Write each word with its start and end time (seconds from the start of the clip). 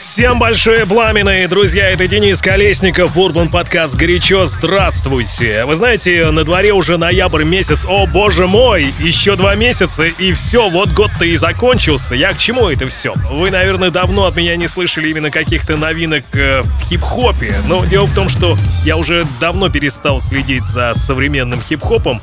Всем 0.00 0.38
большое 0.38 0.86
пламенное, 0.86 1.48
друзья, 1.48 1.90
это 1.90 2.06
Денис 2.06 2.40
Колесников, 2.40 3.16
Урбан 3.16 3.50
Подкаст 3.50 3.96
«Горячо», 3.96 4.46
здравствуйте! 4.46 5.64
Вы 5.64 5.74
знаете, 5.74 6.30
на 6.30 6.44
дворе 6.44 6.72
уже 6.72 6.98
ноябрь 6.98 7.42
месяц, 7.42 7.84
о 7.84 8.06
боже 8.06 8.46
мой, 8.46 8.94
еще 9.00 9.34
два 9.34 9.56
месяца 9.56 10.04
и 10.04 10.32
все, 10.34 10.68
вот 10.68 10.92
год-то 10.92 11.24
и 11.24 11.34
закончился. 11.34 12.14
Я 12.14 12.30
к 12.30 12.38
чему 12.38 12.68
это 12.68 12.86
все? 12.86 13.12
Вы, 13.28 13.50
наверное, 13.50 13.90
давно 13.90 14.26
от 14.26 14.36
меня 14.36 14.54
не 14.54 14.68
слышали 14.68 15.08
именно 15.08 15.32
каких-то 15.32 15.76
новинок 15.76 16.24
э, 16.32 16.62
в 16.62 16.88
хип-хопе, 16.88 17.56
но 17.66 17.84
дело 17.84 18.06
в 18.06 18.14
том, 18.14 18.28
что 18.28 18.56
я 18.84 18.96
уже 18.96 19.26
давно 19.40 19.68
перестал 19.68 20.20
следить 20.20 20.64
за 20.64 20.92
современным 20.94 21.60
хип-хопом, 21.60 22.22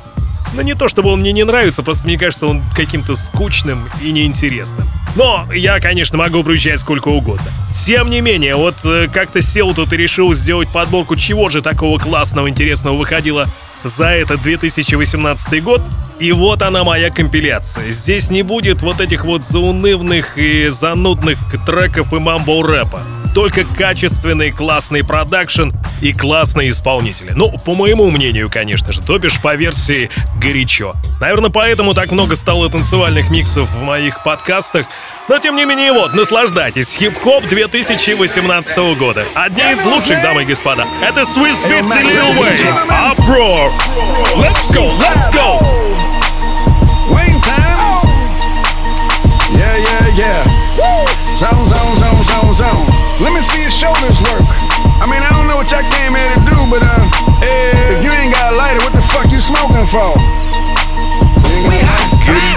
но 0.54 0.62
не 0.62 0.74
то, 0.74 0.88
чтобы 0.88 1.10
он 1.10 1.20
мне 1.20 1.32
не 1.32 1.44
нравится, 1.44 1.82
просто 1.82 2.06
мне 2.06 2.18
кажется, 2.18 2.46
он 2.46 2.62
каким-то 2.74 3.14
скучным 3.14 3.88
и 4.00 4.10
неинтересным. 4.12 4.86
Но 5.14 5.46
я, 5.52 5.80
конечно, 5.80 6.18
могу 6.18 6.42
включать 6.42 6.80
сколько 6.80 7.08
угодно. 7.08 7.50
Тем 7.84 8.10
не 8.10 8.20
менее, 8.20 8.56
вот 8.56 8.76
э, 8.84 9.08
как-то 9.12 9.40
сел 9.40 9.74
тут 9.74 9.92
и 9.92 9.96
решил 9.96 10.32
сделать 10.34 10.68
подборку, 10.68 11.16
чего 11.16 11.48
же 11.48 11.62
такого 11.62 11.98
классного, 11.98 12.48
интересного 12.48 12.96
выходило 12.96 13.46
за 13.84 14.06
этот 14.06 14.42
2018 14.42 15.62
год. 15.62 15.82
И 16.18 16.32
вот 16.32 16.62
она 16.62 16.82
моя 16.82 17.10
компиляция. 17.10 17.90
Здесь 17.90 18.30
не 18.30 18.42
будет 18.42 18.82
вот 18.82 19.00
этих 19.00 19.24
вот 19.24 19.44
заунывных 19.44 20.38
и 20.38 20.68
занудных 20.68 21.38
треков 21.66 22.12
и 22.12 22.16
мамбо-рэпа 22.16 23.02
только 23.36 23.64
качественный 23.64 24.50
классный 24.50 25.04
продакшн 25.04 25.68
и 26.00 26.14
классные 26.14 26.70
исполнители. 26.70 27.32
Ну, 27.34 27.52
по 27.66 27.74
моему 27.74 28.10
мнению, 28.10 28.48
конечно 28.50 28.94
же, 28.94 29.02
то 29.02 29.18
бишь 29.18 29.38
по 29.42 29.54
версии 29.54 30.08
горячо. 30.40 30.94
Наверное, 31.20 31.50
поэтому 31.50 31.92
так 31.92 32.10
много 32.12 32.34
стало 32.34 32.70
танцевальных 32.70 33.28
миксов 33.28 33.70
в 33.70 33.82
моих 33.82 34.22
подкастах. 34.22 34.86
Но 35.28 35.38
тем 35.40 35.56
не 35.56 35.64
менее, 35.64 35.92
вот, 35.92 36.14
наслаждайтесь. 36.14 36.92
Хип-хоп 36.92 37.44
2018 37.48 38.76
года. 38.96 39.24
Одни 39.34 39.62
из 39.72 39.84
лучших, 39.84 40.22
дамы 40.22 40.42
и 40.42 40.44
господа. 40.44 40.86
Это 41.02 41.22
Swiss 41.22 41.58
Beats 41.66 41.90
и 42.00 42.04
Lil 42.04 42.38
Wayne. 42.38 43.10
Uproar. 43.10 43.72
Let's 44.36 44.70
go, 44.70 44.86
let's 45.00 45.28
go. 45.34 45.58
Wayne 47.10 47.40
time. 47.42 47.76
Yeah, 49.50 49.76
yeah, 49.76 50.14
yeah. 50.14 50.44
Zone, 51.34 51.66
zone, 51.66 51.96
zone, 51.98 52.24
zone, 52.24 52.54
zone. 52.54 52.86
Let 53.18 53.32
me 53.32 53.42
see 53.42 53.62
your 53.62 53.70
shoulders 53.70 54.22
work. 54.30 54.46
I 55.02 55.10
mean, 55.10 55.20
I 55.20 55.30
don't 55.34 55.48
know 55.48 55.56
what 55.56 55.68
y'all 55.72 55.82
came 55.90 56.14
here 56.14 56.26
to 56.26 56.40
do, 56.54 56.56
but 56.70 56.82
uh, 56.82 57.02
if 57.42 58.04
you 58.04 58.12
ain't 58.12 58.32
got 58.32 58.52
a 58.52 58.56
lighter, 58.56 58.78
what 58.78 58.92
the 58.92 59.02
fuck 59.02 59.32
you 59.32 59.40
smoking 59.40 59.88
for? 59.88 60.14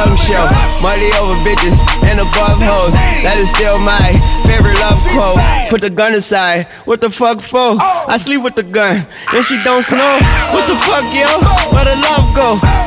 tongue 0.00 0.16
show. 0.16 0.44
Money 0.80 1.12
over 1.20 1.36
bitches 1.44 1.76
and 2.08 2.20
above 2.20 2.56
hoes. 2.56 2.94
That 3.20 3.36
is 3.36 3.52
still 3.52 3.76
my 3.78 4.16
favorite 4.48 4.78
love 4.80 5.00
quote. 5.12 5.40
Put 5.68 5.82
the 5.82 5.90
gun 5.90 6.14
aside. 6.14 6.66
What 6.88 7.00
the 7.00 7.10
fuck 7.10 7.40
for? 7.40 7.76
I 8.08 8.16
sleep 8.16 8.42
with 8.42 8.54
the 8.54 8.62
gun 8.62 9.06
and 9.32 9.44
she 9.44 9.60
don't 9.62 9.82
snow. 9.84 10.16
What 10.56 10.64
the 10.64 10.76
fuck, 10.88 11.04
yo? 11.12 11.28
Where 11.72 11.84
the 11.84 11.96
love 12.00 12.26
go? 12.32 12.79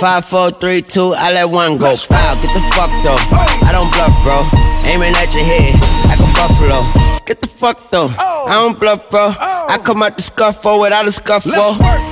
Five, 0.00 0.26
four, 0.26 0.50
three, 0.50 0.82
two, 0.82 1.14
I 1.16 1.32
let 1.32 1.48
one 1.48 1.78
go. 1.78 1.94
Wow, 2.10 2.34
get 2.34 2.52
the 2.52 2.60
fuck 2.74 2.90
though. 3.02 3.16
I 3.66 3.72
don't 3.72 3.90
bluff, 3.92 4.12
bro. 4.22 4.75
Aiming 4.86 5.14
at 5.14 5.34
your 5.34 5.44
head 5.44 5.74
like 6.06 6.20
a 6.20 6.30
buffalo. 6.34 6.82
Get 7.26 7.40
the 7.40 7.48
fuck 7.48 7.90
though. 7.90 8.14
I 8.18 8.54
don't 8.54 8.78
bluff, 8.78 9.10
bro. 9.10 9.34
I 9.66 9.78
come 9.82 10.02
out 10.02 10.14
the 10.16 10.22
scuffle 10.22 10.78
oh, 10.78 10.80
without 10.80 11.08
a 11.08 11.12
scuffle. 11.12 11.52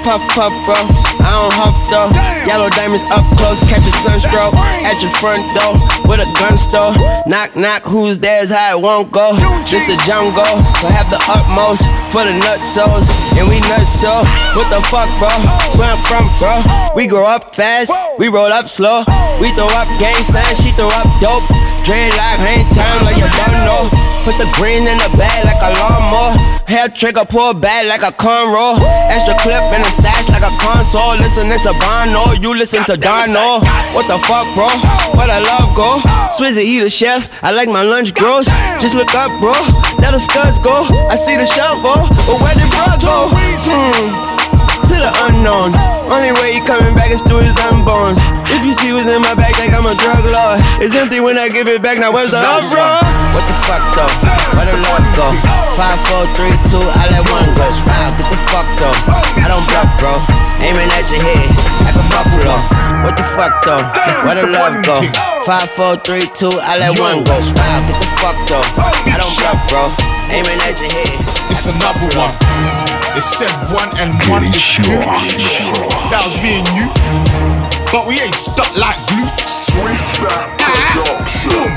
Puff, 0.03 0.23
puff, 0.35 0.51
bro. 0.67 0.75
I 1.23 1.31
don't 1.39 1.55
huff 1.55 1.79
though. 1.87 2.11
Yellow 2.43 2.69
diamonds 2.75 3.07
up 3.15 3.23
close, 3.39 3.63
catch 3.71 3.87
a 3.87 3.95
sunstroke. 4.03 4.59
At 4.83 4.99
your 4.99 5.15
front 5.23 5.47
door 5.55 5.79
with 6.11 6.19
a 6.19 6.29
gun 6.43 6.59
store. 6.59 6.91
Knock, 7.31 7.55
knock, 7.55 7.87
who's 7.87 8.19
there's 8.19 8.51
how 8.51 8.77
it 8.77 8.83
won't 8.83 9.15
go. 9.15 9.39
Just 9.63 9.87
the 9.87 9.95
jungle, 10.03 10.59
so 10.83 10.91
have 10.91 11.07
the 11.07 11.23
utmost 11.31 11.87
for 12.11 12.27
the 12.27 12.35
nutsos. 12.35 13.07
And 13.39 13.47
we 13.47 13.63
nuts 13.71 13.95
so. 14.03 14.11
What 14.59 14.67
the 14.75 14.83
fuck, 14.91 15.07
bro? 15.23 15.31
Where 15.79 15.95
I'm 15.95 16.03
from, 16.11 16.27
bro. 16.43 16.59
We 16.99 17.07
grow 17.07 17.25
up 17.25 17.55
fast, 17.55 17.95
we 18.19 18.27
roll 18.27 18.51
up 18.51 18.69
slow. 18.69 19.07
We 19.39 19.55
throw 19.55 19.71
up 19.79 19.87
gang 20.03 20.27
signs, 20.27 20.59
she 20.59 20.75
throw 20.75 20.91
up 20.91 21.07
dope. 21.23 21.47
Dreadlock, 21.87 22.41
hang 22.65 22.75
time 22.75 23.05
like 23.05 23.17
you 23.17 23.29
don't 23.29 23.65
know. 23.65 23.89
Put 24.25 24.39
the 24.41 24.49
green 24.57 24.89
in 24.89 24.97
the 24.99 25.11
bag 25.17 25.45
like 25.45 25.61
a 25.61 25.71
lawnmower. 25.77 26.33
Hair 26.65 26.89
trigger, 26.89 27.25
pull 27.25 27.53
back 27.53 27.85
like 27.85 28.01
a 28.01 28.13
cornrow. 28.17 28.81
Extra 29.13 29.37
clip 29.45 29.61
in 29.77 29.81
the 29.85 29.93
stash 29.93 30.29
like 30.31 30.43
a 30.43 30.53
console. 30.57 31.17
Listening 31.21 31.61
to 31.61 31.73
Bono, 31.77 32.33
you 32.41 32.57
listen 32.57 32.85
to 32.87 32.97
Dono. 32.97 33.61
What 33.93 34.09
the 34.09 34.17
fuck, 34.25 34.49
bro? 34.57 34.69
Where 35.13 35.29
the 35.29 35.41
love 35.45 35.77
go? 35.77 36.01
Swizzy, 36.33 36.65
he 36.65 36.81
the 36.81 36.91
chef. 36.91 37.29
I 37.43 37.51
like 37.53 37.69
my 37.69 37.83
lunch 37.83 38.15
gross. 38.15 38.47
Just 38.81 38.97
look 38.97 39.15
up, 39.15 39.31
bro. 39.41 39.53
There 40.01 40.13
the 40.13 40.19
scuds 40.19 40.59
go. 40.59 40.89
I 41.13 41.17
see 41.17 41.37
the 41.37 41.47
shovel, 41.47 42.09
but 42.25 42.41
where 42.41 42.55
did 42.55 42.71
bro 42.73 42.97
go? 42.97 43.29
Hmm 43.31 44.34
to 44.95 45.03
the 45.03 45.13
unknown. 45.27 45.75
Only 46.07 46.31
way 46.39 46.55
he 46.55 46.61
coming 46.63 46.95
back 46.95 47.11
is 47.11 47.19
through 47.27 47.43
his 47.43 47.59
unborns. 47.67 48.19
If 48.55 48.63
you 48.63 48.75
see 48.79 48.95
what's 48.95 49.11
in 49.11 49.19
my 49.19 49.35
bag, 49.35 49.51
like 49.59 49.75
I'm 49.75 49.87
a 49.87 49.95
drug 49.99 50.23
lord. 50.23 50.63
It's 50.79 50.95
empty 50.95 51.19
when 51.19 51.35
I 51.35 51.51
give 51.51 51.67
it 51.67 51.83
back. 51.83 51.99
Now 51.99 52.15
where's 52.15 52.31
the 52.31 52.39
uproar? 52.39 53.03
What 53.35 53.45
the 53.51 53.57
fuck 53.67 53.83
though? 53.99 54.13
Where 54.55 54.67
the 54.71 54.77
love 54.79 55.07
go? 55.19 55.27
Five, 55.75 55.99
four, 56.07 56.23
three, 56.39 56.55
two, 56.71 56.79
I 56.79 57.11
let 57.11 57.27
one 57.35 57.51
go. 57.59 57.67
Wow, 57.67 58.15
get 58.15 58.31
the 58.31 58.39
fuck 58.47 58.69
though. 58.79 58.95
I 59.43 59.51
don't 59.51 59.67
bluff, 59.67 59.91
bro. 59.99 60.15
Aiming 60.63 60.91
at 60.95 61.11
your 61.11 61.19
head 61.19 61.51
like 61.83 61.99
a 61.99 62.05
buffalo. 62.15 62.57
What 63.03 63.19
the 63.19 63.27
fuck 63.35 63.55
though? 63.67 63.83
Where 64.23 64.39
the 64.39 64.47
love 64.47 64.79
go? 64.87 65.03
Five, 65.43 65.69
four, 65.75 65.99
three, 66.07 66.25
two, 66.39 66.53
I 66.63 66.79
let 66.79 66.95
one 66.95 67.27
go. 67.27 67.35
Wow, 67.35 67.79
get 67.91 67.99
the 67.99 68.11
fuck 68.23 68.39
though. 68.47 68.65
I 69.11 69.19
don't 69.19 69.35
bluff, 69.43 69.59
bro. 69.67 69.83
Aiming 70.31 70.61
at 70.63 70.79
your 70.79 70.93
head. 70.95 71.19
It's 71.51 71.67
another 71.67 72.09
one. 72.17 73.04
It 73.15 73.23
said 73.23 73.51
one 73.71 73.91
and 74.03 74.11
one 74.27 74.43
is 74.43 74.59
two. 74.75 74.83
That 76.11 76.27
was 76.27 76.35
me 76.43 76.59
and 76.59 76.71
you. 76.75 76.87
But 77.95 78.11
we 78.11 78.19
ain't 78.19 78.35
stuck 78.35 78.75
like 78.75 78.99
glue. 79.07 79.31
Ah, 80.59 80.99
boom. 81.47 81.71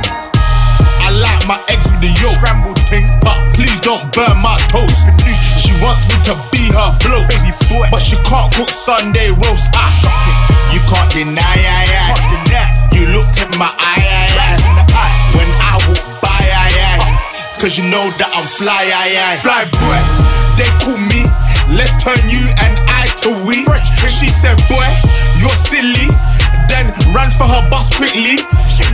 I 0.98 1.14
like 1.14 1.46
my 1.46 1.62
eggs 1.70 1.86
with 1.86 2.02
the 2.02 2.10
yolk. 2.18 2.34
Scrambled 2.42 2.82
thing. 2.90 3.06
But 3.22 3.38
please 3.54 3.78
don't 3.86 4.02
burn 4.18 4.34
my 4.42 4.58
toast. 4.74 4.98
She 5.62 5.78
wants 5.78 6.10
me 6.10 6.18
to 6.26 6.34
be 6.50 6.74
her 6.74 6.90
bloke. 7.06 7.30
But 7.94 8.02
she 8.02 8.18
can't 8.26 8.50
cook 8.58 8.74
Sunday 8.74 9.30
roast. 9.30 9.70
Ah, 9.78 9.94
you 10.74 10.82
can't 10.90 11.12
deny, 11.14 11.38
I, 11.38 11.86
I. 12.02 12.18
You 12.98 13.06
looked 13.14 13.38
in 13.38 13.54
my 13.62 13.70
eye, 13.78 14.02
I, 14.02 14.58
I. 14.90 15.10
When 15.38 15.50
I 15.62 15.78
walk 15.86 16.18
by, 16.18 16.42
I, 16.42 16.98
I. 16.98 17.62
Cause 17.62 17.78
you 17.78 17.86
know 17.90 18.10
that 18.18 18.34
I'm 18.34 18.50
fly, 18.50 18.90
I, 18.90 19.14
I. 19.14 19.38
Fly 19.38 19.70
boy, 19.70 20.02
they 20.58 20.70
call 20.82 20.98
me. 20.98 21.27
Let's 21.78 21.94
turn 22.02 22.18
you 22.26 22.42
and 22.58 22.74
I 22.90 23.06
to 23.22 23.30
we. 23.46 23.62
She 24.10 24.34
said, 24.34 24.58
boy, 24.66 24.90
you're 25.38 25.60
silly. 25.70 26.10
Then 26.66 26.90
ran 27.14 27.30
for 27.30 27.46
her 27.46 27.62
bus 27.70 27.94
quickly. 27.94 28.42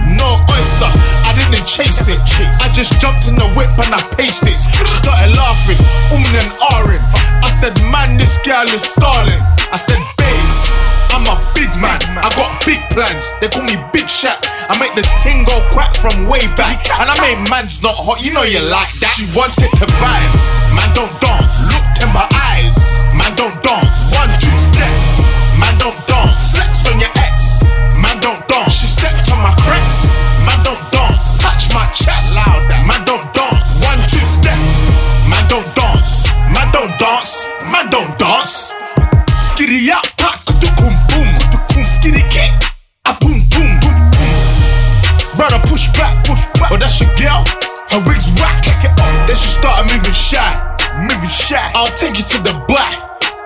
No 0.04 0.44
oyster, 0.52 0.92
I 1.24 1.32
didn't 1.32 1.64
chase 1.64 2.06
it. 2.12 2.20
I 2.60 2.68
just 2.76 3.00
jumped 3.00 3.32
in 3.32 3.36
the 3.40 3.48
whip 3.56 3.72
and 3.80 3.96
I 3.96 4.04
paced 4.20 4.44
it. 4.44 4.60
She 4.84 5.00
started 5.00 5.32
laughing, 5.34 5.80
umming 6.12 6.36
and 6.36 6.52
ahhing. 6.70 7.04
I 7.40 7.50
said, 7.56 7.74
man, 7.88 8.18
this 8.20 8.38
girl 8.44 8.68
is 8.68 8.84
stalling. 8.84 9.42
I 9.72 9.80
said, 9.80 9.98
babes, 10.20 10.62
I'm 11.16 11.26
a 11.26 11.40
big 11.56 11.72
man. 11.80 12.04
I 12.20 12.30
got 12.36 12.60
big 12.68 12.84
plans. 12.92 13.26
They 13.42 13.48
call 13.48 13.64
me 13.64 13.80
Big 13.96 14.06
Shaq. 14.06 14.44
I 14.70 14.78
make 14.78 14.94
the 14.94 15.08
ting 15.24 15.44
go 15.46 15.64
quack 15.72 15.96
from 15.96 16.28
way 16.28 16.46
back. 16.60 16.84
And 17.00 17.10
I 17.10 17.16
make 17.24 17.50
man's 17.50 17.82
not 17.82 17.96
hot. 17.96 18.22
You 18.24 18.34
know 18.34 18.44
you 18.44 18.62
like 18.62 18.94
that. 19.00 19.16
She 19.18 19.26
wanted 19.34 19.72
to 19.82 19.88
vibe. 19.98 20.34
Man, 20.76 20.90
don't 20.94 21.14
dance. 21.22 21.73
My 22.12 22.28
eyes. 22.34 22.76
Man, 23.18 23.36
don't 23.36 23.64
dance. 23.64 23.83
I'll 51.84 51.92
take 52.00 52.16
you 52.16 52.24
to 52.24 52.40
the 52.40 52.56
back, 52.72 52.96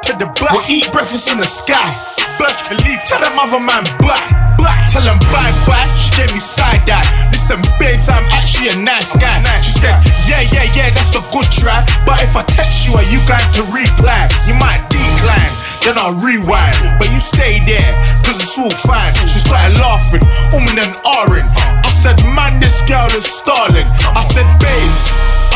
to 0.05 0.13
the 0.13 0.29
back. 0.37 0.53
We'll 0.53 0.69
eat 0.69 0.85
breakfast 0.93 1.25
in 1.33 1.41
the 1.41 1.49
sky. 1.49 1.97
Burj 2.37 2.53
Khalifa. 2.69 3.01
Tell 3.09 3.17
them 3.25 3.33
other 3.33 3.57
man 3.57 3.81
bye, 3.97 4.13
bye. 4.61 4.77
Tell 4.93 5.01
them 5.01 5.17
bye, 5.33 5.49
bye. 5.65 5.89
She 5.97 6.13
gave 6.13 6.29
me 6.29 6.37
side 6.37 6.85
eye. 6.85 7.01
Listen, 7.33 7.57
babes, 7.81 8.05
I'm 8.05 8.21
actually 8.29 8.77
a 8.77 8.77
nice 8.85 9.17
guy. 9.17 9.41
She 9.65 9.81
said, 9.81 9.97
yeah, 10.29 10.45
yeah, 10.53 10.69
yeah, 10.77 10.93
that's 10.93 11.17
a 11.17 11.23
good 11.33 11.49
try. 11.49 11.81
But 12.05 12.21
if 12.21 12.37
I 12.37 12.45
text 12.45 12.85
you, 12.85 12.93
are 12.93 13.09
you 13.09 13.17
going 13.25 13.49
to 13.57 13.65
reply? 13.73 14.29
You 14.45 14.53
might 14.53 14.85
decline, 14.85 15.49
then 15.81 15.97
I'll 15.97 16.13
rewind. 16.21 16.77
But 17.01 17.09
you 17.09 17.17
stay 17.17 17.57
there, 17.65 17.89
cause 18.21 18.37
it's 18.37 18.53
all 18.53 18.69
fine. 18.85 19.17
She 19.25 19.41
started 19.41 19.81
laughing, 19.81 20.21
umming 20.53 20.77
and 20.77 20.93
ahhing. 21.09 21.49
I 21.81 21.89
said, 21.89 22.21
man, 22.37 22.61
this 22.61 22.85
girl 22.85 23.09
is 23.17 23.25
stalling. 23.25 23.89
I 24.13 24.21
said, 24.29 24.45
babes, 24.61 25.05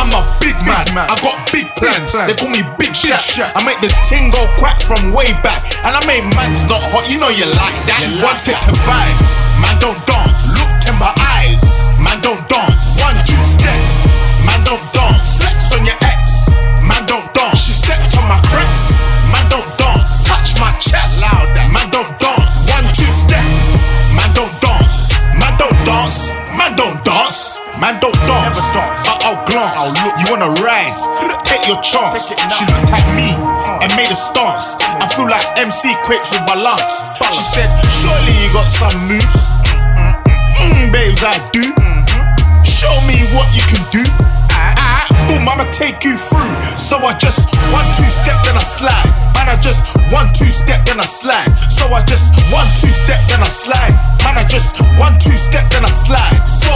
I'm 0.01 0.09
a 0.17 0.25
big 0.41 0.57
man. 0.65 0.89
I 0.97 1.13
got 1.21 1.45
big 1.53 1.69
plans. 1.77 2.09
They 2.09 2.33
call 2.33 2.49
me 2.49 2.65
Big 2.81 2.89
Shaq. 2.97 3.21
I 3.53 3.61
make 3.61 3.77
the 3.85 3.93
ting 4.09 4.33
go 4.33 4.49
quack 4.57 4.81
from 4.81 5.13
way 5.13 5.29
back. 5.45 5.61
And 5.85 5.93
I 5.93 6.01
make 6.09 6.25
man's 6.33 6.65
not 6.65 6.81
hot. 6.89 7.05
You 7.05 7.21
know 7.21 7.29
you 7.29 7.45
like 7.53 7.77
that. 7.85 8.01
She 8.01 8.17
wanted 8.17 8.57
to 8.65 8.73
vibe. 8.81 9.17
Man, 9.61 9.77
don't 9.77 10.01
dance. 10.09 10.57
Looked 10.57 10.89
in 10.89 10.97
my 10.97 11.13
eyes. 11.21 11.61
Man, 12.01 12.17
don't 12.25 12.41
dance. 12.49 12.97
One, 12.97 13.13
two, 13.29 13.37
step. 13.45 13.77
Man, 14.41 14.65
don't 14.65 14.81
dance. 14.89 15.37
Flex 15.37 15.69
on 15.77 15.85
your 15.85 15.97
ex. 16.01 16.49
Man, 16.89 17.05
don't 17.05 17.29
dance. 17.37 17.61
She 17.61 17.77
stepped 17.77 18.09
on 18.17 18.25
my 18.25 18.41
cracks. 18.49 18.81
Man, 19.29 19.45
don't 19.53 19.69
dance. 19.77 20.25
Touch 20.25 20.57
my 20.57 20.73
chest. 20.81 21.21
Loud. 21.21 21.45
Man, 21.77 21.93
don't 21.93 22.09
dance. 22.17 22.65
One, 22.73 22.89
two, 22.97 23.05
step. 23.05 23.45
Man, 24.17 24.33
don't 24.33 24.49
dance. 24.65 25.13
Man, 25.37 25.53
don't 25.61 25.77
dance. 25.85 26.33
Man, 26.57 26.73
don't 26.73 26.97
dance. 27.05 27.53
Man, 27.77 28.01
don't 28.01 28.17
dance. 28.25 28.57
I- 28.73 29.20
I'll 29.20 29.20
glance. 29.51 29.83
You 30.23 30.25
wanna 30.31 30.51
rise? 30.63 30.95
Take 31.43 31.67
your 31.67 31.79
chance. 31.83 32.31
She 32.31 32.63
looked 32.71 32.91
at 32.91 33.05
me 33.13 33.35
and 33.83 33.91
made 33.99 34.09
a 34.09 34.15
stance. 34.15 34.79
I 34.79 35.05
feel 35.11 35.27
like 35.27 35.43
MC 35.59 35.91
quakes 36.07 36.31
with 36.31 36.47
balance. 36.47 36.95
She 37.35 37.43
said, 37.43 37.67
Surely 37.91 38.33
you 38.39 38.49
got 38.55 38.67
some 38.71 38.95
moves. 39.11 39.43
Mm, 40.55 40.91
babes, 40.95 41.21
I 41.23 41.35
do. 41.51 41.63
Show 42.63 42.95
me 43.03 43.19
what 43.35 43.51
you 43.51 43.63
can 43.67 43.83
do. 43.91 44.03
Ah, 44.55 45.05
boom, 45.27 45.47
I'ma 45.47 45.67
take 45.71 46.03
you 46.07 46.15
through. 46.15 46.53
So 46.77 46.97
I 47.03 47.17
just 47.19 47.43
one, 47.75 47.85
two 47.99 48.07
step, 48.07 48.39
then 48.47 48.55
I 48.55 48.63
slide. 48.63 49.09
Man, 49.35 49.49
I 49.49 49.57
just 49.59 49.97
one, 50.13 50.31
two 50.33 50.49
step, 50.49 50.85
then 50.85 50.99
I 50.99 51.05
slide. 51.05 51.49
So 51.51 51.91
I 51.91 52.03
just 52.05 52.39
one, 52.53 52.67
two 52.79 52.89
step, 52.89 53.19
then 53.27 53.41
I 53.41 53.49
slide. 53.49 53.93
Man, 54.23 54.37
I 54.37 54.45
just 54.47 54.79
one, 54.97 55.17
two 55.19 55.35
step, 55.35 55.65
then 55.73 55.83
I 55.83 55.89
slide. 55.89 56.37
So, 56.39 56.71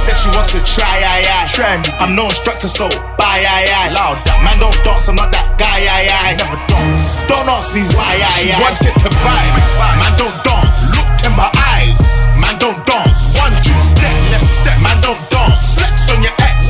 said 0.00 0.16
she 0.16 0.32
wants 0.32 0.56
to 0.56 0.60
try, 0.64 1.04
aye, 1.04 1.28
aye. 1.28 1.48
Try 1.52 1.76
me. 1.76 1.84
I'm 2.00 2.16
no 2.16 2.24
instructor, 2.32 2.68
so 2.68 2.88
bye, 3.20 3.44
aye, 3.44 3.68
aye. 3.68 3.92
Loud. 3.92 4.24
Man, 4.40 4.56
don't 4.56 4.72
dance, 4.80 5.08
I'm 5.08 5.16
not 5.16 5.28
that 5.36 5.60
guy, 5.60 5.84
aye, 5.84 6.08
aye. 6.08 6.34
Never 6.40 6.56
dance. 6.64 7.20
Don't 7.28 7.44
ask 7.44 7.76
me 7.76 7.84
why, 7.92 8.16
aye, 8.16 8.24
aye. 8.24 8.48
She 8.48 8.56
wanted 8.56 8.96
to 8.96 9.10
vibe. 9.20 9.54
Man, 10.00 10.12
don't 10.16 10.36
dance. 10.40 10.96
Looked 10.96 11.20
in 11.28 11.34
my 11.36 11.52
eyes. 11.52 12.00
Man, 12.40 12.56
don't 12.56 12.80
dance. 12.88 13.36
One, 13.36 13.52
two 13.60 13.76
step, 13.76 14.16
left 14.32 14.48
step. 14.64 14.78
Man, 14.80 14.98
don't 15.04 15.20
dance. 15.28 15.76
Flex 15.76 16.08
on 16.08 16.24
your 16.24 16.34
ex. 16.40 16.64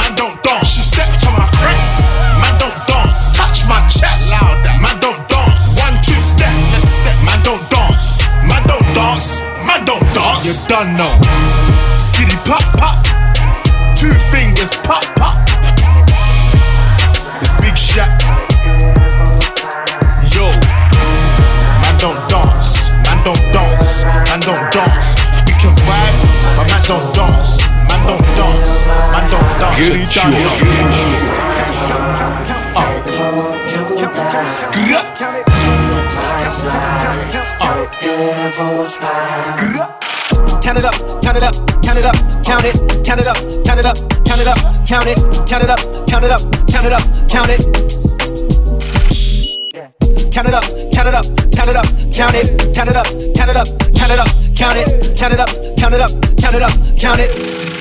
Man, 0.00 0.12
don't 0.16 0.36
dance. 0.40 0.72
She 0.72 0.80
stepped 0.80 1.20
on 1.28 1.36
my 1.36 1.44
cracks. 1.60 1.94
Man, 2.40 2.56
don't 2.56 2.78
dance. 2.88 3.36
Touch 3.36 3.68
my 3.68 3.84
chest. 3.92 4.32
Loud. 4.32 4.64
Man, 4.80 4.96
don't 4.96 5.20
dance. 5.28 5.76
One, 5.76 6.00
two 6.00 6.16
step, 6.16 6.48
left 6.72 6.88
step. 6.88 7.16
Man, 7.28 7.40
don't 7.44 7.64
dance. 7.68 8.24
Man, 8.48 8.64
don't 8.64 8.88
dance. 8.96 9.44
Man, 9.60 9.84
don't 9.84 10.04
dance. 10.16 10.48
You 10.48 10.56
done 10.72 10.96
know. 10.96 11.12
Skitty 12.42 12.48
pop 12.48 12.62
pop. 12.78 12.96
Two 13.96 14.10
fingers 14.30 14.70
pop 14.84 15.04
pop. 15.16 15.36
The 17.40 17.48
big 17.62 17.76
shot. 17.78 18.08
Yo. 20.34 20.50
Man 21.82 21.96
don't 21.98 22.18
dance. 22.28 22.90
Man 23.06 23.22
don't 23.24 23.52
dance. 23.52 24.04
Man 24.28 24.40
don't 24.40 24.72
dance. 24.72 25.14
We 25.46 25.52
can 25.52 25.74
vibe, 25.86 26.18
but 26.56 26.66
man 26.70 26.82
don't 26.86 27.14
dance. 27.14 27.60
Man 27.88 28.06
don't 28.06 28.26
dance. 28.36 28.86
Man 28.86 29.30
don't 29.30 29.58
dance. 29.60 29.76
Get 29.78 29.88
You 29.88 30.02
it, 30.02 30.10
done 30.10 30.32
yo. 30.32 30.38
know. 30.38 31.62
Skra. 34.44 35.02
Count 40.62 40.78
it 40.78 40.84
up, 40.84 40.94
count 41.22 41.36
it 41.36 41.42
up, 41.42 41.54
count 41.82 41.98
it 41.98 42.04
up, 42.06 42.14
count 42.44 42.64
it, 42.64 42.76
count 43.04 43.20
it 43.20 43.26
up, 43.26 43.36
count 43.66 43.80
it 43.80 43.86
up, 43.86 43.96
count 44.24 44.40
it 44.40 44.46
up, 44.46 44.58
count 44.86 45.08
it, 45.08 45.18
count 45.44 45.64
it 45.64 45.68
up, 45.68 45.80
count 46.06 46.24
it 46.24 46.30
up, 46.30 46.40
count 46.70 46.86
it 46.86 46.92
up, 46.92 47.02
count 47.28 47.50
it. 47.50 47.58
Count 50.32 50.46
it 50.46 50.54
up, 50.54 50.62
count 50.94 51.08
it 51.08 51.14
up, 51.14 51.24
count 51.52 51.68
it 51.68 51.76
up, 51.76 51.86
count 52.14 52.34
it, 52.36 52.74
count 52.74 52.88
it 52.88 52.96
up, 52.96 53.06
count 53.34 53.50
it 53.50 53.56
up, 53.56 53.66
count 53.96 54.12
it 54.12 54.20
up, 54.20 54.28
count 54.54 54.78
it, 54.78 55.16
count 55.18 55.32
it 55.34 55.40
up, 55.40 55.50
count 55.76 55.94
it 55.94 56.00
up, 56.00 56.10
count 56.38 56.54
it 56.54 56.62
up, 56.62 56.72
count 56.96 57.20
it. 57.20 57.71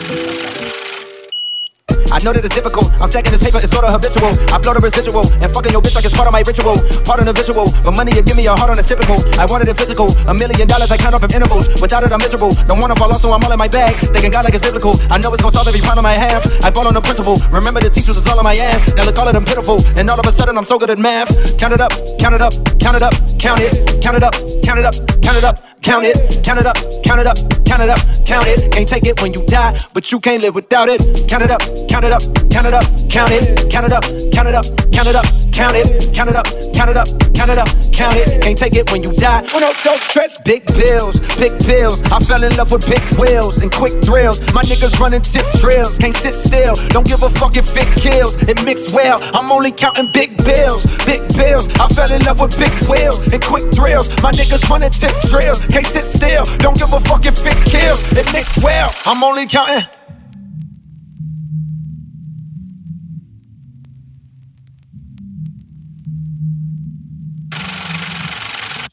I 2.12 2.20
know 2.28 2.36
that 2.36 2.44
it's 2.44 2.52
difficult. 2.52 2.92
I'm 3.00 3.08
stacking 3.08 3.32
this 3.32 3.40
paper, 3.40 3.64
it's 3.64 3.72
sorta 3.72 3.88
habitual. 3.88 4.36
I 4.52 4.60
blow 4.60 4.76
the 4.76 4.84
residual 4.84 5.24
and 5.40 5.48
fucking 5.48 5.72
your 5.72 5.80
bitch 5.80 5.96
like 5.96 6.04
it's 6.04 6.14
part 6.14 6.28
of 6.28 6.36
my 6.36 6.44
ritual. 6.44 6.76
Part 7.08 7.24
of 7.24 7.26
the 7.26 7.32
visual, 7.32 7.64
but 7.88 7.96
money 7.96 8.12
you 8.12 8.22
give 8.22 8.36
me 8.36 8.46
a 8.46 8.54
heart 8.54 8.68
on 8.68 8.78
a 8.78 8.84
typical. 8.84 9.16
I 9.40 9.48
wanted 9.48 9.72
it 9.72 9.80
physical. 9.80 10.12
A 10.28 10.36
million 10.36 10.68
dollars 10.68 10.92
I 10.92 11.00
count 11.00 11.16
up 11.16 11.24
in 11.24 11.32
intervals. 11.32 11.72
Without 11.80 12.04
it, 12.04 12.12
I'm 12.12 12.20
miserable. 12.20 12.52
Don't 12.68 12.84
wanna 12.84 13.00
fall 13.00 13.10
off, 13.10 13.24
so 13.24 13.32
I'm 13.32 13.40
all 13.40 13.54
in 13.56 13.58
my 13.58 13.72
bag. 13.72 13.96
Thinking 14.12 14.36
God 14.36 14.44
like 14.44 14.54
it's 14.54 14.64
biblical. 14.64 14.94
I 15.08 15.18
know 15.18 15.32
it's 15.32 15.40
gonna 15.40 15.56
solve 15.56 15.72
every 15.72 15.82
problem 15.82 16.04
I 16.04 16.20
have. 16.20 16.44
I 16.60 16.70
ball 16.70 16.88
on 16.88 16.94
the 16.94 17.02
principle. 17.02 17.40
Remember 17.48 17.80
the 17.80 17.90
teachers 17.90 18.20
is 18.20 18.28
all 18.28 18.38
on 18.38 18.44
my 18.44 18.60
ass. 18.60 18.84
Now 19.00 19.08
look, 19.08 19.16
all 19.16 19.28
of 19.28 19.34
them 19.34 19.48
pitiful. 19.48 19.80
And 19.96 20.10
all 20.12 20.20
of 20.20 20.28
a 20.28 20.34
sudden, 20.36 20.60
I'm 20.60 20.68
so 20.68 20.76
good 20.78 20.92
at 20.92 21.00
math. 21.00 21.32
Count 21.56 21.72
it 21.72 21.82
up, 21.82 21.96
count 22.20 22.36
it 22.36 22.44
up, 22.44 22.54
count 22.84 23.00
it 23.00 23.04
up, 23.04 23.16
count 23.40 23.64
it, 23.64 23.72
count 24.04 24.20
it 24.20 24.24
up, 24.24 24.36
count 24.68 24.80
it 24.80 24.86
up, 24.86 24.96
count 25.22 25.38
it 25.38 25.44
up, 25.44 25.58
count 25.82 26.06
it, 26.06 26.44
count 26.44 26.60
it 26.60 26.66
up, 26.66 26.78
count 27.04 27.22
it 27.22 27.28
up, 27.28 27.38
count 27.66 27.82
it 27.82 27.90
up, 27.90 28.00
count 28.26 28.48
it. 28.48 28.72
Can't 28.72 28.88
take 28.88 29.06
it 29.06 29.22
when 29.22 29.34
you 29.34 29.46
die, 29.46 29.78
but 29.94 30.12
you 30.12 30.20
can't 30.20 30.42
live 30.42 30.56
without 30.56 30.90
it. 30.90 31.02
Count 31.30 31.44
it 31.44 31.52
up, 31.52 31.62
count 31.90 32.06
it 32.06 32.12
up, 32.12 32.22
count 32.50 32.68
it 32.68 32.74
up, 32.74 32.86
count 33.10 33.32
it, 33.32 33.72
count 33.72 33.86
it 33.86 33.94
up, 33.94 34.04
count 34.32 34.48
it 34.48 34.56
up, 34.56 34.66
count 34.92 35.08
it 35.08 35.16
up, 35.16 35.26
count 35.52 35.76
it, 35.76 36.14
count 36.16 36.30
it 36.30 36.36
up, 36.36 36.48
count 36.74 36.90
it 36.90 36.98
up, 36.98 37.08
count 37.36 37.52
it 37.52 37.60
up, 37.60 37.70
count 37.94 38.16
it. 38.18 38.42
Can't 38.42 38.58
take 38.58 38.74
it 38.74 38.90
when 38.92 39.04
you 39.04 39.12
die. 39.14 39.44
Oh 39.54 39.60
no, 39.60 39.72
don't 39.84 40.00
stress. 40.00 40.38
Big 40.42 40.66
bills, 40.74 41.28
big 41.38 41.54
bills. 41.66 42.02
I 42.12 42.20
fell 42.20 42.44
in 42.44 42.56
love 42.58 42.72
with 42.72 42.88
big 42.90 43.04
wheels 43.20 43.62
and 43.62 43.72
quick 43.72 44.02
thrills. 44.04 44.42
My 44.54 44.64
niggas 44.64 45.00
running 45.00 45.22
tip 45.22 45.46
drills. 45.62 45.98
Can't 46.00 46.16
sit 46.16 46.34
still. 46.34 46.74
Don't 46.90 47.06
give 47.06 47.22
a 47.24 47.30
fuck 47.30 47.56
if 47.58 47.70
it 47.78 47.90
kills. 48.00 48.50
It 48.50 48.64
mix 48.66 48.92
well. 48.92 49.20
I'm 49.34 49.52
only 49.52 49.72
counting 49.72 50.12
big 50.12 50.38
bills, 50.44 50.98
big 51.06 51.22
bills. 51.38 51.68
I 51.78 51.88
fell 51.90 52.12
in 52.12 52.24
love 52.26 52.42
with 52.42 52.58
big 52.58 52.74
wheels 52.90 53.32
and 53.32 53.42
quick 53.44 53.72
thrills. 53.74 54.10
My 54.22 54.32
niggas 54.32 54.68
running 54.70 54.92
tip 54.92 55.14
drills. 55.30 55.68
Can't 55.68 55.86
sit 55.86 56.06
still. 56.06 56.46
Don't 56.58 56.78
give 56.78 56.92
a 56.94 57.00
fuck 57.00 57.26
if 57.26 57.38
it 57.46 57.58
kills. 57.70 58.12
It 58.18 58.26
mix 58.34 58.62
well. 58.64 58.90
I'm 59.06 59.24
only 59.24 59.46
counting. 59.46 60.01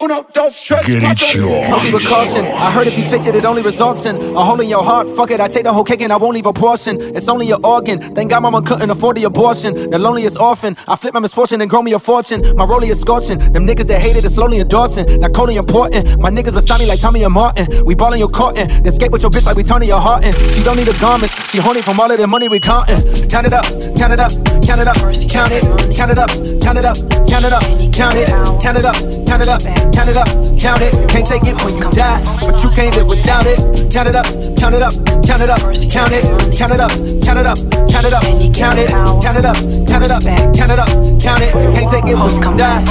Uno, 0.01 0.25
dos, 0.33 0.63
tres, 0.63 0.87
Get 0.87 1.03
it 1.03 1.35
yours. 1.35 1.73
Posey 1.73 1.93
with 1.93 2.07
caution. 2.07 2.47
I 2.47 2.71
heard 2.71 2.87
if 2.87 2.97
you 2.97 3.03
chase 3.03 3.27
it, 3.27 3.35
it 3.35 3.45
only 3.45 3.63
results 3.63 4.07
in 4.07 4.15
a 4.15 4.45
hole 4.45 4.61
in 4.61 4.69
your 4.69 4.85
heart. 4.85 5.09
Fuck 5.11 5.33
it, 5.33 5.41
I 5.41 5.49
take 5.49 5.65
the 5.65 5.73
whole 5.73 5.83
cake 5.83 6.03
and 6.03 6.13
I 6.13 6.17
won't 6.17 6.35
leave 6.35 6.47
a 6.47 6.53
portion. 6.53 6.99
It's 7.01 7.29
only 7.29 7.49
your 7.49 7.59
organ. 7.67 7.99
Thank 7.99 8.31
God 8.31 8.45
mama 8.45 8.63
couldn't 8.63 8.89
afford 8.91 9.17
the 9.17 9.25
abortion. 9.25 9.75
The 9.75 9.99
loneliest 9.99 10.41
orphan. 10.41 10.77
I 10.87 10.95
flip 10.95 11.15
my 11.15 11.19
misfortune 11.19 11.63
and 11.63 11.69
grow 11.69 11.83
me 11.83 11.95
a 11.95 11.99
fortune. 11.99 12.43
My 12.55 12.65
rollie 12.65 12.87
is 12.95 13.01
scorching. 13.01 13.39
Them 13.51 13.67
niggas 13.67 13.89
that 13.91 14.01
hated 14.01 14.25
it 14.25 14.31
slowly 14.31 14.61
endorsing. 14.61 15.19
Now 15.19 15.31
coldly 15.35 15.57
important. 15.57 16.17
My 16.21 16.31
niggas 16.31 16.55
beside 16.55 16.79
me 16.79 16.87
like 16.87 17.01
Tommy 17.01 17.25
and 17.25 17.35
Martin. 17.35 17.67
We 17.85 17.97
ballin' 17.97 18.21
your 18.21 18.31
cotton. 18.31 18.69
Then 18.69 18.93
skate 18.95 19.11
with 19.11 19.23
your 19.23 19.33
bitch 19.33 19.47
like 19.47 19.57
we 19.57 19.65
Tonya 19.65 19.99
Harding. 19.99 20.31
She 20.47 20.63
don't 20.63 20.77
need 20.77 20.87
the 20.87 20.97
garments. 21.03 21.35
She 21.51 21.59
horny 21.59 21.83
from 21.83 21.99
all 21.99 22.07
of 22.07 22.19
the 22.19 22.29
money 22.29 22.47
we 22.47 22.61
countin'. 22.61 23.03
Count 23.27 23.51
it 23.51 23.53
up, 23.53 23.67
count 23.99 24.15
it 24.15 24.23
up, 24.23 24.31
count 24.63 24.79
it 24.79 24.87
up, 24.87 24.95
count 25.27 25.51
it, 25.51 25.67
count 25.91 26.15
it 26.15 26.23
up, 26.23 26.31
count 26.63 26.79
it 26.79 26.87
up, 26.87 26.95
count 27.27 27.43
it 27.43 27.51
up, 27.51 27.63
count 27.91 28.15
it, 28.15 28.31
count 28.63 28.79
it 28.79 28.87
up, 28.87 28.95
count 29.27 29.43
it 29.43 29.51
up 29.51 29.88
count 29.93 30.09
it 30.09 30.17
up, 30.17 30.29
count 30.59 30.83
it. 30.83 30.93
Can't 31.09 31.27
take 31.27 31.45
it 31.45 31.57
when 31.65 31.75
you 31.77 31.89
die, 31.91 32.21
but 32.41 32.57
you 32.63 32.71
can't 32.71 32.95
live 32.97 33.07
without 33.07 33.47
it. 33.47 33.59
Count 33.93 34.09
it 34.09 34.17
up, 34.17 34.27
count 34.57 34.75
it 34.75 34.83
up, 34.83 34.95
count 35.25 35.43
it 35.43 35.51
up, 35.51 35.61
count 35.89 36.13
it, 36.13 36.25
count 36.57 36.73
it 36.73 36.81
up, 36.81 36.93
count 37.25 37.39
it 37.39 37.47
up, 37.47 37.59
count 37.89 38.07
it 38.07 38.15
up, 38.15 38.25
count 38.55 38.79
it, 38.79 38.89
count 39.23 39.39
it 39.39 39.45
up, 39.45 39.57
count 39.87 40.05
it 40.05 40.11
up, 40.11 40.23
count 40.55 40.73
it 40.73 40.79
up, 40.79 40.91
count 41.21 41.43
it. 41.43 41.53
Can't 41.75 41.91
take 41.91 42.09
it 42.09 42.17
when 42.17 42.33
you 42.33 42.57
die. 42.57 42.85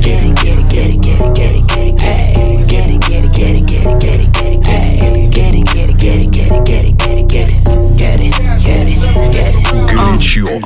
Get 0.00 0.24
it, 0.24 0.36
get 0.36 0.58
it, 0.58 0.68
get 0.68 0.86
it, 0.86 1.02
get 1.02 1.20
it, 1.20 1.36
get 1.36 1.56
it, 1.56 1.66
get 1.66 1.86
it, 1.86 1.98
get 2.68 2.88
it, 2.88 3.00
get 3.00 3.24
it, 3.24 3.32
get 3.32 3.50
it, 3.50 3.66
get 3.66 3.86
it, 3.86 4.00
get 4.00 4.16
it, 4.16 4.32
get 4.32 4.54
it, 4.54 4.62
get 4.62 5.14
it, 5.14 5.30
get 5.30 5.54
it, 5.54 5.98
get 5.98 6.14
it, 6.14 6.30
get 6.30 6.52
it, 6.52 6.64
get 6.66 6.84
it, 6.84 6.98
get 6.98 7.18
it, 7.18 7.28
get 7.28 7.48
it, 7.50 7.69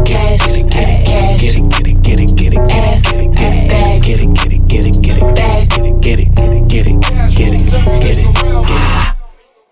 it, 0.00 0.06
get 0.06 0.40
it, 0.40 0.46
get 0.46 0.46
it, 0.46 0.46
Cash, 0.46 0.46
get 0.46 0.56
it, 0.56 0.70
get 0.70 0.88
it, 0.88 1.06
cash. 1.06 1.40
get 1.40 1.56
it, 1.56 1.68
get 1.70 1.86
it, 1.86 2.02
get 2.02 2.20
it, 2.20 2.36
get 2.36 2.52
it, 2.54 2.68
get 2.68 2.86
Ass, 2.86 3.12
it, 3.12 3.36
get 3.36 3.52
it, 3.52 3.70
bags. 3.70 4.06
get 4.06 4.20
it, 4.20 4.34
get 4.34 4.52
it, 4.52 4.68
get 4.68 4.86
it, 4.86 5.02
get 5.02 5.16
it, 5.18 5.36
Bag. 5.36 5.70
get 5.70 5.84
it, 5.84 6.00
get 6.02 6.20
it, 6.20 6.68
get 6.68 6.86
it, 6.86 7.00
get 7.00 7.12
it, 7.12 7.34
get 7.34 7.52
it, 7.52 7.70
get 7.70 8.18
it, 8.18 8.34
get 8.34 8.40
it. 8.68 9.16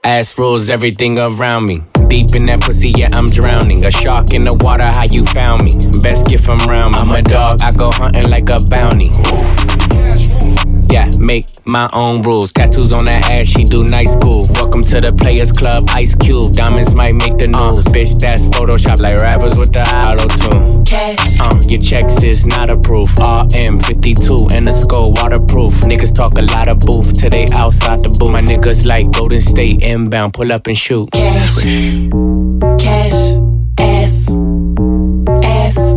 Ass 0.05 0.39
rules 0.39 0.71
everything 0.71 1.19
around 1.19 1.67
me. 1.67 1.83
Deep 2.09 2.35
in 2.35 2.47
that 2.47 2.61
pussy, 2.61 2.91
yeah, 2.91 3.09
I'm 3.13 3.27
drowning. 3.27 3.85
A 3.87 3.91
shark 3.91 4.33
in 4.35 4.45
the 4.45 4.53
water, 4.53 4.85
how 4.85 5.05
you 5.05 5.25
found 5.27 5.65
me? 5.65 5.73
Best 6.03 6.27
gift 6.29 6.45
from 6.45 6.59
round 6.69 6.95
me. 6.95 7.01
I'm 7.01 7.11
a 7.11 7.23
dog, 7.23 7.61
I 7.63 7.73
go 7.73 7.91
hunting 7.91 8.29
like 8.29 8.51
a 8.51 8.63
bounty. 8.67 9.11
Yeah, 10.95 11.11
make 11.19 11.49
my 11.67 11.91
own 11.93 12.23
rules. 12.23 12.53
Tattoos 12.53 12.93
on 12.93 13.07
that 13.07 13.29
ass, 13.29 13.49
she 13.49 13.65
do 13.65 13.83
night 13.83 14.09
school. 14.11 14.45
Welcome 14.51 14.85
to 14.85 15.01
the 15.01 15.13
Players 15.13 15.51
Club, 15.51 15.87
Ice 15.91 16.15
Cube. 16.15 16.53
Diamonds 16.53 16.95
might 16.95 17.17
make 17.17 17.37
the 17.37 17.49
news. 17.49 17.85
Bitch, 17.87 18.17
that's 18.17 18.47
Photoshop 18.47 19.01
like 19.01 19.17
rappers 19.19 19.59
with 19.59 19.73
the 19.73 19.83
auto 19.83 20.29
tune. 20.29 20.85
Cash, 20.85 21.41
Uh, 21.41 21.61
your 21.67 21.81
checks 21.81 22.23
is 22.23 22.47
not 22.47 22.71
approved. 22.71 23.19
RM52 23.19 24.53
and 24.53 24.69
the 24.69 24.73
skull 24.73 25.13
waterproof. 25.17 25.73
Niggas 25.81 26.15
talk 26.15 26.39
a 26.39 26.43
lot 26.43 26.69
of 26.69 26.79
booth 26.79 27.19
till 27.19 27.31
they 27.31 27.49
outside 27.53 28.05
the 28.05 28.11
booth. 28.11 28.31
My 28.31 28.41
niggas 28.43 28.87
like 28.87 29.11
Golden 29.11 29.41
State 29.41 29.83
inbound, 29.83 30.33
pull 30.35 30.53
up 30.53 30.69
and 30.69 30.79
shoot. 30.79 31.11
cash, 31.11 31.43
Swish. 31.55 32.09
cash, 32.79 33.13
ass, 33.79 34.31
ass, 35.43 35.94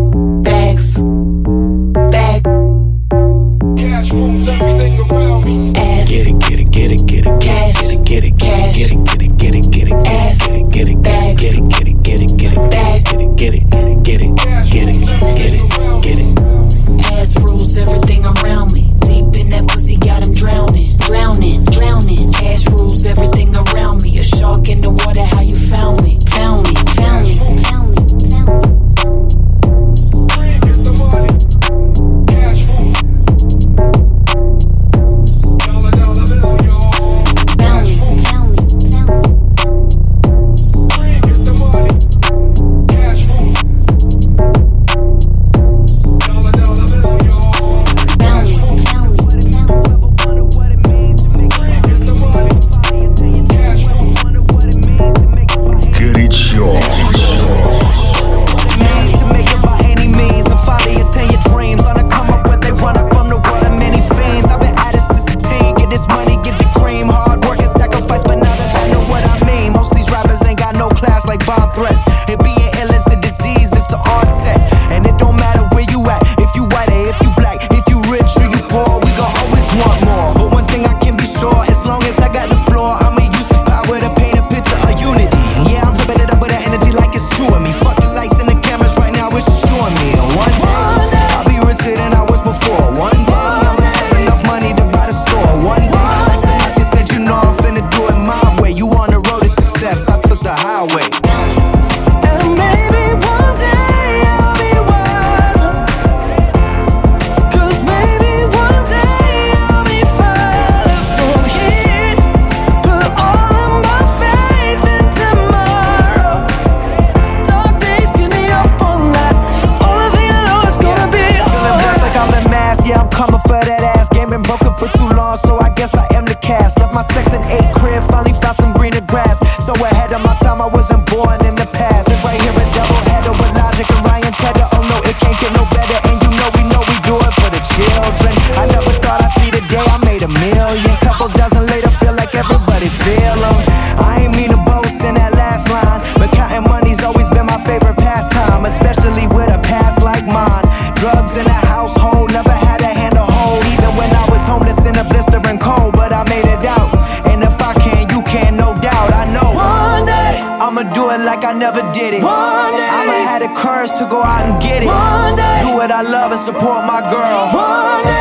courage 163.57 163.91
to 163.93 164.05
go 164.05 164.21
out 164.21 164.45
and 164.45 164.61
get 164.61 164.83
it. 164.83 164.87
Do 164.87 165.75
what 165.75 165.91
I 165.91 166.01
love 166.01 166.31
and 166.31 166.41
support 166.41 166.85
my 166.85 167.01
girl. 167.11 168.16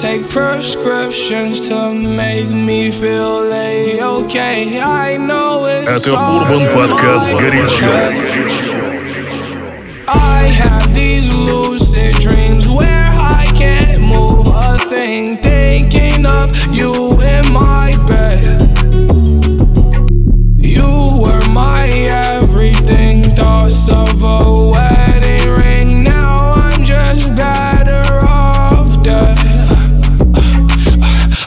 take 0.00 0.28
prescriptions 0.28 1.68
to 1.68 1.94
make 1.94 2.48
me 2.48 2.90
feel 2.90 3.50
a-okay. 3.50 4.78
I 4.78 5.16
know 5.16 5.64
it's 5.64 6.06
Это 6.06 6.12
Урбан 6.12 6.66
подкаст 6.74 7.32
горячо. 7.32 7.86
I 10.08 10.48
have 10.62 10.92
these 10.92 11.32
lucid 11.32 12.14
dreams 12.20 12.68
where 12.68 13.08
I 13.10 13.46
can't 13.56 14.00
move 14.00 14.46
a 14.48 14.78
thing, 14.90 15.38
thinking 15.38 16.26
of 16.26 16.46
you 16.74 16.89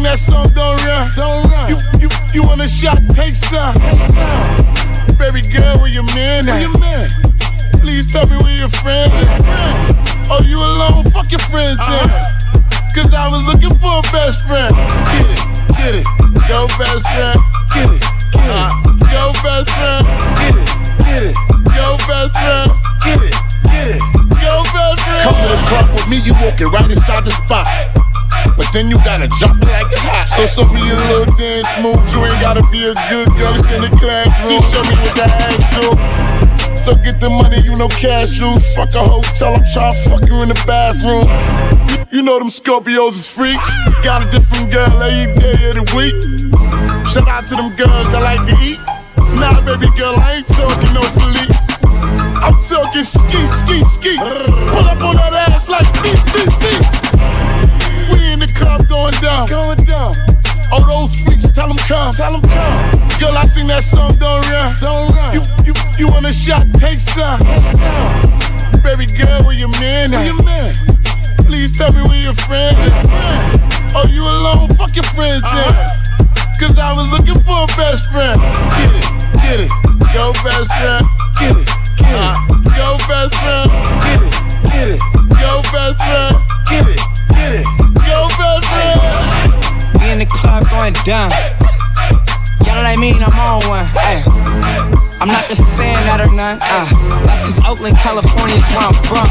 sing 0.00 0.08
that 0.08 0.18
song, 0.18 0.48
don't 0.56 0.80
run. 0.88 1.10
Don't 1.12 1.44
run. 1.52 1.68
You, 1.68 1.76
you, 2.00 2.08
you 2.32 2.42
want 2.42 2.64
a 2.64 2.68
shot? 2.68 2.98
Take 3.12 3.34
some. 3.36 3.76
Take 3.76 4.00
some. 4.16 5.16
Baby 5.20 5.44
girl, 5.52 5.76
where 5.80 5.92
your 5.92 6.08
man 6.16 6.48
at? 6.48 6.56
Where 6.56 6.60
your 6.60 6.76
man? 6.80 7.08
Please 7.84 8.12
tell 8.12 8.26
me 8.28 8.36
where 8.40 8.56
your 8.56 8.72
friend 8.80 9.12
at. 9.12 10.32
Oh, 10.32 10.40
you 10.46 10.56
alone? 10.56 11.04
Fuck 11.12 11.28
your 11.30 11.42
friends 11.52 11.76
uh-huh. 11.76 12.08
then. 12.08 12.24
Cause 12.96 13.14
I 13.14 13.28
was 13.30 13.44
looking 13.46 13.72
for 13.78 14.00
a 14.00 14.04
best 14.10 14.46
friend. 14.48 14.72
Get 15.14 15.26
it, 15.28 15.40
get 15.78 15.92
it. 16.00 16.06
Go 16.48 16.66
best 16.74 17.06
friend. 17.06 17.38
Get 17.70 17.88
it, 17.92 18.02
get 18.34 18.46
it. 18.46 18.56
Uh-huh. 18.56 18.72
Go 19.04 19.24
best 19.44 19.68
friend. 19.70 20.02
Get 20.40 20.54
it, 20.58 20.68
get 21.04 21.22
it. 21.30 21.34
Go 21.70 21.86
best 22.10 22.34
friend. 22.34 22.68
Get 23.04 23.20
it, 23.22 23.36
get 23.68 23.86
it. 23.94 24.02
Go 24.42 24.54
best 24.74 24.98
friend. 25.06 25.22
Come 25.22 25.38
to 25.38 25.46
the 25.54 25.60
club 25.70 25.86
with 25.94 26.08
me, 26.08 26.18
you 26.24 26.34
walking 26.42 26.68
right 26.72 26.90
inside 26.90 27.24
the 27.24 27.30
spot. 27.30 28.09
But 28.56 28.68
then 28.72 28.90
you 28.90 28.96
gotta 29.02 29.28
jump 29.40 29.64
like 29.66 29.90
it's 29.90 30.04
hot. 30.04 30.28
So 30.28 30.46
show 30.46 30.66
me 30.72 30.82
a 30.84 30.98
little 31.08 31.30
dance 31.36 31.70
move. 31.82 32.00
You 32.12 32.24
ain't 32.26 32.40
gotta 32.40 32.64
be 32.70 32.84
a 32.86 32.94
good 33.08 33.28
girl. 33.36 33.54
It's 33.56 33.70
in 33.72 33.82
the 33.82 33.92
classroom. 33.96 34.60
Just 34.60 34.68
show 34.72 34.84
me 34.84 34.94
what 35.00 35.14
that 35.16 35.30
ass 35.48 35.64
do. 35.76 36.40
So 36.80 36.96
get 36.96 37.20
the 37.20 37.28
money, 37.28 37.60
you 37.60 37.76
know 37.76 37.92
cash 37.92 38.40
rules. 38.40 38.64
Fuck 38.72 38.96
a 38.96 39.04
hotel, 39.04 39.52
I'm 39.52 39.64
tryna 39.68 39.92
fuck 40.08 40.24
you 40.24 40.40
in 40.40 40.48
the 40.48 40.60
bathroom. 40.64 41.28
You, 42.08 42.22
know 42.24 42.38
them 42.38 42.48
Scorpios 42.48 43.20
is 43.20 43.26
freaks. 43.28 43.68
Got 44.00 44.24
a 44.24 44.30
different 44.32 44.72
girl 44.72 44.88
every 45.04 45.28
day 45.36 45.60
of 45.68 45.76
the 45.76 45.84
week. 45.92 46.16
Shout 47.12 47.28
out 47.28 47.44
to 47.52 47.54
them 47.60 47.68
girls 47.76 48.08
that 48.16 48.24
like 48.24 48.40
to 48.48 48.56
eat. 48.64 48.80
Nah, 49.36 49.60
baby 49.68 49.92
girl, 49.96 50.16
I 50.16 50.40
ain't 50.40 50.48
talking 50.48 50.92
no 50.96 51.04
Philippe. 51.16 51.52
I'm 52.40 52.56
talking 52.56 53.04
ski, 53.04 53.40
ski, 53.44 53.78
ski. 53.84 54.16
Pull 54.16 54.86
up 54.88 55.04
on 55.04 55.16
that 55.20 55.52
ass 55.52 55.68
like 55.68 55.86
beep, 56.00 56.19
come. 62.10 62.30
Tell 62.30 62.40
them 62.40 62.42
come. 62.42 63.18
Girl, 63.18 63.36
I 63.36 63.44
sing 63.46 63.66
that 63.68 63.84
song, 63.84 64.16
don't 64.18 64.42
run. 64.50 64.74
Don't 64.80 65.10
run. 65.14 65.30
You, 65.34 65.42
you, 65.66 65.74
you 65.98 66.06
want 66.08 66.26
a 66.26 66.32
shot? 66.32 66.66
Take 66.78 66.98
some. 66.98 67.38
Take 67.40 67.76
some. 67.78 68.82
Baby 68.82 69.06
girl, 69.12 69.44
where 69.44 69.54
your 69.54 69.70
man 69.78 70.12
at? 70.14 70.26
Where 70.26 70.42
man? 70.42 70.72
Please 71.46 71.76
tell 71.76 71.92
me 71.92 72.02
where 72.02 72.22
your 72.22 72.34
friend 72.48 72.74
at. 72.74 73.94
Oh, 73.94 74.06
you 74.08 74.22
alone? 74.22 74.70
Fuck 74.74 74.96
your 74.96 75.06
friends 75.14 75.42
uh-huh. 75.44 75.54
then. 75.54 76.00
Cause 76.60 76.76
I 76.78 76.92
was 76.92 77.08
looking 77.08 77.40
for 77.40 77.64
a 77.64 77.68
best 77.72 78.12
friend. 78.12 78.36
Get 78.76 78.92
it, 78.92 79.08
get 79.40 79.58
it. 79.64 79.72
Go 80.12 80.32
best 80.44 80.68
friend. 80.76 81.04
Get 81.40 81.56
it, 81.56 81.68
get 81.96 82.12
it. 82.12 82.20
Uh-huh. 82.20 82.36
Go 82.76 82.88
best 83.08 83.32
friend. 83.40 83.68
Get 84.04 84.20
it, 84.20 84.34
get 84.68 84.88
it. 84.92 85.00
Go 85.40 85.64
best 85.72 85.96
friend. 86.04 86.32
Get 86.68 86.84
it, 86.84 87.00
get 87.32 87.52
it. 87.60 87.66
Go 87.96 88.28
best 88.36 88.64
friend. 88.68 90.00
We 90.00 90.12
in 90.12 90.18
the 90.20 90.28
club 90.28 90.68
going 90.68 90.92
down. 91.04 91.32
Y'all 92.70 92.86
I 92.86 92.94
mean? 93.02 93.18
I'm 93.18 93.34
on 93.34 93.66
one. 93.66 93.82
Hey. 93.98 94.22
I'm 95.18 95.26
not 95.26 95.42
Just 95.50 95.66
saying 95.74 96.06
that 96.06 96.22
or 96.22 96.30
none. 96.30 96.62
Uh, 96.62 96.86
that's 97.26 97.42
cause 97.42 97.58
Oakland, 97.66 97.98
California 97.98 98.54
is 98.54 98.64
where 98.70 98.86
I'm 98.86 98.94
from. 99.10 99.26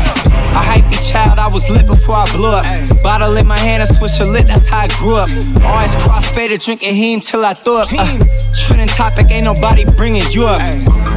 A 0.51 0.59
hypey 0.59 0.99
child, 1.07 1.39
I 1.39 1.47
was 1.47 1.63
lit 1.71 1.87
before 1.87 2.19
I 2.19 2.27
blew 2.35 2.51
up. 2.51 2.67
Bottle 2.99 3.31
in 3.39 3.47
my 3.47 3.57
hand, 3.57 3.79
I 3.81 3.87
switch 3.87 4.19
a 4.19 4.27
lit, 4.27 4.51
that's 4.51 4.67
how 4.67 4.83
I 4.83 4.91
grew 4.99 5.15
up. 5.15 5.31
Always 5.63 5.95
crossfaded, 5.95 6.59
drinking 6.59 6.93
heme 6.93 7.23
till 7.23 7.39
I 7.47 7.55
threw 7.55 7.79
up. 7.79 7.87
Uh, 7.95 8.19
trending 8.51 8.91
topic, 8.91 9.31
ain't 9.31 9.47
nobody 9.47 9.87
bringing 9.95 10.27
you 10.35 10.43
up. 10.43 10.59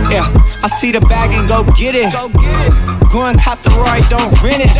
Yeah, 0.06 0.22
I 0.62 0.70
see 0.70 0.94
the 0.94 1.02
bag 1.10 1.34
and 1.34 1.50
go 1.50 1.66
get 1.74 1.98
it. 1.98 2.14
Go 3.10 3.26
and 3.26 3.34
cop 3.34 3.58
the 3.66 3.74
Roy, 3.74 3.98
don't 4.06 4.30
rent 4.46 4.62
it. 4.62 4.70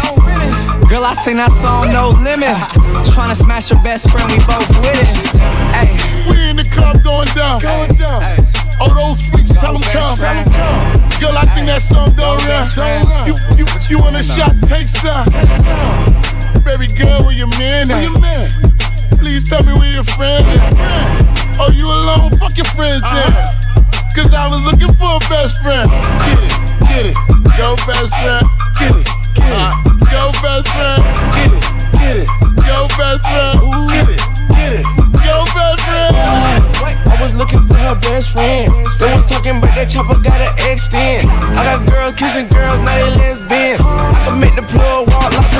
Girl, 0.87 1.03
I 1.03 1.13
sing 1.19 1.43
that 1.43 1.51
song, 1.51 1.91
no 1.91 2.15
limit. 2.23 2.55
Tryna 3.11 3.37
smash 3.37 3.71
your 3.71 3.83
best 3.83 4.11
friend, 4.11 4.31
we 4.31 4.39
both 4.47 4.69
with 4.81 4.95
it. 4.95 5.11
Ay. 5.75 5.89
We 6.29 6.39
in 6.51 6.57
the 6.57 6.67
club 6.71 7.03
going 7.03 7.29
down. 7.35 7.59
Going 7.59 7.95
down. 7.99 8.23
All 8.79 8.91
those 8.95 9.23
freaks, 9.27 9.55
tell 9.59 9.75
them 9.75 9.83
come. 9.91 10.19
Girl, 11.19 11.35
I 11.35 11.47
sing 11.55 11.67
that 11.67 11.83
song, 11.83 12.15
don't 12.15 12.39
run. 12.47 12.67
You, 13.27 13.35
you, 13.59 13.65
you 13.91 13.99
want 13.99 14.19
a 14.19 14.23
shot? 14.23 14.55
Take 14.67 14.87
some. 14.87 15.27
Baby 16.63 16.87
girl, 16.95 17.23
where 17.27 17.35
your 17.35 17.51
man 17.59 17.91
at? 17.91 18.07
Please 19.19 19.49
tell 19.49 19.63
me 19.63 19.75
where 19.75 19.93
your 19.93 20.05
friend 20.05 20.47
at. 20.47 21.59
Oh, 21.59 21.71
you 21.71 21.87
alone? 21.87 22.31
Fuck 22.39 22.57
your 22.57 22.71
friends 22.75 23.03
uh-huh. 23.03 23.19
then. 23.19 23.63
Cause 24.15 24.35
I 24.35 24.49
was 24.49 24.61
looking 24.63 24.93
for 24.99 25.09
a 25.09 25.23
best 25.31 25.63
friend. 25.63 25.89
Get 26.21 26.43
it, 26.43 26.55
get 26.87 27.05
it. 27.07 27.17
Go 27.57 27.77
best 27.87 28.13
friend. 28.13 28.45
Get 28.79 28.95
it, 28.99 29.09
Go 30.11 30.33
best 30.43 30.69
friend. 30.71 31.03
Get 31.35 31.51
it, 31.53 31.65
get 31.99 32.17
it. 32.23 32.29
Go 32.65 32.89
best 32.97 33.25
friend. 33.27 33.59
Get 33.89 34.09
it, 34.09 34.23
get 34.55 34.73
it. 34.81 34.87
Best 35.53 35.81
friend. 35.85 36.15
I 37.09 37.17
was 37.21 37.35
looking 37.35 37.63
for 37.67 37.77
her 37.77 37.95
best 37.97 38.31
friend. 38.33 38.73
Was 38.73 39.29
talking 39.29 39.61
that 39.75 39.91
chopper 39.91 40.19
got. 40.23 40.43
I 41.23 41.65
got 41.65 41.87
girls 41.87 42.17
kissing 42.17 42.49
girls, 42.49 42.81
now 42.85 42.97
they 42.97 43.11
lesbian. 43.17 43.79
I 43.79 44.25
can 44.25 44.41
make 44.41 44.55
the 44.57 44.63
plug 44.63 45.09
walk 45.09 45.33
like 45.37 45.52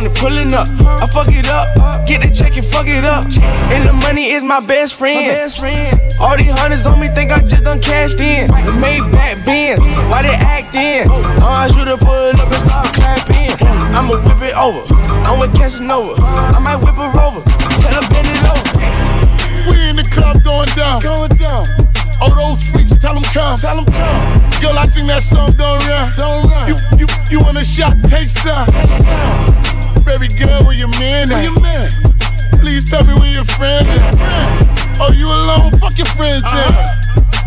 on 0.00 0.06
it, 0.10 0.16
pulling 0.16 0.52
up. 0.54 0.68
I 1.00 1.06
fuck 1.12 1.28
it 1.28 1.48
up, 1.48 1.68
get 2.06 2.24
the 2.24 2.30
check 2.32 2.56
and 2.56 2.66
fuck 2.66 2.88
it 2.88 3.04
up. 3.04 3.24
And 3.72 3.84
the 3.84 3.92
money 3.92 4.32
is 4.32 4.42
my 4.42 4.60
best 4.60 4.96
friend. 4.96 5.20
All 6.20 6.36
these 6.36 6.52
hundreds 6.52 6.86
on 6.86 7.00
me 7.00 7.08
think 7.08 7.32
I 7.32 7.40
just 7.44 7.64
done 7.64 7.80
cashed 7.80 8.20
in. 8.20 8.48
The 8.48 8.72
made 8.80 9.04
back 9.12 9.36
Benz, 9.44 9.80
why 10.08 10.22
they 10.24 10.36
acting? 10.36 11.08
Uh, 11.40 11.64
I 11.64 11.68
should've 11.72 12.00
pulled 12.00 12.40
up 12.40 12.48
and 12.48 12.62
start 12.64 12.88
clapping. 12.96 13.52
I'ma 13.92 14.16
whip 14.16 14.40
it 14.40 14.56
over, 14.56 14.84
I'm 15.28 15.40
with 15.40 15.52
Casanova. 15.56 16.16
I 16.20 16.58
might 16.60 16.80
whip 16.80 16.96
a 16.96 17.08
rover, 17.12 17.44
tell 17.84 17.94
her 18.00 18.04
bend 18.08 18.28
it 18.28 18.40
over. 18.48 18.64
We 19.68 19.76
in 19.88 19.96
the 19.96 20.06
club 20.08 20.40
going 20.42 20.70
down. 20.76 21.00
Going 21.04 21.32
down. 21.36 21.64
All 22.20 22.32
those 22.36 22.62
freaks, 22.64 22.96
tell 22.98 23.14
them 23.14 23.24
come. 23.32 23.56
Tell 23.56 23.76
them 23.76 23.88
come. 23.88 24.20
Girl, 24.60 24.76
I 24.76 24.84
sing 24.84 25.06
that 25.08 25.24
song, 25.24 25.52
don't 25.56 25.80
run. 25.88 26.12
Don't 26.16 26.44
run. 26.48 26.68
You, 26.68 26.76
you, 27.00 27.06
you 27.30 27.38
want 27.40 27.60
a 27.60 27.64
shot? 27.64 27.96
Take 28.08 28.28
some. 28.28 28.68
Baby 30.04 30.28
girl, 30.34 30.62
where 30.64 30.76
your 30.76 30.88
man 30.98 31.30
at? 31.30 31.38
Where 31.38 31.42
your 31.42 31.60
man? 31.60 31.90
Please 32.60 32.90
tell 32.90 33.04
me 33.06 33.14
where 33.14 33.32
your 33.32 33.44
friend 33.44 33.86
at. 33.86 34.98
Oh, 35.00 35.12
you 35.12 35.26
alone? 35.26 35.72
Fuck 35.78 35.96
your 35.96 36.06
friends 36.18 36.42
uh-huh. 36.44 36.60
then. 36.60 37.00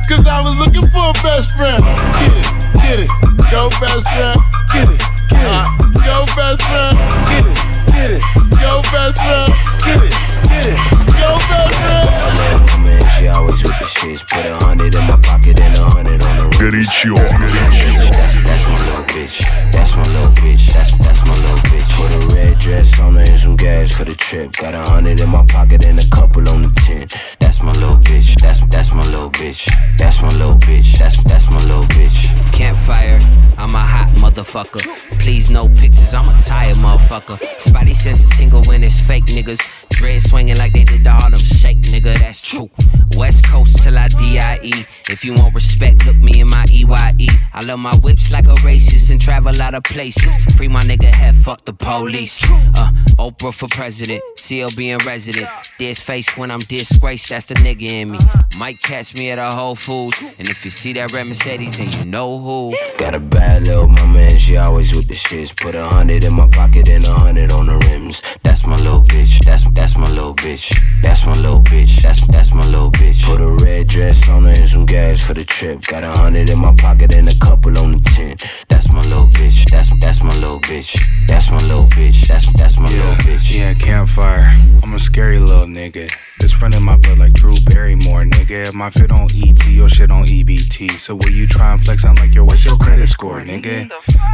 Cause 0.10 0.28
I 0.28 0.42
was 0.42 0.58
looking 0.58 0.86
for 0.90 1.04
a 1.10 1.14
best 1.24 1.56
friend. 1.56 1.82
Get 2.20 2.34
it, 2.34 2.48
get 2.76 3.00
it. 3.00 3.12
Go 3.52 3.70
best 3.82 4.06
friend. 4.10 4.40
Get 4.72 4.90
it, 4.90 5.00
get 5.30 5.44
it. 5.44 5.52
Uh-huh. 5.52 5.94
Go 6.02 6.26
best 6.36 6.62
friend. 6.66 6.98
Get 7.30 7.46
it, 7.46 7.58
get 7.92 8.10
it. 8.12 8.24
Go 8.60 8.82
best 8.92 9.18
friend. 9.22 9.54
Get 9.86 10.02
it, 10.02 10.14
get 10.50 11.00
it 11.00 11.03
go, 11.18 11.38
baby. 11.46 13.10
She 13.18 13.28
always 13.28 13.62
with 13.64 13.78
the 13.80 13.88
shits. 13.88 14.22
Put 14.28 14.50
a 14.50 14.56
hundred 14.66 14.96
in 14.96 15.04
my 15.08 15.18
pocket 15.22 15.60
and 15.60 15.76
a 15.78 15.84
hundred 15.90 16.24
on 16.24 16.38
the 16.38 16.44
road. 16.44 16.54
Derecho. 16.54 17.16
That's, 17.16 18.34
that's 18.44 18.66
my 18.68 18.80
little 18.86 19.06
bitch. 19.06 19.38
That's 19.72 19.96
my 19.96 20.04
little 20.14 20.34
bitch. 20.36 20.74
That's, 20.74 20.92
that's 20.98 21.22
my 21.26 21.36
little 21.44 21.62
bitch. 21.70 21.90
Put 21.96 22.12
a 22.12 22.36
red 22.36 22.60
dress 22.60 23.00
on 23.00 23.14
her 23.14 23.22
and 23.22 23.40
some 23.40 23.56
gas 23.56 23.92
for 23.92 24.06
the 24.06 24.16
trip. 24.16 24.52
Got 24.54 24.74
a 24.74 24.82
hundred 24.82 25.20
in 25.20 25.30
my 25.30 25.46
pocket 25.46 25.86
and 25.86 26.00
a 26.00 26.08
couple 26.10 26.48
on 26.50 26.64
the 26.64 26.72
tent. 26.82 27.16
That's 27.40 27.62
my 27.62 27.72
little 27.74 27.98
bitch. 27.98 28.36
That's, 28.42 28.60
that's 28.68 28.92
my 28.92 29.06
little 29.06 29.30
bitch. 29.30 29.70
That's 29.98 30.22
my 30.22 30.30
little 30.30 30.56
bitch. 30.56 30.98
That's, 30.98 31.24
that's 31.24 31.50
my 31.50 31.64
little 31.64 31.84
bitch. 31.84 32.28
Campfire. 32.54 33.20
I'm 33.58 33.76
a 33.76 33.80
hot 33.80 34.10
motherfucker. 34.18 34.82
Please, 35.20 35.50
no 35.50 35.70
pictures. 35.70 36.14
I'm 36.14 36.28
a 36.28 36.42
tired 36.42 36.78
motherfucker. 36.78 37.38
Spidey 37.60 37.96
senses 37.96 38.30
tingle 38.32 38.64
when 38.64 38.84
it's 38.84 39.00
fake 39.00 39.26
niggas. 39.26 39.62
Dread 39.96 40.22
swinging 40.22 40.58
like 40.58 40.74
they 40.74 40.84
did 40.84 41.04
the 41.04 41.12
Harlem 41.12 41.40
Shake, 41.40 41.78
nigga, 41.84 42.18
that's 42.20 42.42
true. 42.42 42.70
West 43.16 43.46
Coast 43.46 43.84
till 43.84 43.98
I 43.98 44.08
DIE. 44.08 44.86
If 45.10 45.24
you 45.24 45.34
want 45.34 45.54
respect, 45.54 46.06
look 46.06 46.18
me 46.18 46.42
in 46.42 46.50
my 46.50 46.66
EYE. 46.70 47.28
I 47.54 47.64
love 47.66 47.80
my 47.80 47.96
whips 47.98 48.32
like 48.32 48.46
a 48.48 48.56
racist 48.66 49.12
and 49.12 49.22
travel 49.22 49.54
lot 49.56 49.74
of 49.74 49.84
places. 49.84 50.36
Free 50.56 50.68
my 50.68 50.82
nigga 50.82 51.12
head, 51.14 51.36
fuck 51.36 51.66
the 51.66 51.74
police. 51.74 52.42
Uh, 52.50 52.92
Oprah 53.20 53.54
for 53.54 53.68
president, 53.70 54.24
CLB 54.38 55.00
in 55.00 55.06
resident. 55.06 55.48
This 55.78 56.00
face 56.00 56.36
when 56.38 56.50
I'm 56.50 56.60
disgraced, 56.60 57.30
that's 57.30 57.46
the 57.46 57.56
nigga 57.56 57.90
in 57.90 58.12
me. 58.12 58.18
Might 58.58 58.82
catch 58.82 59.16
me 59.16 59.30
at 59.32 59.38
a 59.38 59.52
Whole 59.52 59.76
Foods. 59.76 60.20
And 60.40 60.48
if 60.48 60.66
you 60.66 60.72
see 60.72 60.94
that 60.94 61.12
red 61.14 61.28
Mercedes, 61.28 61.78
then 61.78 61.90
you 61.92 62.10
know 62.10 62.40
who. 62.40 62.76
Got 62.98 63.16
a 63.16 63.20
bad 63.20 63.68
little 63.68 63.88
mama 63.88 64.20
and 64.20 64.42
she 64.42 64.58
always 64.58 64.96
with 64.96 65.08
the 65.08 65.16
shits. 65.16 65.56
Put 65.56 65.76
a 65.76 65.86
hundred 65.86 66.24
in 66.24 66.34
my 66.34 66.48
pocket 66.48 66.90
and 66.90 67.06
a 67.06 67.14
hundred 67.14 67.52
on 67.52 67.68
the 67.68 67.78
rims. 67.78 68.22
That's 68.44 68.66
my 68.66 68.76
little 68.78 69.04
bitch. 69.04 69.44
That's 69.44 69.64
that's 69.72 69.83
my 69.98 70.10
little 70.10 70.34
bitch. 70.34 70.74
That's 71.02 71.26
my 71.26 71.34
little 71.34 71.60
bitch. 71.62 72.02
That's 72.02 72.26
that's 72.28 72.54
my 72.54 72.66
little 72.68 72.92
bitch. 72.92 73.24
Put 73.26 73.42
a 73.42 73.52
red 73.66 73.88
dress 73.88 74.30
on 74.30 74.44
her 74.46 74.52
and 74.52 74.70
some 74.70 74.86
gas 74.86 75.22
for 75.22 75.34
the 75.34 75.44
trip. 75.44 75.82
Got 75.82 76.04
a 76.04 76.12
hundred 76.12 76.50
in 76.50 76.60
my 76.60 76.74
pocket 76.76 77.14
and 77.14 77.28
a 77.28 77.36
couple 77.40 77.78
on 77.78 77.92
the 77.92 78.10
tin. 78.10 78.38
That's 78.70 78.92
my 78.94 79.02
little 79.02 79.28
bitch. 79.28 79.70
That's 79.70 79.90
that's 80.00 80.24
my 80.24 80.34
little 80.36 80.60
bitch. 80.62 80.98
That's 81.28 81.52
my 81.52 81.58
little 81.58 81.88
bitch. 81.88 82.28
That's 82.28 82.52
that's 82.54 82.78
my 82.80 82.88
little 82.88 83.16
bitch. 83.26 83.54
Yeah, 83.54 83.74
campfire. 83.74 84.52
I'm 84.84 84.94
a 84.94 85.00
scary 85.00 85.40
little 85.40 85.68
nigga. 85.68 86.10
It's 86.40 86.62
running 86.62 86.84
my 86.84 86.98
blood 86.98 87.20
like 87.20 87.34
Drew 87.34 87.56
Barrymore, 87.66 88.24
nigga. 88.26 88.74
My 88.74 88.90
fit 88.90 89.12
on 89.12 89.28
ET, 89.36 89.68
your 89.68 89.90
shit 89.90 90.12
on 90.12 90.26
EBT. 90.26 90.92
So 90.92 91.16
will 91.16 91.32
you 91.32 91.48
try 91.48 91.74
and 91.74 91.84
flex? 91.84 92.06
I'm 92.06 92.16
like, 92.16 92.34
yo, 92.34 92.44
what's 92.44 92.66
your 92.66 92.78
credit 92.78 93.08
score, 93.08 93.40
nigga? 93.42 93.92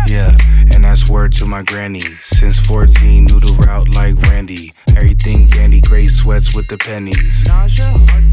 Yeah, 0.07 0.35
and 0.73 0.83
that's 0.83 1.09
word 1.09 1.33
to 1.33 1.45
my 1.45 1.61
granny. 1.61 2.01
Since 2.21 2.59
14, 2.59 3.25
knew 3.25 3.39
the 3.39 3.53
route 3.65 3.93
like 3.93 4.15
Randy. 4.29 4.73
Everything 4.95 5.38
dandy, 5.47 5.81
gray 5.81 6.07
sweats 6.07 6.55
with 6.55 6.67
the 6.67 6.77
pennies. 6.77 7.43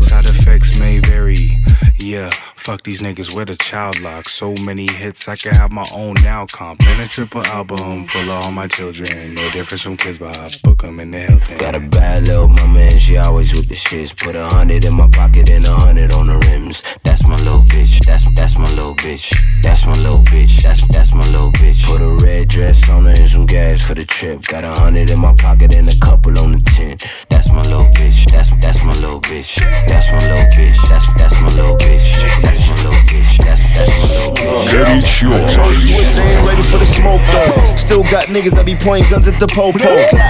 Side 0.06 0.26
effects 0.26 0.78
may 0.78 0.98
vary. 0.98 1.50
Yeah, 1.98 2.30
fuck 2.56 2.82
these 2.82 3.02
niggas 3.02 3.34
with 3.34 3.50
a 3.50 3.56
child 3.56 4.00
lock. 4.00 4.28
So 4.28 4.54
many 4.62 4.86
hits, 4.86 5.28
I 5.28 5.36
can 5.36 5.54
have 5.54 5.72
my 5.72 5.84
own 5.92 6.14
now 6.22 6.46
comp. 6.46 6.80
And 6.86 7.00
a 7.00 7.08
triple 7.08 7.44
album 7.46 8.06
full 8.06 8.30
of 8.30 8.44
all 8.44 8.52
my 8.52 8.68
children. 8.68 9.34
No 9.34 9.50
difference 9.50 9.82
from 9.82 9.96
kids, 9.96 10.18
but 10.18 10.36
I 10.38 10.50
book 10.62 10.84
'em 10.84 11.00
in 11.00 11.10
the 11.10 11.18
Hilton. 11.20 11.58
Got 11.58 11.74
a 11.74 11.80
bad 11.80 12.28
little 12.28 12.48
mama 12.48 12.80
and 12.80 13.00
she 13.00 13.16
always 13.16 13.54
with 13.54 13.68
the 13.68 13.74
shits. 13.74 14.14
Put 14.16 14.36
a 14.36 14.46
hundred 14.46 14.84
in 14.84 14.94
my 14.94 15.08
pocket 15.08 15.50
and 15.50 15.64
a 15.66 15.74
hundred 15.74 16.12
on 16.12 16.26
the 16.28 16.38
rims. 16.48 16.82
That's 17.02 17.26
my 17.28 17.36
little 17.36 17.62
bitch. 17.62 17.98
That's 18.04 18.24
that's 18.34 18.56
my 18.56 18.70
little 18.70 18.94
bitch. 18.94 19.26
That's 19.62 19.84
my 19.86 19.94
little 19.94 20.22
bitch. 20.22 20.62
That's 20.62 20.86
that's 20.88 21.12
my 21.12 21.26
little 21.30 21.52
bitch. 21.52 21.84
Put 21.86 22.00
a 22.00 22.24
red 22.24 22.48
dress 22.48 22.88
on 22.88 23.06
her 23.06 23.10
and 23.10 23.28
some 23.28 23.46
gas 23.46 23.82
for 23.82 23.94
the 23.94 24.04
trip. 24.04 24.42
Got 24.46 24.64
a 24.64 24.72
hundred 24.72 25.10
in 25.10 25.18
my 25.18 25.34
pocket 25.34 25.74
and 25.74 25.88
a 25.88 25.98
couple 25.98 26.38
on 26.38 26.52
the 26.52 26.70
tin 26.70 26.85
shit. 26.86 27.10
That's 27.28 27.48
my 27.50 27.62
little 27.62 27.90
bitch. 27.92 28.30
That's 28.30 28.50
that's 28.60 28.82
my 28.82 28.92
little 29.00 29.20
bitch. 29.20 29.56
That's 29.86 30.08
my 30.12 30.20
little 30.20 30.46
bitch. 30.54 30.78
That's 30.88 31.06
that's 31.18 31.34
my 31.40 31.48
little 31.54 31.76
bitch. 31.76 32.06
That's 32.42 32.68
my 32.68 32.76
little 32.84 33.00
bitch. 33.10 33.38
That's 33.44 33.62
that's 33.74 33.90
my 33.98 34.06
little 34.14 34.32
bitch. 34.34 34.70
Get 34.70 35.22
yours. 35.22 35.56
Ready 36.46 36.62
for 36.62 36.78
the 36.78 36.86
smoke 36.86 37.22
though. 37.32 37.76
Still 37.76 38.02
got 38.04 38.26
niggas 38.26 38.54
that 38.54 38.66
be 38.66 38.76
pointing 38.76 39.10
guns 39.10 39.28
at 39.28 39.38
the 39.40 39.46
popo. 39.46 39.78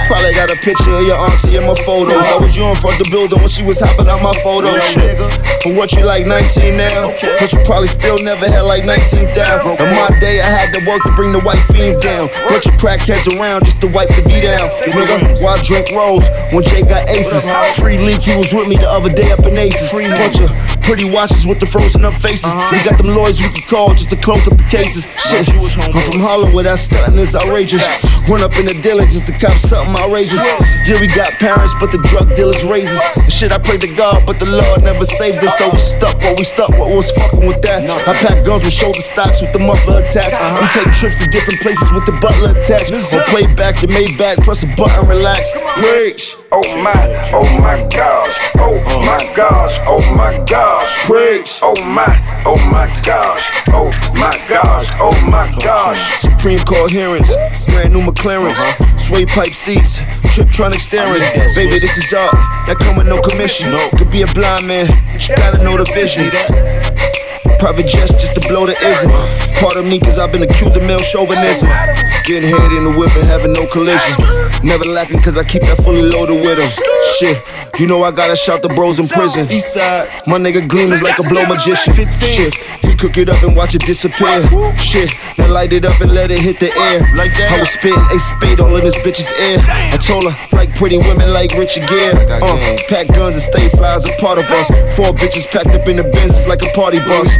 Probably 0.07 0.33
got 0.33 0.49
a 0.51 0.57
picture 0.57 0.93
of 0.97 1.05
your 1.05 1.17
auntie 1.17 1.57
in 1.57 1.65
my 1.65 1.75
photos. 1.85 2.17
I 2.17 2.37
was 2.37 2.55
you 2.55 2.65
in 2.65 2.75
front 2.75 2.99
of 2.99 3.05
the 3.05 3.11
building 3.11 3.39
when 3.39 3.49
she 3.49 3.63
was 3.63 3.79
hopping 3.79 4.09
on 4.09 4.21
my 4.23 4.33
photo. 4.41 4.73
Shit. 4.79 5.17
But 5.63 5.75
what 5.75 5.93
you 5.93 6.05
like 6.05 6.25
19 6.25 6.77
now? 6.77 7.13
Cause 7.39 7.53
you 7.53 7.59
probably 7.65 7.87
still 7.87 8.21
never 8.23 8.47
had 8.47 8.61
like 8.61 8.85
19 8.85 9.25
down. 9.35 9.61
In 9.77 9.89
my 9.93 10.09
day, 10.19 10.41
I 10.41 10.49
had 10.49 10.73
to 10.73 10.81
work 10.87 11.01
to 11.03 11.11
bring 11.13 11.31
the 11.31 11.41
white 11.41 11.61
fiends 11.69 12.01
down. 12.01 12.29
Bunch 12.49 12.65
of 12.65 12.75
crackheads 12.79 13.27
around 13.37 13.65
just 13.65 13.81
to 13.81 13.87
wipe 13.87 14.09
the 14.09 14.23
V 14.25 14.41
down. 14.41 14.69
Nigga, 14.87 15.41
why 15.41 15.61
drink 15.63 15.91
rolls 15.91 16.29
when 16.51 16.63
Jay 16.63 16.81
got 16.81 17.09
aces? 17.09 17.45
Free 17.79 17.97
leak, 17.97 18.21
he 18.21 18.35
was 18.35 18.53
with 18.53 18.67
me 18.67 18.75
the 18.77 18.89
other 18.89 19.11
day 19.11 19.31
up 19.31 19.45
in 19.45 19.57
Aces. 19.57 19.91
Bunch 19.91 20.39
of 20.39 20.49
pretty 20.81 21.09
watches 21.09 21.45
with 21.45 21.59
the 21.59 21.65
frozen 21.65 22.05
up 22.05 22.13
faces. 22.13 22.53
We 22.71 22.83
got 22.83 22.97
them 22.97 23.15
lawyers 23.15 23.41
we 23.41 23.49
can 23.49 23.67
call 23.67 23.93
just 23.93 24.09
to 24.11 24.15
close 24.15 24.47
up 24.47 24.57
the 24.57 24.63
cases. 24.63 25.05
Shit, 25.19 25.49
I'm 25.53 25.91
from 26.11 26.21
Harlem 26.21 26.53
where 26.53 26.63
that 26.63 26.79
stunting 26.79 27.19
is 27.19 27.35
outrageous. 27.35 27.83
Run 28.27 28.43
up 28.43 28.59
in 28.59 28.65
the 28.65 28.75
dealer 28.83 29.05
just 29.07 29.25
to 29.27 29.31
cop 29.31 29.55
something 29.55 29.95
outrageous. 30.03 30.43
Yeah, 30.83 30.99
we 30.99 31.07
got 31.07 31.31
parents, 31.39 31.73
but 31.79 31.93
the 31.95 31.97
drug 32.11 32.35
dealers 32.35 32.61
raised 32.63 32.91
us. 32.91 33.31
Shit, 33.31 33.53
I 33.53 33.57
pray 33.57 33.77
to 33.77 33.87
God, 33.95 34.25
but 34.25 34.37
the 34.37 34.45
Lord 34.45 34.83
never 34.83 35.05
saved 35.05 35.39
us. 35.45 35.57
So 35.57 35.69
we 35.71 35.79
stuck 35.79 36.19
what 36.19 36.37
we 36.37 36.43
stuck, 36.43 36.69
what 36.75 36.91
was 36.91 37.09
fucking 37.11 37.47
with 37.47 37.61
that. 37.61 37.87
I 37.87 38.13
pack 38.19 38.43
guns 38.43 38.65
with 38.65 38.73
shoulder 38.73 38.99
stocks 38.99 39.39
with 39.39 39.53
the 39.53 39.59
muffler 39.59 40.03
attached. 40.03 40.35
We 40.59 40.67
take 40.75 40.91
trips 40.93 41.23
to 41.23 41.27
different 41.31 41.61
places 41.61 41.87
with 41.95 42.05
the 42.05 42.19
butler 42.19 42.51
attached. 42.51 42.91
Or 42.91 43.23
play 43.31 43.47
back 43.55 43.79
the 43.79 43.87
Maybach, 43.87 44.43
press 44.43 44.63
a 44.63 44.67
button, 44.75 45.07
relax. 45.07 45.55
Preach. 45.79 46.35
Oh 46.51 46.63
my, 46.83 46.99
oh 47.31 47.47
my 47.63 47.87
gosh, 47.95 48.35
oh 48.59 48.75
my 49.07 49.23
gosh, 49.35 49.79
oh 49.87 50.03
my 50.15 50.35
gosh. 50.43 50.91
Preach. 51.07 51.59
Oh 51.63 51.75
my, 51.83 52.11
oh 52.45 52.59
my 52.71 52.87
gosh, 53.03 53.47
oh 53.69 53.87
my 54.15 54.35
gosh, 54.51 54.87
oh 54.99 55.15
my 55.31 55.47
gosh. 55.63 56.19
Supreme 56.19 56.59
coherence, 56.65 57.31
brand 57.65 57.93
new 57.93 58.03
McLaren's, 58.17 58.57
sway 59.01 59.25
pipe 59.25 59.53
seats, 59.53 59.99
Tiptronic 60.33 60.81
steering. 60.81 61.21
Baby, 61.53 61.77
this 61.77 61.97
is 61.97 62.11
art 62.13 62.33
that 62.65 62.77
come 62.81 62.97
with 62.97 63.05
no 63.05 63.21
commission. 63.21 63.69
No. 63.69 63.89
Could 63.93 64.09
be 64.09 64.23
a 64.23 64.27
blind 64.33 64.65
man, 64.65 64.89
you 65.13 65.35
gotta 65.37 65.61
know 65.63 65.77
the 65.77 65.85
vision. 65.93 66.33
Private 67.61 67.85
jets 67.85 68.17
just 68.17 68.33
to 68.33 68.41
blow 68.49 68.65
the 68.65 68.73
ism. 68.81 69.13
Part 69.61 69.77
of 69.77 69.85
me, 69.85 69.99
cause 69.99 70.17
I've 70.17 70.31
been 70.31 70.41
accused 70.41 70.75
of 70.75 70.83
male 70.83 71.01
chauvinism. 71.01 71.69
Getting 72.25 72.49
head 72.49 72.73
in 72.73 72.89
the 72.89 72.93
whip 72.97 73.13
and 73.13 73.25
having 73.29 73.53
no 73.53 73.67
collision. 73.69 74.25
Never 74.65 74.85
laughing 74.85 75.21
cause 75.21 75.37
I 75.37 75.43
keep 75.43 75.61
that 75.69 75.77
fully 75.85 76.01
loaded 76.01 76.41
with 76.41 76.57
them. 76.57 76.69
Shit, 77.17 77.41
you 77.79 77.87
know 77.87 78.03
I 78.03 78.11
gotta 78.11 78.35
shout 78.35 78.61
the 78.61 78.69
bros 78.69 78.99
in 78.99 79.07
prison. 79.07 79.47
My 80.27 80.37
nigga 80.37 80.61
Gleam 80.69 80.93
is 80.93 81.01
like 81.01 81.17
a 81.17 81.23
blow 81.23 81.47
magician. 81.47 81.95
Shit, 82.13 82.53
he 82.85 82.95
cook 82.95 83.17
it 83.17 83.27
up 83.27 83.41
and 83.41 83.55
watch 83.55 83.73
it 83.73 83.81
disappear. 83.81 84.45
Shit, 84.77 85.09
now 85.39 85.49
light 85.49 85.73
it 85.73 85.83
up 85.83 85.99
and 85.99 86.13
let 86.13 86.29
it 86.29 86.37
hit 86.37 86.59
the 86.59 86.69
air. 86.77 87.01
Like 87.17 87.33
that. 87.41 87.57
I 87.57 87.59
was 87.59 87.69
spitting 87.73 88.05
a 88.13 88.19
spade 88.21 88.59
all 88.59 88.75
in 88.75 88.83
this 88.83 88.97
bitch's 89.01 89.31
ear. 89.33 89.57
I 89.65 89.97
told 89.97 90.29
her, 90.29 90.35
like 90.55 90.75
pretty 90.75 90.99
women 90.99 91.33
like 91.33 91.57
Richard 91.57 91.89
Gere. 91.89 92.13
Uh, 92.29 92.77
pack 92.87 93.07
guns 93.07 93.33
and 93.33 93.41
stay 93.41 93.69
flies 93.69 94.05
a 94.05 94.13
part 94.21 94.37
of 94.37 94.45
us. 94.53 94.69
Four 94.93 95.09
bitches 95.17 95.49
packed 95.49 95.73
up 95.73 95.87
in 95.87 95.97
the 95.97 96.03
Benz, 96.05 96.37
it's 96.37 96.47
like 96.47 96.61
a 96.61 96.69
party 96.77 96.99
bus. 96.99 97.33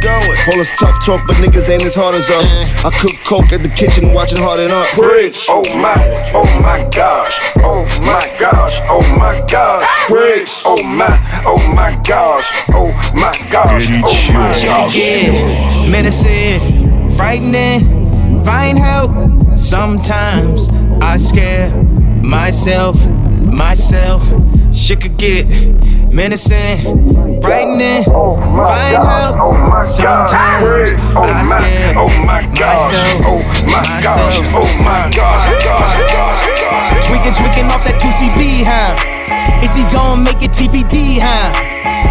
All 0.50 0.58
this 0.58 0.74
tough 0.74 0.98
talk, 1.06 1.22
but 1.28 1.36
niggas 1.36 1.68
ain't 1.70 1.84
as 1.84 1.94
hard 1.94 2.16
as 2.16 2.28
us. 2.30 2.50
I 2.82 2.90
cook 2.98 3.14
coke 3.22 3.52
at 3.54 3.62
the 3.62 3.70
kitchen, 3.70 4.12
watching 4.12 4.42
Harden 4.42 4.72
Up. 4.72 4.90
Preach. 4.98 5.46
Oh 5.48 5.62
my, 5.78 5.94
oh 6.34 6.50
my 6.58 6.82
gosh, 6.90 7.38
oh 7.62 7.86
my 8.02 8.26
gosh, 8.42 8.82
oh 8.90 9.06
my 9.14 9.38
gosh. 9.46 9.67
Preach. 10.06 10.62
Oh 10.64 10.82
my, 10.82 11.20
oh 11.44 11.58
my 11.74 12.00
gosh, 12.06 12.48
oh 12.72 12.88
my 13.14 13.32
gosh, 13.50 13.86
oh 13.88 14.32
my 14.32 14.52
gosh. 14.64 14.96
Yeah, 14.96 15.90
medicine, 15.90 17.12
frightening, 17.12 18.44
find 18.44 18.78
help. 18.78 19.10
Sometimes 19.54 20.70
I 21.02 21.18
scare 21.18 21.70
myself, 22.22 23.10
myself. 23.10 24.22
Shit 24.74 25.02
could 25.02 25.18
get 25.18 25.46
menacing, 26.10 27.42
frightening, 27.42 28.04
oh 28.08 28.36
find 28.66 28.96
help. 28.96 29.36
Oh 29.38 29.82
Sometimes 29.84 30.94
I 31.14 31.42
scare 31.44 31.94
myself, 32.24 33.28
myself. 33.66 34.18
Tweaking, 37.08 37.32
tweaking 37.32 37.72
off 37.72 37.80
that 37.88 37.96
2CB, 38.04 38.68
huh? 38.68 38.92
Is 39.64 39.72
he 39.72 39.80
gon' 39.88 40.22
make 40.22 40.44
it 40.44 40.52
TBD, 40.52 41.16
huh? 41.16 41.48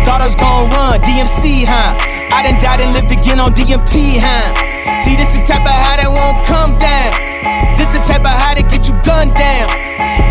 Thought 0.02 0.22
I 0.22 0.26
was 0.26 0.34
gon' 0.34 0.74
run 0.74 0.98
DMC, 1.06 1.70
huh? 1.70 1.94
I 2.34 2.42
done 2.42 2.58
died 2.58 2.82
and 2.82 2.98
lived 2.98 3.14
again 3.14 3.38
on 3.40 3.54
DMT, 3.54 4.18
huh? 4.18 4.58
See, 4.98 5.14
this 5.14 5.38
the 5.38 5.46
type 5.46 5.62
of 5.62 5.70
high 5.70 6.02
that 6.02 6.10
won't 6.10 6.42
come 6.50 6.74
down. 6.82 7.14
This 7.78 7.94
the 7.94 8.02
type 8.10 8.26
of 8.26 8.34
high 8.34 8.58
that 8.58 8.74
get 8.74 8.90
you 8.90 8.98
gunned 9.06 9.38
down. 9.38 9.70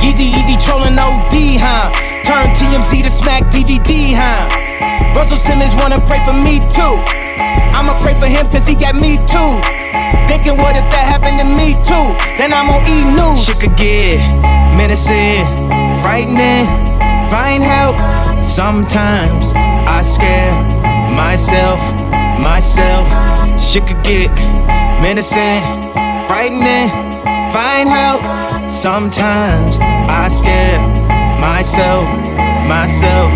Easy, 0.03 0.35
easy 0.35 0.59
trolling 0.59 0.99
OD, 0.99 1.63
huh? 1.63 1.95
Turn 2.27 2.51
TMZ 2.59 3.05
to 3.05 3.09
smack 3.09 3.45
DVD, 3.55 4.11
huh? 4.19 5.15
Russell 5.15 5.37
Simmons 5.37 5.73
wanna 5.77 6.01
pray 6.11 6.19
for 6.25 6.33
me 6.33 6.59
too. 6.67 6.99
I'ma 7.71 7.95
pray 8.03 8.19
for 8.19 8.27
him 8.27 8.51
cause 8.51 8.67
he 8.67 8.75
got 8.75 8.97
me 8.97 9.15
too. 9.31 9.63
Thinking 10.27 10.57
what 10.59 10.75
if 10.75 10.83
that 10.91 11.07
happened 11.07 11.39
to 11.39 11.47
me 11.47 11.79
too? 11.87 12.07
Then 12.37 12.53
I'm 12.53 12.69
on 12.69 12.83
E! 12.83 13.07
News. 13.15 13.47
Shit 13.47 13.61
could 13.61 13.77
get 13.77 14.19
menacing, 14.75 15.47
frightening, 16.03 16.67
find 17.31 17.63
help. 17.63 17.95
Sometimes 18.43 19.53
I 19.55 20.03
scare 20.03 20.51
myself, 21.15 21.79
myself. 22.43 23.07
Shit 23.61 23.87
could 23.87 24.03
get 24.03 24.35
menacing, 25.01 25.63
frightening, 26.27 26.91
find 27.55 27.89
help. 27.89 28.21
Sometimes 28.69 29.79
I 29.81 30.27
scare 30.27 31.16
myself, 31.47 32.11
myself. 32.67 33.31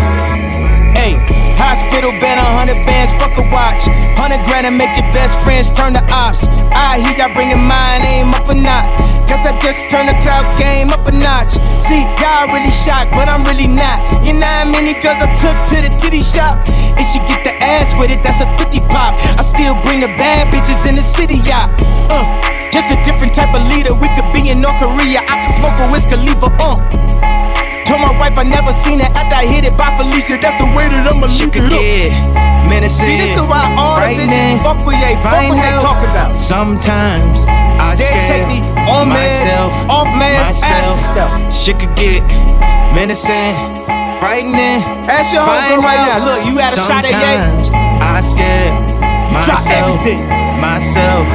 Hey, 0.99 1.15
hospital 1.55 2.11
been 2.19 2.35
a 2.35 2.43
hundred 2.43 2.83
bands, 2.83 3.15
fuck 3.15 3.31
a 3.39 3.45
watch. 3.55 3.87
Hundred 4.19 4.43
grand 4.43 4.67
and 4.67 4.75
make 4.75 4.91
your 4.99 5.07
best 5.15 5.39
friends 5.47 5.71
turn 5.71 5.95
to 5.95 6.03
ops. 6.11 6.51
I 6.75 6.99
hear 6.99 7.15
y'all 7.15 7.31
bringing 7.31 7.63
my 7.63 8.03
name 8.03 8.35
up 8.35 8.51
a 8.51 8.55
notch. 8.55 8.91
Cause 9.31 9.47
I 9.47 9.55
just 9.63 9.87
turned 9.87 10.11
the 10.11 10.17
cloud 10.27 10.43
game 10.59 10.91
up 10.91 11.07
a 11.07 11.13
notch. 11.15 11.55
See, 11.79 12.03
y'all 12.19 12.51
really 12.51 12.69
shocked, 12.69 13.15
but 13.15 13.31
I'm 13.31 13.47
really 13.47 13.71
not. 13.71 14.03
You 14.27 14.35
know 14.35 14.51
how 14.59 14.67
many 14.67 14.91
girls 14.99 15.23
I 15.23 15.31
took 15.31 15.55
to 15.71 15.77
the 15.79 15.91
titty 15.95 16.19
shop? 16.19 16.67
And 16.67 17.05
she 17.07 17.23
get 17.31 17.47
the 17.47 17.55
ass 17.63 17.95
with 17.95 18.11
it, 18.11 18.19
that's 18.27 18.43
a 18.43 18.47
50 18.59 18.91
pop. 18.91 19.15
I 19.39 19.41
still 19.47 19.79
bring 19.87 20.03
the 20.03 20.11
bad 20.19 20.51
bitches 20.51 20.83
in 20.83 20.99
the 20.99 21.05
city, 21.05 21.39
y'all. 21.47 21.71
Uh, 22.11 22.27
just 22.75 22.91
a 22.91 22.99
different 23.07 23.31
type 23.31 23.55
of 23.55 23.63
leader. 23.71 23.95
We 23.95 24.11
could 24.11 24.27
be 24.35 24.51
in 24.51 24.59
North 24.59 24.83
Korea. 24.83 25.23
I 25.23 25.47
could 25.47 25.55
smoke 25.55 25.79
a 25.79 25.87
whiskey, 25.87 26.19
leave 26.19 26.43
her, 26.43 26.51
uh. 26.59 27.31
Told 27.91 28.07
my 28.07 28.15
wife 28.15 28.39
I 28.39 28.47
never 28.47 28.71
seen 28.71 29.03
it 29.03 29.11
after 29.19 29.35
I 29.35 29.43
hit 29.43 29.67
it 29.67 29.75
by 29.75 29.91
Felicia. 29.99 30.39
That's 30.39 30.55
the 30.63 30.69
way 30.71 30.87
that 30.87 31.03
I'ma 31.11 31.27
leave 31.27 31.51
it 31.51 31.75
up. 31.75 31.83
Menacing, 32.71 33.03
See, 33.03 33.17
this 33.19 33.35
is 33.35 33.43
why 33.43 33.67
all 33.75 33.99
the 33.99 34.15
bitches 34.15 34.63
fuck 34.63 34.79
with 34.87 34.95
they 35.03 35.19
fuck 35.19 35.35
what 35.51 35.59
they 35.59 35.75
talk 35.83 35.99
about. 35.99 36.31
Sometimes 36.31 37.43
I 37.51 37.99
They 37.99 38.07
scare 38.07 38.27
take 38.31 38.47
me 38.47 38.63
on 38.87 39.11
myself, 39.11 39.75
off 39.91 40.07
meds, 40.07 40.39
ask 40.39 40.63
myself. 40.63 40.95
yourself. 41.03 41.31
Shit 41.51 41.83
could 41.83 41.91
get 41.99 42.23
menacing, 42.95 43.59
frightening. 44.23 44.87
Ask 45.11 45.35
your 45.35 45.43
homegirl 45.43 45.83
right 45.83 45.99
now. 46.07 46.23
Look, 46.23 46.47
you 46.47 46.63
had 46.63 46.71
a 46.71 46.79
shot 46.79 47.03
at 47.03 47.11
Ye? 47.11 47.19
Sometimes 47.19 47.75
I 47.75 48.23
scare 48.23 48.71
drop 49.43 49.59
myself, 49.67 49.83
everything. 49.83 50.19
myself. 50.63 51.27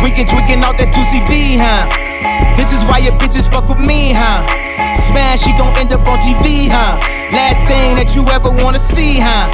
Tweaking, 0.00 0.24
tweaking 0.32 0.64
out 0.64 0.80
that 0.80 0.88
2CB, 0.96 1.60
huh? 1.60 2.07
This 2.56 2.72
is 2.72 2.84
why 2.84 2.98
your 2.98 3.14
bitches 3.18 3.50
fuck 3.50 3.68
with 3.68 3.78
me, 3.78 4.12
huh? 4.12 4.42
Smash, 4.94 5.42
she 5.42 5.52
gon' 5.56 5.76
end 5.78 5.92
up 5.92 6.06
on 6.06 6.18
TV, 6.18 6.68
huh? 6.68 6.98
Last 7.32 7.64
thing 7.66 7.96
that 7.96 8.14
you 8.14 8.26
ever 8.28 8.50
wanna 8.50 8.78
see, 8.78 9.18
huh? 9.20 9.48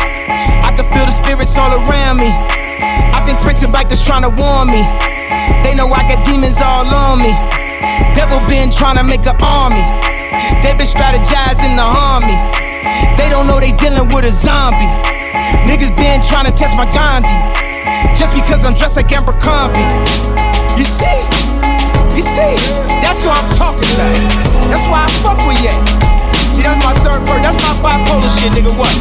I 0.65 0.73
can 0.75 0.89
feel 0.93 1.07
the 1.07 1.13
spirits 1.13 1.57
all 1.57 1.73
around 1.73 2.19
me. 2.19 2.31
I 3.13 3.23
think 3.27 3.39
Prince 3.41 3.63
and 3.63 3.73
bikers 3.73 4.03
tryna 4.03 4.33
warn 4.35 4.69
me. 4.69 4.83
They 5.63 5.75
know 5.75 5.89
I 5.93 6.03
got 6.09 6.25
demons 6.25 6.61
all 6.61 6.89
on 6.89 7.19
me. 7.21 7.33
Devil 8.15 8.41
been 8.49 8.71
tryna 8.71 9.07
make 9.07 9.27
an 9.27 9.37
army. 9.43 9.85
They 10.63 10.73
been 10.75 10.89
strategizing 10.89 11.77
to 11.77 11.87
harm 11.87 12.25
me. 12.25 12.37
They 13.17 13.29
don't 13.31 13.47
know 13.47 13.61
they 13.61 13.73
dealing 13.73 14.09
with 14.09 14.25
a 14.25 14.33
zombie. 14.33 14.91
Niggas 15.69 15.95
been 15.97 16.21
tryna 16.21 16.55
test 16.55 16.77
my 16.77 16.89
Gandhi. 16.91 17.37
Just 18.17 18.35
because 18.35 18.65
I'm 18.65 18.75
dressed 18.75 18.97
like 18.97 19.11
Abercrombie. 19.13 19.81
You 20.77 20.85
see? 20.85 21.64
You 22.15 22.23
see? 22.23 22.55
That's 23.03 23.27
what 23.27 23.35
I'm 23.35 23.51
talking 23.59 23.91
about. 23.99 24.15
That's 24.71 24.87
why 24.87 25.03
I 25.03 25.11
fuck 25.19 25.43
with 25.43 25.59
you. 25.59 25.75
See, 26.55 26.63
that's 26.63 26.79
my 26.79 26.95
third 27.03 27.27
bird. 27.27 27.43
That's 27.43 27.59
my 27.59 27.75
bipolar 27.83 28.31
shit, 28.39 28.53
nigga. 28.55 28.71
What? 28.79 28.95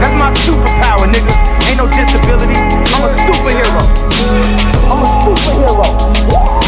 That's 0.00 0.16
my 0.16 0.32
superpower, 0.48 1.04
nigga. 1.04 1.36
Ain't 1.68 1.76
no 1.76 1.86
disability. 1.92 2.56
I'm 2.96 3.04
a 3.04 3.12
superhero. 3.28 3.84
I'm 4.88 5.04
a 5.04 5.08
superhero. 5.20 6.59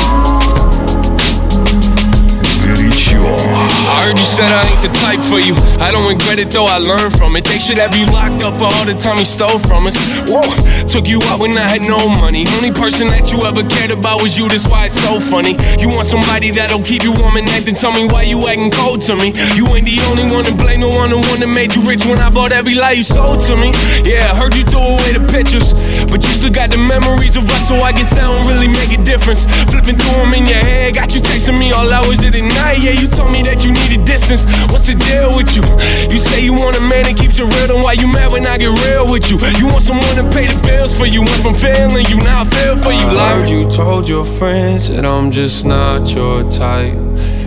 I 2.72 4.08
heard 4.08 4.18
you 4.18 4.24
said 4.24 4.48
I 4.48 4.64
ain't 4.64 4.82
the 4.82 4.92
type 5.04 5.20
for 5.28 5.38
you. 5.38 5.54
I 5.78 5.92
don't 5.92 6.08
regret 6.08 6.38
it 6.38 6.50
though, 6.50 6.64
I 6.64 6.78
learned 6.78 7.12
from 7.14 7.36
it. 7.36 7.44
They 7.44 7.58
should 7.58 7.78
have 7.78 7.94
you 7.96 8.06
locked 8.08 8.42
up 8.42 8.56
for 8.56 8.68
all 8.68 8.86
the 8.86 8.94
time 8.96 9.18
you 9.18 9.28
stole 9.28 9.58
from 9.58 9.86
us. 9.86 9.96
Whoa, 10.26 10.42
took 10.88 11.08
you 11.08 11.20
out 11.28 11.40
when 11.40 11.52
I 11.56 11.68
had 11.68 11.82
no 11.84 12.08
money. 12.20 12.46
Only 12.56 12.72
person 12.72 13.08
that 13.08 13.30
you 13.30 13.38
ever 13.44 13.62
cared 13.68 13.92
about 13.92 14.22
was 14.22 14.38
you, 14.38 14.48
that's 14.48 14.66
why 14.68 14.86
it's 14.86 14.98
so 14.98 15.20
funny. 15.20 15.56
You 15.78 15.88
want 15.92 16.06
somebody 16.06 16.50
that'll 16.50 16.82
keep 16.82 17.02
you 17.04 17.12
warm 17.12 17.36
at 17.36 17.44
night, 17.44 17.68
then 17.68 17.74
tell 17.74 17.92
me 17.92 18.08
why 18.08 18.24
you 18.24 18.40
acting 18.48 18.72
cold 18.72 19.04
to 19.08 19.14
me. 19.16 19.36
You 19.54 19.68
ain't 19.76 19.84
the 19.84 20.00
only 20.08 20.26
one 20.32 20.44
to 20.48 20.54
blame, 20.56 20.80
no 20.80 20.88
one 20.88 21.10
the 21.12 21.20
one 21.20 21.40
that 21.44 21.52
made 21.52 21.76
you 21.76 21.82
rich 21.84 22.06
when 22.06 22.18
I 22.18 22.30
bought 22.30 22.52
every 22.52 22.74
lie 22.74 22.96
you 22.96 23.04
sold 23.04 23.40
to 23.46 23.54
me. 23.56 23.70
Yeah, 24.08 24.32
I 24.32 24.38
heard 24.38 24.56
you 24.56 24.64
threw 24.64 24.96
away 24.96 25.12
the 25.12 25.24
pictures. 25.28 25.76
But 26.12 26.20
you 26.28 26.32
still 26.36 26.52
got 26.52 26.68
the 26.68 26.76
memories 26.76 27.40
of 27.40 27.48
us, 27.48 27.68
so 27.68 27.80
I 27.80 27.90
guess 27.96 28.12
that 28.12 28.28
don't 28.28 28.44
really 28.44 28.68
make 28.68 28.92
a 28.92 29.00
difference. 29.00 29.48
Flipping 29.72 29.96
through 29.96 30.28
them 30.28 30.36
in 30.36 30.44
your 30.44 30.60
head, 30.60 30.92
got 30.92 31.16
you 31.16 31.24
texting 31.24 31.56
me 31.56 31.72
all 31.72 31.88
hours 31.88 32.20
of 32.20 32.36
the 32.36 32.44
night. 32.44 32.84
Yeah, 32.84 32.92
you 32.92 33.08
told 33.08 33.32
me 33.32 33.40
that 33.48 33.64
you 33.64 33.72
needed 33.72 34.04
distance. 34.04 34.44
What's 34.68 34.84
the 34.84 34.92
deal 34.92 35.32
with 35.32 35.56
you? 35.56 35.64
You 36.12 36.20
say 36.20 36.44
you 36.44 36.52
want 36.52 36.76
a 36.76 36.84
man 36.84 37.08
that 37.08 37.16
keeps 37.16 37.40
it 37.40 37.48
real, 37.48 37.66
then 37.72 37.80
why 37.80 37.96
you 37.96 38.06
mad 38.12 38.30
when 38.30 38.44
I 38.46 38.60
get 38.60 38.76
real 38.84 39.08
with 39.08 39.32
you? 39.32 39.40
You 39.56 39.66
want 39.72 39.82
someone 39.82 40.14
to 40.20 40.28
pay 40.28 40.44
the 40.44 40.60
bills 40.60 40.92
for 40.92 41.06
you. 41.08 41.24
Went 41.24 41.40
from 41.40 41.56
failing 41.56 42.04
you, 42.12 42.20
now 42.20 42.42
I 42.42 42.44
feel 42.44 42.76
for 42.84 42.92
you. 42.92 43.08
I 43.16 43.40
heard 43.40 43.48
you 43.48 43.64
told 43.64 44.06
your 44.06 44.24
friends 44.24 44.92
that 44.92 45.06
I'm 45.06 45.30
just 45.30 45.64
not 45.64 46.12
your 46.12 46.44
type. 46.50 47.00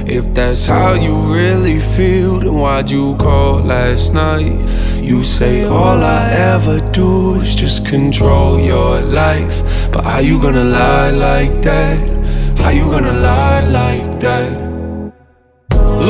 If 0.08 0.36
that's 0.36 0.68
how 0.68 0.94
you 0.94 1.16
really 1.34 1.80
feel, 1.80 2.40
then 2.40 2.54
why'd 2.54 2.92
you 2.92 3.16
call 3.16 3.62
last 3.62 4.14
night? 4.14 4.54
You 5.02 5.24
say 5.24 5.64
all 5.64 6.04
I 6.04 6.30
ever 6.32 6.80
do 6.92 7.36
is 7.36 7.56
just 7.56 7.88
control 7.88 8.60
your 8.60 9.02
life. 9.02 9.64
But 9.92 10.04
how 10.04 10.20
you 10.20 10.40
gonna 10.40 10.64
lie 10.64 11.10
like 11.10 11.62
that? 11.64 11.98
How 12.60 12.70
you 12.70 12.86
gonna 12.86 13.14
lie? 13.14 13.55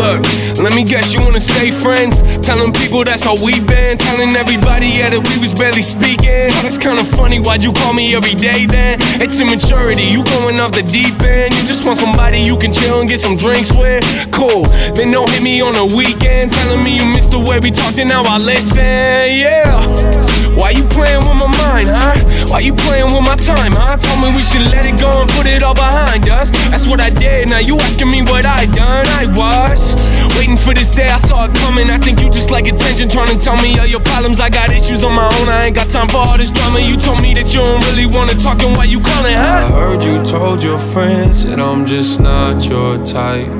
Look, 0.05 0.21
let 0.61 0.75
me 0.75 0.83
guess 0.83 1.13
you 1.13 1.21
wanna 1.23 1.41
stay 1.41 1.71
friends. 1.71 2.21
Telling 2.45 2.71
people 2.71 3.03
that's 3.03 3.23
how 3.23 3.33
we 3.43 3.59
been. 3.59 3.97
Telling 3.97 4.35
everybody, 4.35 4.87
yeah, 4.87 5.09
that 5.09 5.17
we 5.17 5.41
was 5.41 5.51
barely 5.51 5.81
speaking. 5.81 6.53
That's 6.61 6.77
kinda 6.77 7.03
funny, 7.03 7.39
why'd 7.39 7.63
you 7.63 7.73
call 7.73 7.93
me 7.93 8.13
every 8.15 8.35
day 8.35 8.67
then? 8.67 8.99
It's 9.19 9.39
immaturity, 9.39 10.03
you 10.03 10.23
going 10.37 10.59
off 10.59 10.73
the 10.73 10.83
deep 10.83 11.19
end. 11.23 11.55
You 11.55 11.63
just 11.65 11.85
want 11.85 11.97
somebody 11.97 12.39
you 12.39 12.55
can 12.55 12.71
chill 12.71 12.99
and 12.99 13.09
get 13.09 13.19
some 13.19 13.35
drinks 13.35 13.71
with. 13.73 14.05
Cool, 14.31 14.65
then 14.93 15.09
don't 15.09 15.29
hit 15.31 15.41
me 15.41 15.59
on 15.61 15.73
the 15.73 15.85
weekend. 15.97 16.51
Telling 16.51 16.83
me 16.83 16.97
you 16.97 17.05
missed 17.05 17.31
the 17.31 17.39
way 17.39 17.57
we 17.59 17.71
talked 17.71 17.97
and 17.97 18.09
now 18.09 18.21
I 18.23 18.37
listen, 18.37 18.77
yeah. 18.77 20.24
Why 20.55 20.71
you 20.71 20.83
playing 20.87 21.19
with 21.27 21.35
my 21.35 21.51
mind, 21.51 21.87
huh? 21.91 22.15
Why 22.47 22.59
you 22.59 22.73
playing 22.73 23.11
with 23.11 23.23
my 23.23 23.35
time, 23.35 23.73
huh? 23.75 23.97
Told 23.97 24.19
me 24.23 24.31
we 24.35 24.43
should 24.43 24.65
let 24.71 24.85
it 24.85 24.99
go 24.99 25.11
and 25.21 25.29
put 25.31 25.45
it 25.45 25.61
all 25.63 25.75
behind 25.75 26.29
us. 26.29 26.49
That's 26.71 26.87
what 26.87 27.01
I 27.01 27.09
did. 27.09 27.49
Now 27.49 27.59
you 27.59 27.77
asking 27.79 28.09
me 28.09 28.21
what 28.23 28.45
I 28.45 28.65
done. 28.65 29.05
I 29.19 29.27
was 29.35 29.93
waiting 30.37 30.57
for 30.57 30.73
this 30.73 30.89
day. 30.89 31.09
I 31.09 31.17
saw 31.17 31.45
it 31.45 31.53
coming. 31.55 31.89
I 31.89 31.97
think 31.97 32.21
you 32.21 32.29
just 32.29 32.51
like 32.51 32.67
attention, 32.67 33.09
trying 33.09 33.27
to 33.27 33.37
tell 33.37 33.57
me 33.61 33.77
all 33.79 33.85
your 33.85 33.99
problems. 33.99 34.39
I 34.39 34.49
got 34.49 34.71
issues 34.71 35.03
on 35.03 35.13
my 35.13 35.25
own. 35.25 35.49
I 35.49 35.65
ain't 35.67 35.75
got 35.75 35.89
time 35.89 36.07
for 36.07 36.17
all 36.17 36.37
this 36.37 36.51
drama. 36.51 36.79
You 36.79 36.95
told 36.97 37.21
me 37.21 37.33
that 37.33 37.53
you 37.53 37.63
don't 37.63 37.83
really 37.91 38.05
wanna 38.05 38.35
talk, 38.35 38.63
and 38.63 38.75
why 38.77 38.85
you 38.85 39.01
calling, 39.01 39.35
huh? 39.35 39.67
I 39.67 39.71
heard 39.71 40.03
you 40.03 40.23
told 40.23 40.63
your 40.63 40.79
friends 40.79 41.43
that 41.45 41.59
I'm 41.59 41.85
just 41.85 42.19
not 42.19 42.65
your 42.67 43.03
type. 43.03 43.51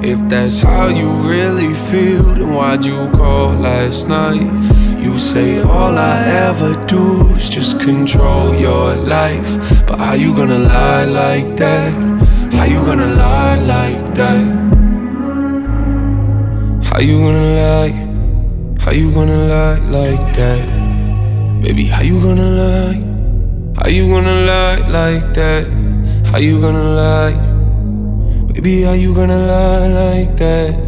If 0.00 0.18
that's 0.28 0.62
how 0.62 0.88
you 0.88 1.10
really 1.28 1.74
feel, 1.74 2.22
then 2.34 2.54
why'd 2.54 2.84
you 2.84 3.10
call 3.10 3.54
last 3.54 4.08
night? 4.08 4.77
You 5.08 5.16
say 5.16 5.62
all 5.62 5.96
I 5.96 6.20
ever 6.48 6.76
do 6.84 7.30
is 7.30 7.48
just 7.48 7.80
control 7.80 8.54
your 8.54 8.94
life. 8.94 9.48
But 9.86 9.98
how 9.98 10.12
you 10.12 10.34
gonna 10.36 10.58
lie 10.58 11.06
like 11.06 11.56
that? 11.56 11.94
How 12.52 12.64
you 12.66 12.84
gonna 12.84 13.14
lie 13.14 13.56
like 13.56 14.14
that? 14.20 14.44
How 16.84 17.00
you 17.00 17.16
gonna 17.24 17.48
lie? 17.56 17.94
How 18.84 18.92
you 18.92 19.10
gonna 19.10 19.48
lie 19.48 19.80
like 19.88 20.36
that? 20.36 21.62
Baby, 21.62 21.86
how 21.86 22.02
you 22.02 22.20
gonna 22.20 22.50
lie? 22.62 23.00
How 23.80 23.88
you 23.88 24.08
gonna 24.12 24.44
lie 24.44 24.86
like 24.92 25.32
that? 25.32 25.64
How 26.26 26.36
you 26.36 26.60
gonna 26.60 26.84
lie? 26.84 27.38
Baby, 28.52 28.82
how 28.82 28.92
you 28.92 29.14
gonna 29.14 29.38
lie 29.38 29.88
like 29.88 30.36
that? 30.36 30.87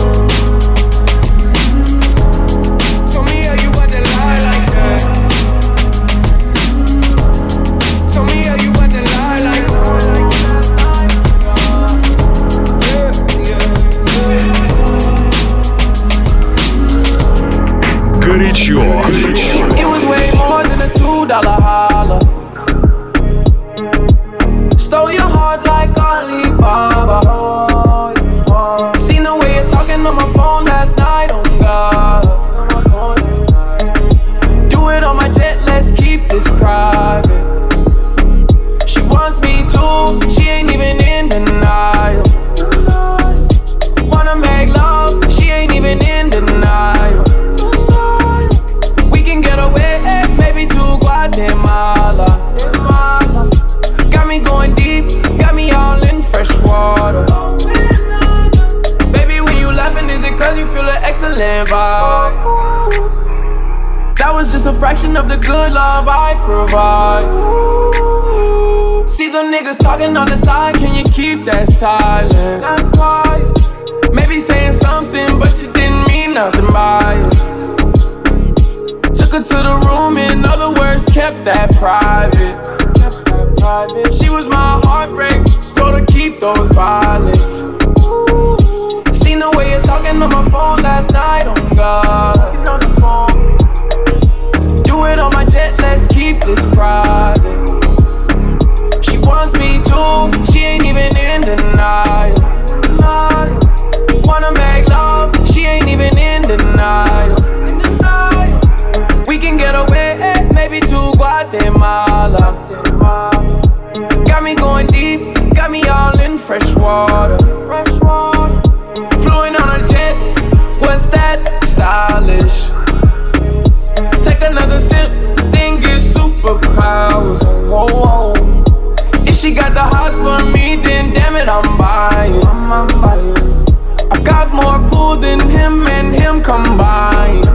than 135.15 135.39
him 135.49 135.87
and 135.87 136.13
him 136.13 136.41
combined. 136.41 137.45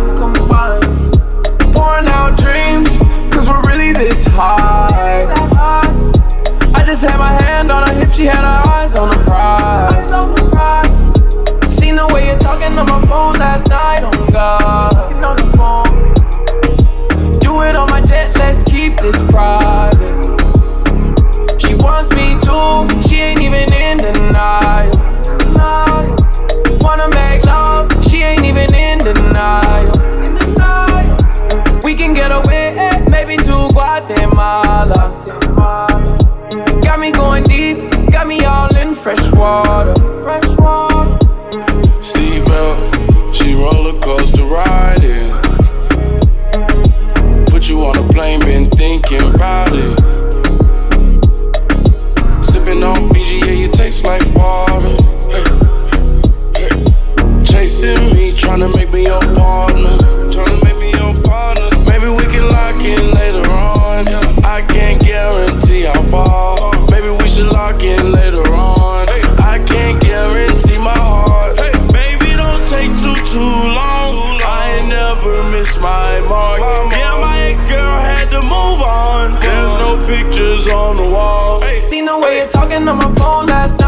Pouring 1.75 2.07
out 2.09 2.37
dreams, 2.39 2.89
cause 3.33 3.49
we're 3.49 3.63
really 3.67 3.93
this 3.93 4.25
high. 4.25 5.25
I 6.75 6.85
just 6.85 7.03
had 7.05 7.19
my 7.19 7.33
hand 7.43 7.71
on 7.71 7.89
her 7.89 7.95
hip, 7.95 8.11
she 8.13 8.25
had 8.25 8.37
her 8.37 8.71
eyes 8.71 8.95
on 8.97 9.11
the 9.11 9.17
prize. 9.25 10.95
Seen 11.75 11.97
the 11.97 12.07
way 12.13 12.27
you're 12.27 12.39
talking 12.39 12.77
on 12.79 12.87
my 12.87 13.01
phone 13.07 13.35
last 13.35 13.69
night, 13.69 14.01
oh 14.03 14.27
God. 14.33 14.96
Miss 75.67 75.79
my 75.79 76.21
mark. 76.21 76.61
Yeah, 76.93 77.19
my 77.21 77.41
ex 77.43 77.65
girl 77.65 77.99
had 77.99 78.31
to 78.31 78.43
move 78.43 78.81
on. 78.81 79.35
There's 79.41 79.75
no 79.77 80.05
pictures 80.07 80.69
on 80.69 80.97
the 80.97 81.09
wall. 81.09 81.63
Seen 81.81 82.05
the 82.07 82.19
way 82.19 82.39
you're 82.39 82.49
talking 82.49 82.87
on 82.89 82.97
my 82.99 83.15
phone 83.15 83.47
last 83.47 83.81
night, 83.81 83.86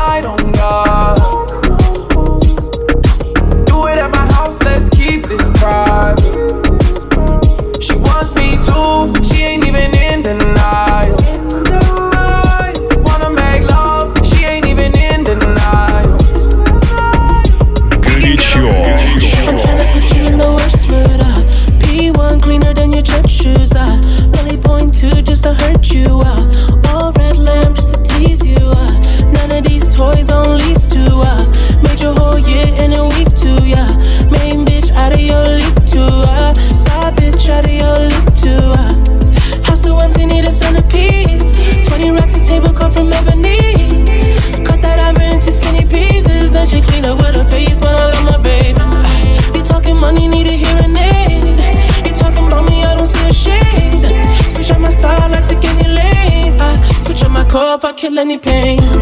kill 57.98 58.18
any 58.20 58.38
pain. 58.38 58.78
Look 58.78 58.94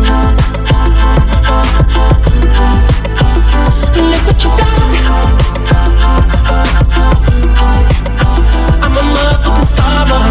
what 4.27 4.43
you 4.43 4.51
done. 4.57 4.95
I'm 8.83 8.97
a 8.97 9.03
motherfucking 9.13 9.67
star 9.67 10.07
boy. 10.09 10.29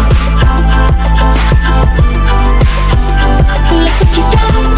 Look 3.84 3.96
what 4.00 4.16
you 4.16 4.24
done. 4.34 4.68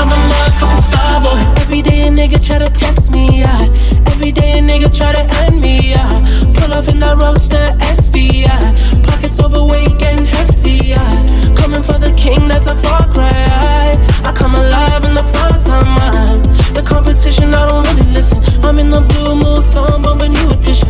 I'm 0.00 0.10
a 0.10 0.12
motherfucking 0.30 0.82
star 0.82 1.20
boy. 1.22 1.38
Every 1.62 1.82
day 1.82 2.00
a 2.08 2.10
nigga 2.10 2.38
try 2.44 2.58
to 2.58 2.68
test 2.68 3.12
me, 3.12 3.42
yeah. 3.42 3.68
Every 4.08 4.32
day 4.32 4.58
a 4.58 4.60
nigga 4.60 4.90
try 4.92 5.12
to 5.12 5.22
end 5.42 5.60
me, 5.60 5.90
yeah. 5.90 6.24
Pull 6.54 6.72
off 6.72 6.88
in 6.88 6.98
that 6.98 7.16
roadster 7.16 7.70
SV, 7.78 8.42
yeah. 8.42 8.74
Pockets 9.04 9.09
overweight, 9.50 9.98
getting 9.98 10.24
hefty, 10.24 10.86
yeah. 10.86 11.54
Coming 11.56 11.82
for 11.82 11.98
the 11.98 12.12
king, 12.16 12.48
that's 12.48 12.66
a 12.66 12.76
far 12.82 13.06
cry. 13.12 13.96
I 14.24 14.32
come 14.34 14.54
alive 14.54 15.04
in 15.04 15.14
the 15.14 15.24
fall 15.34 15.52
time, 15.62 15.90
man. 15.98 16.42
The 16.74 16.82
competition, 16.82 17.54
I 17.54 17.68
don't 17.68 17.86
really 17.88 18.10
listen. 18.12 18.38
I'm 18.64 18.78
in 18.78 18.90
the 18.90 19.00
blue 19.00 19.34
Mulsanne, 19.34 20.02
bumping 20.02 20.32
new 20.32 20.50
edition. 20.50 20.88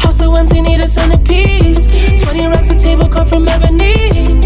House 0.00 0.18
so 0.18 0.34
empty, 0.34 0.60
need 0.60 0.80
a 0.80 0.88
centerpiece. 0.88 1.86
20 2.22 2.46
racks 2.46 2.70
a 2.70 2.78
table 2.78 3.08
come 3.08 3.26
from 3.26 3.48
ebony. 3.48 4.40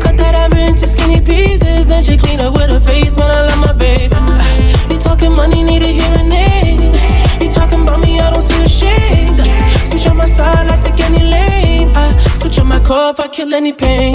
Cut 0.00 0.16
that 0.18 0.52
into 0.54 0.86
skinny 0.86 1.20
pieces. 1.20 1.86
Then 1.86 2.02
she 2.02 2.16
clean 2.16 2.40
up 2.40 2.54
with 2.54 2.70
her 2.70 2.80
face, 2.80 3.16
man. 3.16 3.30
I 3.30 3.46
love 3.46 3.58
my 3.58 3.72
baby. 3.72 4.16
You 4.90 4.98
talking 4.98 5.32
money, 5.32 5.62
need 5.62 5.82
a 5.82 5.92
hearing 5.92 6.31
on 12.92 13.14
I 13.18 13.28
kill 13.28 13.54
any 13.54 13.72
pain. 13.72 14.12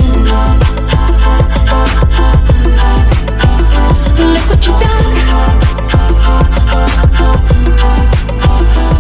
Look 4.19 4.49
what 4.49 4.65
you 4.65 4.73
done. 4.73 5.17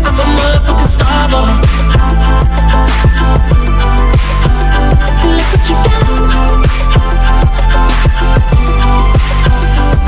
I'm 0.05 0.19
a 0.19 0.25
motherfucking 0.35 0.87
star 0.87 1.29
boy. 1.29 1.51
Look 5.35 5.47
what 5.53 5.69
you 5.69 5.75
done. 5.85 6.21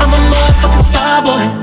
I'm 0.00 0.12
a 0.12 0.20
motherfucking 0.30 0.84
star 0.84 1.22
boy. 1.22 1.59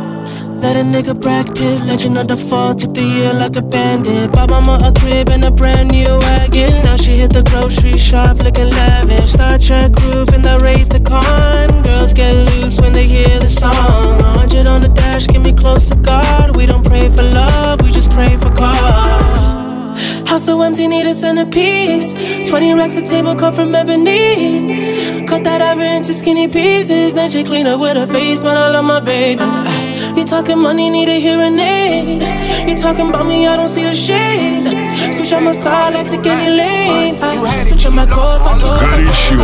Let 0.68 0.76
a 0.76 0.84
nigga 0.84 1.18
Brad 1.18 1.55
Pitt, 1.55 1.80
legend 1.86 2.18
of 2.18 2.28
the 2.28 2.36
fall, 2.36 2.76
took 2.76 2.93
the 2.93 3.01
year 3.01 3.32
like 3.32 3.55
a 3.55 3.61
bandit. 3.61 4.34
Bought 4.34 4.49
mama 4.49 4.78
a 4.84 4.91
crib 4.99 5.30
and 5.30 5.45
a 5.45 5.49
brand 5.49 5.91
new 5.91 6.20
wagon. 6.20 6.84
Now 6.84 6.97
she 6.97 7.11
hit 7.11 7.32
the 7.32 7.41
grocery 7.43 7.97
shop 7.97 8.39
looking 8.39 8.70
lavish. 8.72 9.32
Star 9.32 9.57
Trek 9.57 9.95
roof 10.03 10.34
in 10.34 10.41
the 10.41 10.59
Wraith 10.61 10.89
the 10.89 10.99
Khan. 10.99 11.84
Girls 11.84 12.11
get 12.11 12.34
loose 12.49 12.82
when 12.82 12.91
they 12.91 13.07
hear 13.07 13.39
the 13.39 13.47
song. 13.47 14.20
100 14.20 14.68
on 14.68 14.82
the 14.82 14.89
dash, 14.89 15.28
get 15.28 15.41
me 15.41 15.53
close 15.53 15.88
to 15.88 15.95
God. 15.95 16.57
We 16.57 16.65
don't 16.65 16.84
pray 16.84 17.07
for 17.15 17.24
love, 17.24 17.82
we 17.82 17.89
just 17.89 18.11
pray 18.11 18.36
for 18.36 18.51
cause. 18.51 19.55
House 20.28 20.43
so 20.43 20.61
empty, 20.61 20.86
need 20.89 21.05
a 21.05 21.13
centerpiece. 21.13 22.11
20 22.49 22.74
racks 22.74 22.97
a 22.97 23.01
table 23.01 23.36
come 23.36 23.53
from 23.53 23.74
ebony. 23.74 25.26
Cut 25.26 25.45
that 25.45 25.61
ever 25.61 25.82
into 25.82 26.13
skinny 26.13 26.49
pieces. 26.49 27.13
Then 27.13 27.30
she 27.30 27.45
clean 27.45 27.68
up 27.68 27.80
with 27.80 27.95
her 27.95 28.05
face, 28.05 28.41
man. 28.43 28.57
I 28.57 28.68
love 28.68 28.84
my 28.84 28.99
baby. 28.99 29.41
Ah, 30.16 30.16
You 30.16 30.25
talking 30.25 30.59
money, 30.59 30.91
need 30.91 31.09
a 31.09 31.18
hearing 31.20 31.59
aid. 31.59 32.68
You 32.68 32.75
talking 32.77 33.09
about 33.09 33.27
me, 33.27 33.47
I 33.47 33.57
don't 33.57 33.68
see 33.68 33.85
the 33.85 33.95
shade. 33.95 34.66
Switch 35.14 35.33
on 35.33 35.45
my 35.45 35.53
side, 35.53 35.95
I 35.95 36.03
take 36.05 36.27
any 36.27 36.51
lane. 36.57 37.14
I 37.23 37.51
switch 37.66 37.87
on 37.87 37.97
my 37.97 38.07
course, 38.07 38.45
I 38.47 38.59
go. 38.61 38.68
Горячо. 38.81 39.37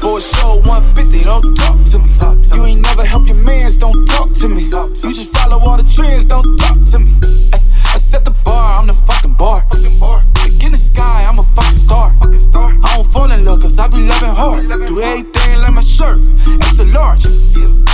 For 0.00 0.18
a 0.18 0.20
show 0.20 0.60
150, 0.66 1.24
don't 1.24 1.54
talk 1.56 1.82
to 1.92 1.98
me. 1.98 2.10
You 2.54 2.64
ain't 2.66 2.82
never 2.82 3.04
help 3.04 3.26
your 3.26 3.36
mans, 3.36 3.76
don't 3.76 4.06
talk 4.06 4.32
to 4.34 4.48
me. 4.48 4.64
You 4.64 5.12
just 5.14 5.34
follow 5.36 5.58
all 5.58 5.76
the 5.76 5.84
trends, 5.84 6.26
don't 6.26 6.56
talk 6.58 6.84
to 6.92 6.98
me. 6.98 7.10
Ay, 7.54 7.58
I 7.94 7.98
set 7.98 8.24
the 8.24 8.30
bar, 8.44 8.80
I'm 8.80 8.86
the 8.86 8.92
fucking 8.92 9.34
bar. 9.34 9.64
Cause 13.59 13.77
I 13.77 13.87
be 13.87 13.99
loving 14.07 14.35
hard. 14.35 14.87
Do 14.87 15.01
everything 15.01 15.59
like 15.59 15.73
my 15.73 15.81
shirt, 15.81 16.19
it's 16.19 16.79
a 16.79 16.85
large. 16.85 17.25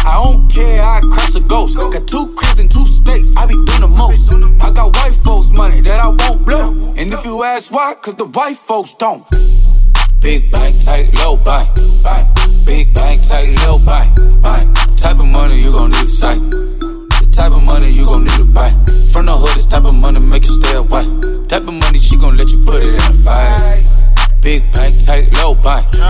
I 0.06 0.22
don't 0.24 0.48
care, 0.52 0.82
I 0.84 1.02
crash 1.12 1.36
a 1.36 1.40
ghost. 1.40 1.78
Got 1.78 2.08
two 2.08 2.34
cribs 2.36 2.60
and 2.60 2.70
two 2.70 2.86
states, 2.88 3.32
I 3.36 3.46
be 3.46 3.56
doing 3.56 3.82
the 3.82 3.88
most. 3.88 4.32
I 4.32 4.72
got 4.72 4.96
white 4.96 5.16
folks' 5.24 5.50
money 5.50 5.82
that 5.82 6.00
I 6.00 6.10
won't 6.10 6.46
blow. 6.46 6.94
And 6.98 7.14
if 7.14 7.26
you 7.26 7.44
ask 7.44 7.72
why, 7.72 7.96
cause 8.02 8.16
the 8.16 8.26
white 8.26 8.58
folks 8.58 8.94
don't. 8.94 9.26
Big 10.22 10.52
bank, 10.52 10.74
tight, 10.86 11.12
low 11.18 11.36
buy, 11.36 11.66
buy. 12.04 12.24
Big 12.66 12.94
bank, 12.94 13.20
tight, 13.28 13.56
low 13.66 13.78
buy, 13.86 14.06
buy. 14.42 14.66
Type 14.96 15.20
of 15.20 15.28
money 15.28 15.62
you 15.62 15.72
gon' 15.72 15.92
need 15.92 16.06
a 16.06 16.10
sight. 16.10 16.40
The 16.40 17.30
type 17.32 17.52
of 17.52 17.64
money 17.64 17.90
you 17.90 18.06
gon' 18.06 18.24
need 18.24 18.38
to 18.38 18.46
buy. 18.46 18.72
From 19.12 19.28
the 19.28 19.36
hood, 19.36 19.56
this 19.56 19.66
type 19.66 19.86
of 19.86 19.94
money 19.94 20.20
make 20.20 20.46
you 20.46 20.54
stay 20.54 20.76
away. 20.76 21.06
Type 21.48 21.68
of 21.68 21.74
money 21.74 22.00
she 22.00 22.18
gon' 22.18 22.38
let 22.38 22.50
you 22.52 22.64
put 22.66 22.82
it 22.82 22.96
in 22.96 23.02
a 23.02 23.14
fight. 23.24 24.05
Big 24.46 24.62
bank, 24.74 24.94
take 25.04 25.32
low 25.42 25.56
buy. 25.56 25.82
Big 25.82 26.02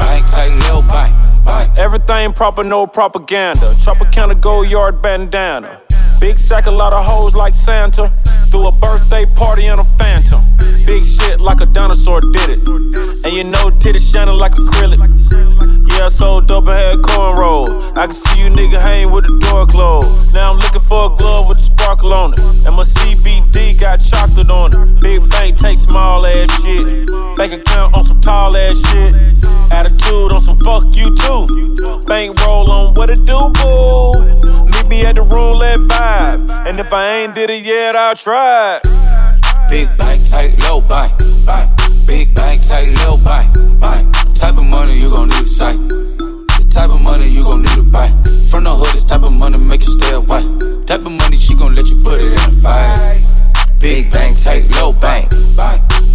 bank, 0.00 0.24
tight, 0.32 0.56
low 0.70 0.80
buy. 0.88 1.70
Everything 1.76 2.32
proper, 2.32 2.64
no 2.64 2.86
propaganda. 2.86 3.60
Tropicana 3.60 4.32
Goyard 4.40 5.02
bandana. 5.02 5.82
Big 6.18 6.38
sack, 6.38 6.64
a 6.64 6.70
lot 6.70 6.94
of 6.94 7.04
hoes 7.04 7.36
like 7.36 7.52
Santa. 7.52 8.10
Threw 8.50 8.66
a 8.68 8.72
birthday 8.80 9.26
party 9.36 9.66
in 9.66 9.78
a 9.78 9.84
phantom. 9.84 10.40
Big 10.86 11.04
shit 11.04 11.38
like 11.38 11.60
a 11.60 11.66
dinosaur 11.66 12.22
did 12.22 12.48
it. 12.48 12.66
And 12.66 13.36
you 13.36 13.44
know 13.44 13.68
titty 13.68 13.98
shining 13.98 14.38
like 14.38 14.52
acrylic. 14.52 15.75
Yeah, 15.96 16.04
I 16.04 16.08
sold 16.08 16.46
dope 16.46 16.66
and 16.66 16.76
had 16.76 16.98
cornrow. 16.98 17.96
I 17.96 18.06
can 18.06 18.14
see 18.14 18.42
you 18.42 18.50
nigga 18.50 18.78
hang 18.78 19.10
with 19.10 19.24
the 19.24 19.34
door 19.38 19.64
closed. 19.64 20.34
Now 20.34 20.52
I'm 20.52 20.58
looking 20.58 20.82
for 20.82 21.06
a 21.06 21.16
glove 21.16 21.48
with 21.48 21.56
a 21.56 21.62
sparkle 21.62 22.12
on 22.12 22.34
it. 22.34 22.40
And 22.66 22.76
my 22.76 22.82
CBD 22.82 23.80
got 23.80 23.96
chocolate 23.96 24.50
on 24.50 24.74
it. 24.76 25.00
Big 25.00 25.26
bank 25.30 25.56
take 25.56 25.78
small 25.78 26.26
ass 26.26 26.50
shit. 26.62 27.08
Bank 27.38 27.54
account 27.54 27.94
on 27.94 28.04
some 28.04 28.20
tall 28.20 28.54
ass 28.58 28.78
shit. 28.90 29.14
Attitude 29.72 30.32
on 30.32 30.40
some 30.40 30.58
fuck 30.58 30.84
you 30.94 31.14
too. 31.14 32.04
Bank 32.04 32.38
roll 32.44 32.70
on 32.70 32.92
what 32.92 33.08
it 33.08 33.24
do, 33.24 33.48
boo. 33.56 34.20
Meet 34.66 34.88
me 34.88 35.06
at 35.06 35.14
the 35.14 35.22
roulette 35.22 35.80
vibe. 35.80 36.50
And 36.68 36.78
if 36.78 36.92
I 36.92 37.20
ain't 37.20 37.34
did 37.34 37.48
it 37.48 37.64
yet, 37.64 37.96
I'll 37.96 38.14
try. 38.14 38.80
Big 39.70 39.88
bank, 39.96 40.20
take 40.28 40.58
low 40.58 40.82
bank, 40.82 41.14
bank. 41.46 41.85
Big 42.06 42.32
bank, 42.34 42.60
tight, 42.66 42.94
low 42.98 43.16
bank. 43.24 44.14
Type 44.34 44.56
of 44.58 44.64
money 44.64 44.98
you 44.98 45.10
gon' 45.10 45.28
need 45.28 45.42
a 45.42 45.46
sight. 45.46 45.76
The 45.88 46.66
type 46.70 46.90
of 46.90 47.00
money 47.00 47.26
you 47.28 47.42
gon' 47.42 47.62
need 47.62 47.74
to 47.74 47.82
buy. 47.82 48.08
From 48.50 48.64
the 48.64 48.74
hood, 48.74 48.94
this 48.94 49.04
type 49.04 49.22
of 49.22 49.32
money 49.32 49.58
make 49.58 49.80
you 49.80 49.92
stay 49.98 50.12
away. 50.12 50.42
Type 50.84 51.00
of 51.00 51.12
money 51.12 51.36
she 51.36 51.54
gon' 51.54 51.74
let 51.74 51.88
you 51.88 52.00
put 52.02 52.20
it 52.20 52.32
in 52.32 52.38
a 52.38 52.52
fight. 52.62 52.98
Big 53.80 54.10
bank, 54.10 54.36
tight, 54.40 54.70
low 54.76 54.92
bank. 54.92 55.30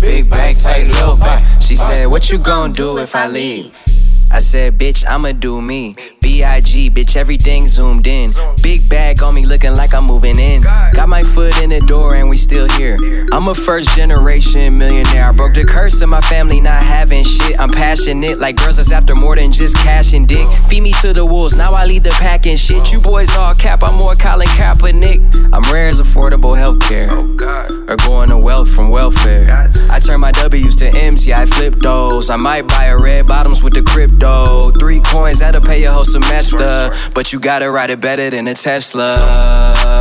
Big 0.01 0.29
bank, 0.29 0.57
tight, 0.61 0.87
low 0.93 1.17
bank. 1.19 1.61
She 1.61 1.75
said, 1.75 2.05
What 2.07 2.31
you 2.31 2.37
gon' 2.37 2.71
do 2.71 2.97
if 2.97 3.15
I 3.15 3.27
leave? 3.27 3.90
I 4.33 4.39
said, 4.39 4.75
bitch, 4.75 5.03
I'ma 5.07 5.33
do 5.33 5.61
me. 5.61 5.95
B.I.G., 6.21 6.89
bitch, 6.91 7.17
everything 7.17 7.67
zoomed 7.67 8.07
in. 8.07 8.31
Big 8.63 8.79
bag 8.89 9.21
on 9.21 9.35
me 9.35 9.45
looking 9.45 9.73
like 9.73 9.93
I'm 9.93 10.05
moving 10.05 10.39
in. 10.39 10.61
Got 10.93 11.09
my 11.09 11.23
foot 11.23 11.61
in 11.61 11.69
the 11.69 11.81
door 11.81 12.15
and 12.15 12.29
we 12.29 12.37
still 12.37 12.69
here. 12.77 12.97
I'm 13.33 13.47
a 13.49 13.55
first 13.55 13.89
generation 13.95 14.77
millionaire. 14.77 15.25
I 15.25 15.31
broke 15.33 15.53
the 15.53 15.65
curse 15.65 16.01
of 16.01 16.09
my 16.09 16.21
family 16.21 16.61
not 16.61 16.81
having 16.81 17.23
shit. 17.23 17.59
I'm 17.59 17.69
passionate 17.69 18.39
like 18.39 18.55
girls 18.55 18.77
that's 18.77 18.91
after 18.91 19.15
more 19.15 19.35
than 19.35 19.51
just 19.51 19.75
cash 19.77 20.13
and 20.13 20.27
dick. 20.27 20.47
Feed 20.69 20.81
me 20.83 20.93
to 21.01 21.11
the 21.11 21.25
wolves, 21.25 21.57
now 21.57 21.73
I 21.73 21.85
lead 21.85 22.03
the 22.03 22.11
pack 22.11 22.47
and 22.47 22.59
shit. 22.59 22.91
You 22.93 23.01
boys 23.01 23.35
all 23.35 23.53
cap, 23.55 23.79
I'm 23.83 23.97
more 23.97 24.15
Colin 24.15 24.47
Kaepernick. 24.47 25.51
I'm 25.53 25.63
rare 25.73 25.87
as 25.87 25.99
affordable 25.99 26.55
healthcare. 26.55 27.11
Or 27.89 27.97
going 28.07 28.29
to 28.29 28.37
wealth 28.37 28.69
from 28.69 28.89
welfare. 28.89 29.71
I 30.01 30.03
turn 30.03 30.19
my 30.19 30.31
W's 30.31 30.75
to 30.77 30.87
M's, 30.87 31.27
yeah, 31.27 31.41
I 31.41 31.45
flip 31.45 31.75
those. 31.75 32.31
I 32.31 32.35
might 32.35 32.67
buy 32.67 32.85
a 32.85 32.97
red 32.97 33.27
bottoms 33.27 33.61
with 33.61 33.75
the 33.75 33.83
crypto. 33.83 34.71
Three 34.71 34.99
coins 34.99 35.39
that'll 35.39 35.61
pay 35.61 35.83
your 35.83 35.91
whole 35.91 36.03
semester. 36.03 36.89
But 37.13 37.31
you 37.31 37.39
gotta 37.39 37.69
ride 37.69 37.91
it 37.91 38.01
better 38.01 38.27
than 38.31 38.47
a 38.47 38.55
Tesla. 38.55 39.13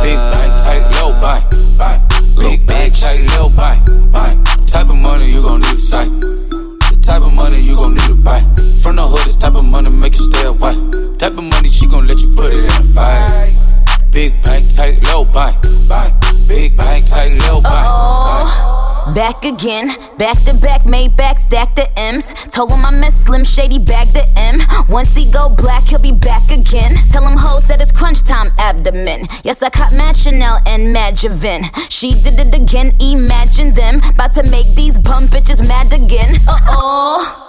Big 0.01 0.17
bank, 0.17 0.51
tight, 0.65 0.91
low 0.97 1.11
bank, 1.21 1.45
bank. 1.77 2.01
Big 2.35 2.65
bank, 2.65 2.93
tight, 2.97 3.29
low 3.37 3.47
bank, 3.55 4.11
bank. 4.11 4.67
Type 4.67 4.89
of 4.89 4.95
money 4.95 5.29
you 5.29 5.43
gon' 5.43 5.61
need 5.61 5.75
a 5.75 5.79
sight. 5.79 6.09
The 6.09 6.99
type 7.03 7.21
of 7.21 7.31
money 7.31 7.59
you 7.59 7.75
gon' 7.75 7.93
need 7.93 8.07
to 8.07 8.15
buy. 8.15 8.41
From 8.81 8.95
the 8.95 9.05
hood, 9.05 9.27
this 9.27 9.35
type 9.35 9.53
of 9.53 9.65
money 9.65 9.91
make 9.91 10.17
you 10.17 10.23
stay 10.23 10.45
away. 10.45 10.73
Type 11.19 11.37
of 11.37 11.43
money 11.43 11.69
she 11.69 11.85
gon' 11.85 12.07
let 12.07 12.19
you 12.19 12.33
put 12.33 12.51
it 12.51 12.63
in 12.63 12.71
a 12.71 12.83
fight. 12.95 13.29
Big 14.11 14.33
bank, 14.41 14.63
tight, 14.75 14.97
low 15.05 15.25
bank, 15.25 15.61
bank. 15.87 16.11
Big 16.47 16.75
bank, 16.75 17.05
tight, 17.07 17.37
low 17.45 17.61
bank. 17.61 18.80
Back 19.15 19.45
again, 19.45 19.87
back 20.17 20.37
to 20.45 20.53
back, 20.61 20.85
made 20.85 21.17
back, 21.17 21.39
stack 21.39 21.75
the 21.75 21.87
M's. 21.97 22.33
Told 22.47 22.71
him 22.71 22.85
I 22.85 22.91
miss 23.01 23.25
Slim 23.25 23.43
Shady, 23.43 23.79
bag 23.79 24.07
the 24.13 24.23
M. 24.37 24.61
Once 24.87 25.15
he 25.15 25.29
go 25.33 25.53
black, 25.57 25.83
he'll 25.83 26.01
be 26.01 26.13
back 26.13 26.45
again. 26.47 26.91
Tell 27.11 27.27
him 27.27 27.37
hoes 27.37 27.67
that 27.67 27.81
it's 27.81 27.91
crunch 27.91 28.23
time 28.23 28.51
abdomen. 28.57 29.25
Yes, 29.43 29.61
I 29.61 29.69
caught 29.69 29.91
Mad 29.97 30.15
Chanel 30.15 30.59
and 30.67 30.93
Mad 30.93 31.15
Javin. 31.15 31.65
She 31.89 32.11
did 32.11 32.39
it 32.39 32.53
again, 32.53 32.93
imagine 33.01 33.73
them. 33.73 34.01
About 34.07 34.33
to 34.35 34.43
make 34.51 34.69
these 34.75 34.97
bum 35.01 35.23
bitches 35.33 35.67
mad 35.67 35.91
again. 35.91 36.29
Uh 36.47 36.57
oh. 36.69 37.40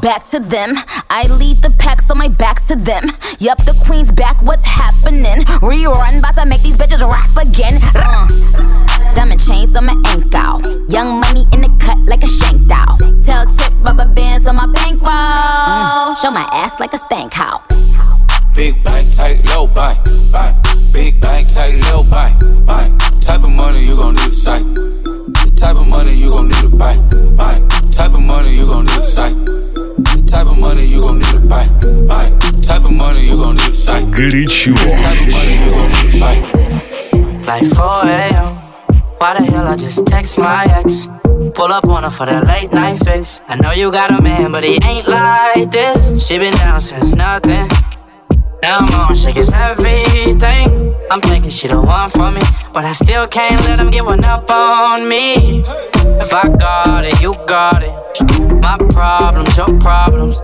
Back 0.00 0.28
to 0.30 0.38
them. 0.38 0.74
I 1.10 1.22
lead 1.40 1.56
the 1.58 1.74
pack, 1.78 2.02
so 2.02 2.14
my 2.14 2.28
back's 2.28 2.66
to 2.68 2.76
them. 2.76 3.04
Yup, 3.40 3.58
the 3.58 3.74
queen's 3.86 4.12
back, 4.12 4.40
what's 4.42 4.66
happening? 4.66 5.42
Rerun, 5.58 6.22
bout 6.22 6.34
to 6.36 6.46
make 6.46 6.62
these 6.62 6.78
bitches 6.78 7.02
rap 7.02 7.34
again. 7.34 7.74
Uh. 7.96 9.14
Diamond 9.14 9.42
chains 9.42 9.74
on 9.74 9.86
my 9.86 9.96
ankle. 10.06 10.86
Young 10.88 11.18
money 11.20 11.46
in 11.52 11.62
the 11.62 11.72
cut 11.80 11.98
like 12.06 12.22
a 12.22 12.28
shank 12.28 12.68
doll. 12.68 12.98
Tail 13.24 13.46
tip 13.56 13.72
rubber 13.82 14.06
bands 14.14 14.46
on 14.46 14.56
my 14.56 14.66
bankroll. 14.66 16.14
Show 16.16 16.30
my 16.30 16.46
ass 16.52 16.78
like 16.78 16.92
a 16.92 16.98
stank 16.98 17.32
cow. 17.32 17.62
Big 18.54 18.82
bank, 18.84 19.06
tight, 19.16 19.42
low 19.48 19.66
bank, 19.66 19.98
bank. 20.30 20.54
Big 20.92 21.18
bank, 21.20 21.46
tight, 21.54 21.74
low 21.90 22.02
bank, 22.10 22.66
bank. 22.66 23.00
Type 23.20 23.42
of 23.42 23.50
money 23.50 23.84
you 23.84 23.96
gon' 23.96 24.14
need 24.14 24.30
a 24.30 24.32
sight. 24.32 24.64
The 24.64 25.52
type 25.56 25.76
of 25.76 25.88
money 25.88 26.14
you 26.14 26.30
gon' 26.30 26.48
need 26.48 26.62
to 26.62 26.68
buy, 26.68 26.96
bank. 27.34 27.66
Type 27.90 28.14
of 28.14 28.22
money 28.22 28.54
you 28.54 28.66
gon' 28.66 28.84
need 28.84 28.98
a 28.98 29.04
sight. 29.04 29.34
The 29.97 30.23
type 30.27 30.47
of 30.47 30.57
money 30.59 30.85
you 30.85 31.01
gon' 31.01 31.17
need 31.17 31.25
to 31.25 31.39
buy, 31.39 31.67
bank. 32.07 32.61
Type 32.61 32.83
of 32.85 32.91
money 32.91 33.21
you 33.25 33.37
gon' 33.37 33.55
need 33.55 33.71
a 33.71 33.75
sight. 33.75 34.05
Горячо. 34.11 34.73
Type 34.75 35.21
of 35.21 35.33
money 35.33 35.53
you 35.65 35.71
gon' 35.71 35.91
need 35.91 36.11
to 36.13 36.19
buy. 36.19 36.35
Like 37.45 37.65
4 37.73 37.85
a.m. 38.05 38.55
Why 39.17 39.39
the 39.39 39.51
hell 39.51 39.67
I 39.67 39.75
just 39.75 40.05
text 40.05 40.37
my 40.37 40.65
ex? 40.65 41.07
Pull 41.55 41.71
up 41.71 41.85
on 41.85 42.03
her 42.03 42.09
for 42.09 42.25
that 42.25 42.45
late 42.45 42.71
night 42.71 42.99
fix. 43.03 43.41
I 43.47 43.55
know 43.55 43.71
you 43.71 43.91
got 43.91 44.11
a 44.11 44.21
man, 44.21 44.51
but 44.51 44.63
he 44.63 44.79
ain't 44.83 45.07
like 45.07 45.71
this. 45.71 46.27
She 46.27 46.37
been 46.37 46.53
down 46.53 46.79
since 46.79 47.15
nothing. 47.15 47.67
Now 48.62 48.78
I'm 48.80 49.00
on, 49.00 49.14
shake 49.14 49.36
it's 49.36 49.52
everything. 49.52 50.94
I'm 51.10 51.20
thinking 51.20 51.50
she 51.50 51.68
the 51.68 51.80
one 51.80 52.10
for 52.10 52.30
me, 52.30 52.40
but 52.72 52.84
I 52.84 52.92
still 52.92 53.26
can't 53.28 53.60
let 53.66 53.78
him 53.78 53.90
get 53.90 54.04
one 54.04 54.24
up 54.24 54.50
on 54.50 55.08
me. 55.08 55.62
If 56.20 56.34
I 56.34 56.48
got 56.48 57.04
it, 57.04 57.20
you 57.22 57.34
got 57.46 57.82
it. 57.82 57.92
My 58.60 58.76
problems, 58.90 59.56
your 59.56 59.78
problems. 59.78 60.42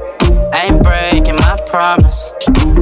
Ain't 0.55 0.83
breaking 0.83 1.37
my 1.37 1.61
promise. 1.67 2.33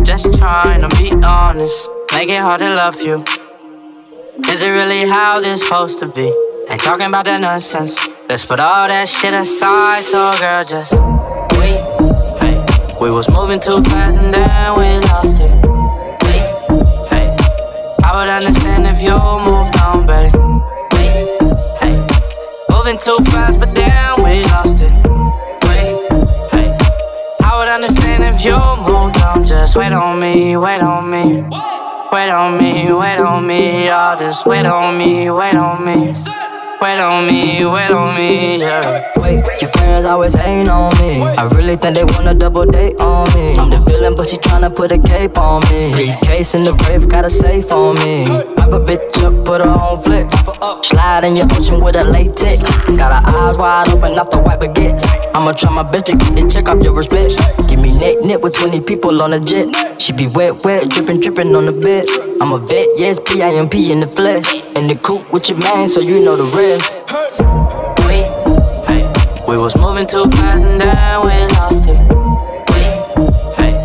Just 0.03 0.37
trying 0.39 0.80
to 0.80 0.89
be 0.97 1.12
honest. 1.24 1.89
Make 2.12 2.28
it 2.28 2.41
hard 2.43 2.61
to 2.61 2.74
love 2.74 3.01
you. 3.01 3.24
Is 4.51 4.62
it 4.62 4.68
really 4.68 5.09
how 5.09 5.41
this 5.41 5.62
supposed 5.62 5.99
to 6.01 6.07
be? 6.07 6.30
Ain't 6.68 6.80
talking 6.80 7.07
about 7.07 7.24
that 7.24 7.41
nonsense. 7.41 8.09
Let's 8.28 8.45
put 8.45 8.61
all 8.61 8.87
that 8.87 9.09
shit 9.09 9.33
aside, 9.33 10.05
so 10.05 10.30
girl, 10.39 10.62
just 10.62 10.93
wait. 11.59 12.01
Hey, 13.03 13.11
we 13.11 13.16
was 13.16 13.28
moving 13.28 13.59
too 13.59 13.82
fast 13.82 14.16
and 14.16 14.32
then 14.32 14.78
we 14.78 14.86
lost 15.11 15.40
it. 15.40 15.50
Wait, 16.22 16.46
hey, 17.11 17.34
I 18.05 18.11
would 18.14 18.28
understand 18.28 18.86
if 18.86 19.03
you 19.03 19.18
moved 19.42 19.76
on, 19.80 20.07
babe. 20.07 20.32
Wait, 20.94 21.11
hey, 21.82 21.98
moving 22.70 22.96
too 22.98 23.18
fast, 23.32 23.59
but 23.59 23.74
then 23.74 24.22
we 24.22 24.44
lost 24.55 24.78
it. 24.80 24.92
Wait, 25.66 25.98
hey, 26.53 26.76
I 27.42 27.59
would 27.59 27.68
understand 27.68 28.22
if 28.22 28.44
you 28.44 28.55
moved 28.86 29.20
on. 29.22 29.44
Just 29.44 29.74
wait 29.76 29.92
on 29.92 30.20
me, 30.20 30.57
wait 30.57 30.80
on 30.80 31.11
me. 31.11 31.42
Wait 32.12 32.30
on 32.30 32.57
me, 32.57 32.92
wait 32.92 33.18
on 33.18 33.44
me, 33.44 33.88
y'all 33.88 34.16
just 34.16 34.46
wait 34.46 34.64
on 34.64 34.96
me, 34.96 35.28
wait 35.28 35.57
on 35.57 35.84
me. 35.84 36.14
Wait 36.83 36.99
on 36.99 37.28
me, 37.28 37.64
wait 37.64 37.93
on 37.93 38.12
me, 38.16 38.59
yeah. 38.59 39.12
Wait, 39.18 39.45
your 39.62 39.70
friends 39.70 40.05
always 40.05 40.35
hating 40.35 40.68
on 40.68 40.91
me. 41.01 41.22
I 41.22 41.45
really 41.55 41.76
think 41.76 41.95
they 41.95 42.03
wanna 42.03 42.35
double 42.35 42.66
date 42.66 42.99
on 42.99 43.33
me. 43.35 43.57
I'm 43.57 43.70
the 43.70 43.78
villain, 43.78 44.16
but 44.16 44.26
she 44.26 44.37
tryna 44.37 44.74
put 44.74 44.91
a 44.91 44.99
cape 44.99 45.39
on 45.39 45.62
me. 45.70 45.93
Briefcase 45.93 46.55
in 46.55 46.64
the 46.64 46.72
brave, 46.72 47.09
got 47.09 47.24
a 47.24 47.30
safe 47.30 47.70
on 47.70 47.95
me. 48.01 48.26
Pop 48.57 48.72
a 48.72 48.80
bitch 48.80 49.22
up, 49.22 49.47
put 49.47 49.61
her 49.61 49.70
on 49.70 50.03
flip. 50.03 50.26
Slide 50.85 51.22
in 51.22 51.37
your 51.37 51.47
ocean 51.53 51.80
with 51.80 51.95
a 51.95 52.03
latex. 52.03 52.62
Got 52.99 53.12
her 53.14 53.30
eyes 53.30 53.57
wide 53.57 53.89
open 53.91 54.18
off 54.18 54.30
the 54.30 54.41
white 54.41 54.59
baguettes. 54.59 55.07
I'ma 55.37 55.53
try 55.53 55.72
my 55.72 55.85
best 55.85 56.07
to 56.07 56.16
get 56.16 56.35
the 56.35 56.49
check 56.51 56.68
off 56.68 56.83
your 56.83 56.95
respect. 56.95 57.39
Give 57.68 57.78
me 57.78 57.97
neck 57.97 58.24
knit 58.24 58.43
with 58.43 58.55
20 58.55 58.80
people 58.80 59.22
on 59.22 59.35
a 59.35 59.39
jet. 59.39 59.70
She 60.03 60.12
be 60.12 60.26
wet, 60.26 60.64
wet, 60.64 60.91
drippin', 60.91 61.20
drippin' 61.20 61.55
on 61.55 61.66
the 61.66 61.72
bed. 61.72 62.09
I'm 62.41 62.53
a 62.53 62.59
vet, 62.59 62.89
yes, 62.97 63.20
P-I-M-P 63.20 63.93
in 63.93 64.01
the 64.01 64.09
flesh. 64.09 64.62
In 64.75 64.89
the 64.89 64.95
coop 65.03 65.31
with 65.33 65.49
your 65.51 65.59
man, 65.59 65.89
so 65.89 66.01
you 66.01 66.25
know 66.25 66.35
the 66.35 66.45
rest. 66.57 66.93
Wait, 68.07 68.27
hey, 68.89 69.05
we 69.47 69.57
was 69.57 69.77
moving 69.77 70.07
too 70.07 70.25
fast 70.31 70.64
and 70.64 70.81
then 70.81 71.20
we 71.20 71.35
lost 71.59 71.87
it. 71.87 72.01
Wait, 72.73 72.97
hey, 73.59 73.83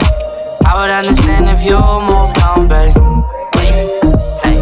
I 0.65 0.79
would 0.79 0.89
understand 0.89 1.49
if 1.49 1.65
you 1.65 1.77
moved 1.77 2.39
on, 2.41 2.67
babe. 2.67 2.95
Wait, 3.57 3.75
hey, 4.43 4.57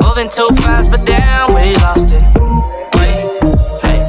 moving 0.00 0.28
too 0.28 0.48
fast, 0.62 0.90
but 0.90 1.06
then 1.06 1.54
we 1.54 1.74
lost 1.82 2.12
it. 2.12 2.22
Wait, 3.00 3.24
hey, 3.82 4.06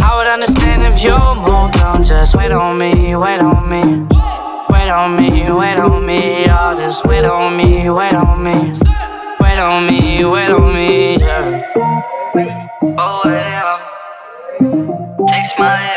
I 0.00 0.16
would 0.16 0.26
understand 0.26 0.82
if 0.84 1.02
you 1.02 1.16
moved 1.42 1.80
on. 1.80 2.04
Just 2.04 2.36
wait 2.36 2.52
on 2.52 2.76
me, 2.78 3.16
wait 3.16 3.40
on 3.40 3.68
me. 3.70 4.06
Wait 4.68 4.90
on 4.90 5.16
me, 5.16 5.50
wait 5.50 5.78
on 5.78 6.04
me, 6.04 6.44
y'all 6.44 6.76
just 6.76 7.06
wait 7.06 7.24
on 7.24 7.56
me, 7.56 7.88
wait 7.88 8.14
on 8.14 8.44
me. 8.44 8.72
Wait 9.44 9.58
on 9.58 9.86
me, 9.86 10.24
wait 10.24 10.50
on 10.50 10.72
me, 10.72 11.16
yeah. 11.18 11.70
Oh 12.96 13.20
yeah, 13.26 13.76
text 15.28 15.58
my 15.58 15.93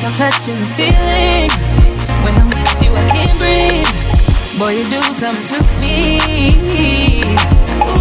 like 0.00 0.08
I'm 0.08 0.14
touching 0.14 0.58
the 0.58 0.66
ceiling. 0.66 1.50
When 2.24 2.34
I'm 2.34 2.48
with 2.48 2.82
you, 2.82 2.92
I 2.94 3.04
can't 3.08 3.32
breathe. 3.38 3.88
Boy, 4.58 4.78
you 4.78 4.88
do 4.88 5.02
something 5.12 5.44
to 5.44 5.60
me. 5.80 6.20
Ooh, 7.84 8.00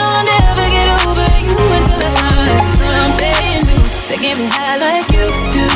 I'll 0.00 0.24
never 0.24 0.66
get 0.72 0.88
over 1.04 1.28
you 1.44 1.56
until 1.76 2.00
I 2.00 2.10
find 2.16 2.68
something 2.72 3.60
new 3.68 3.84
that 4.08 4.18
get 4.20 4.38
me 4.38 4.46
high 4.48 4.78
like 4.80 5.12
you 5.12 5.28
do. 5.52 5.66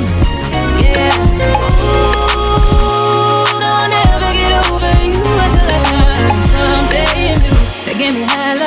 Yeah. 0.81 1.13
Ooh, 1.53 2.49
I'll 3.61 3.89
never 3.89 4.33
get 4.33 4.53
over 4.65 4.95
you 5.05 5.21
until 5.45 5.69
I 5.69 5.79
find 5.93 6.41
something 6.57 7.13
new 7.21 7.37
that 7.85 7.97
get 7.99 8.13
me 8.15 8.25
high 8.25 8.55
like 8.55 8.62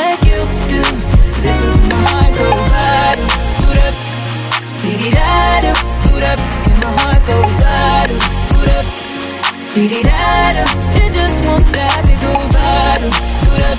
boot 6.16 6.24
up, 6.24 6.40
and 6.40 6.80
my 6.80 6.90
heart 7.00 7.22
go 7.28 7.38
bada, 7.60 8.16
boot 8.52 8.72
up, 8.78 8.86
dee 9.74 9.88
da 9.88 10.56
do. 10.56 10.64
It 11.04 11.12
just 11.12 11.46
won't 11.46 11.66
stop, 11.66 12.08
it 12.08 12.20
go 12.24 12.32
bada, 12.56 13.10
boot 13.44 13.64
up, 13.68 13.78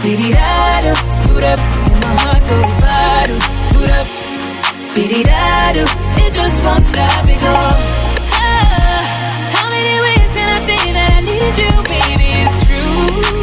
dee 0.00 0.16
da 0.32 0.80
do, 0.80 0.92
boot 1.28 1.44
up, 1.44 1.60
and 1.60 2.00
my 2.00 2.12
heart 2.24 2.42
go 2.48 2.58
bada, 2.80 3.36
boot 3.72 3.92
up, 3.98 4.06
dee 4.94 5.22
da 5.22 5.72
do. 5.76 5.84
It 6.24 6.32
just 6.32 6.64
won't 6.64 6.84
stop, 6.84 7.28
it 7.28 7.38
go. 7.38 7.52
Ah, 8.32 9.04
how 9.52 9.68
many 9.68 9.96
ways 10.04 10.32
can 10.32 10.48
I 10.48 10.60
say 10.64 10.92
that 10.96 11.10
I 11.12 11.20
need 11.20 11.56
you, 11.60 11.72
baby? 11.84 12.28
It's 12.44 12.64
true. 12.68 13.41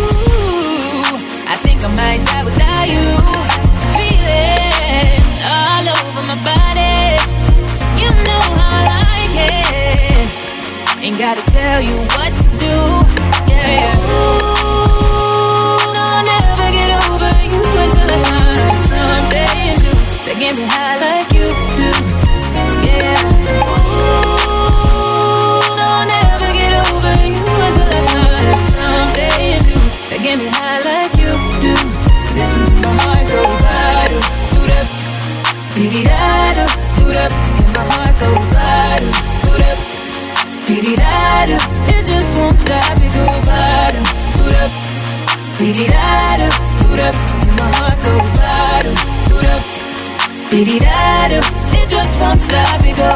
Gotta 11.20 11.51
tell 11.51 11.82
you 11.82 11.97
what 12.15 12.32
to 12.32 12.49
do. 12.63 12.78
Yeah. 13.51 13.91
Ooh, 14.07 14.55
I'll 15.99 16.24
never 16.24 16.72
get 16.72 16.95
over 16.95 17.28
you 17.43 17.59
until 17.84 18.07
I 18.07 18.20
find 18.24 18.80
something 18.88 19.76
new 19.84 19.99
that 20.24 20.38
get 20.39 20.55
me 20.55 20.63
high 20.63 20.95
like 21.03 21.34
you 21.34 21.38
do, 45.88 46.49
boot 46.82 46.99
up, 46.99 47.15
my 47.55 47.67
heart 47.77 47.97
go 48.03 48.15
bada, 48.36 48.91
boot 49.30 49.45
up. 49.47 49.63
It 50.51 51.88
just 51.88 52.19
won't 52.19 52.39
stop, 52.39 52.82
it 52.84 52.97
go 52.97 53.09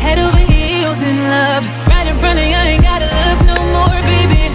head 0.00 0.18
over 0.18 0.36
heels 0.36 1.00
in 1.02 1.16
love, 1.28 1.64
right 1.88 2.06
in 2.06 2.16
front 2.16 2.38
of 2.38 2.44
you. 2.44 2.56
I 2.56 2.76
ain't 2.76 2.82
gotta 2.82 3.08
look 3.08 3.40
no 3.48 3.56
more, 3.72 4.00
baby. 4.08 4.48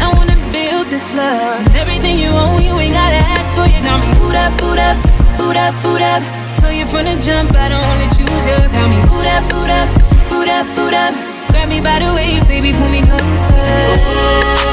I 0.00 0.12
wanna 0.16 0.36
build 0.52 0.88
this 0.88 1.14
love. 1.14 1.60
Everything 1.76 2.18
you 2.18 2.28
own, 2.28 2.62
you 2.62 2.76
ain't 2.80 2.92
gotta 2.92 3.20
ask 3.36 3.56
for. 3.56 3.64
You 3.64 3.80
got 3.84 4.00
me 4.00 4.12
boot 4.20 4.34
up, 4.34 4.52
boot 4.60 4.78
up, 4.78 4.96
boot 5.38 5.56
up, 5.56 5.74
boot 5.82 6.02
up. 6.02 6.22
You're 6.72 6.86
front 6.86 7.06
to 7.06 7.20
jump, 7.20 7.52
I 7.54 7.68
don't 7.68 7.84
only 7.84 8.08
choose 8.16 8.46
you. 8.48 8.56
Got 8.72 8.88
me 8.88 8.96
boot 9.04 9.28
up, 9.28 9.44
boot 9.52 9.68
up, 9.68 9.88
boot 10.30 10.48
up, 10.48 10.64
boot 10.74 10.94
up. 10.94 11.12
Grab 11.52 11.68
me 11.68 11.80
by 11.84 11.98
the 12.00 12.08
waist, 12.16 12.48
baby, 12.48 12.72
pull 12.72 12.88
me 12.88 13.02
closer. 13.04 13.52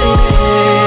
Ooh, 0.07 0.78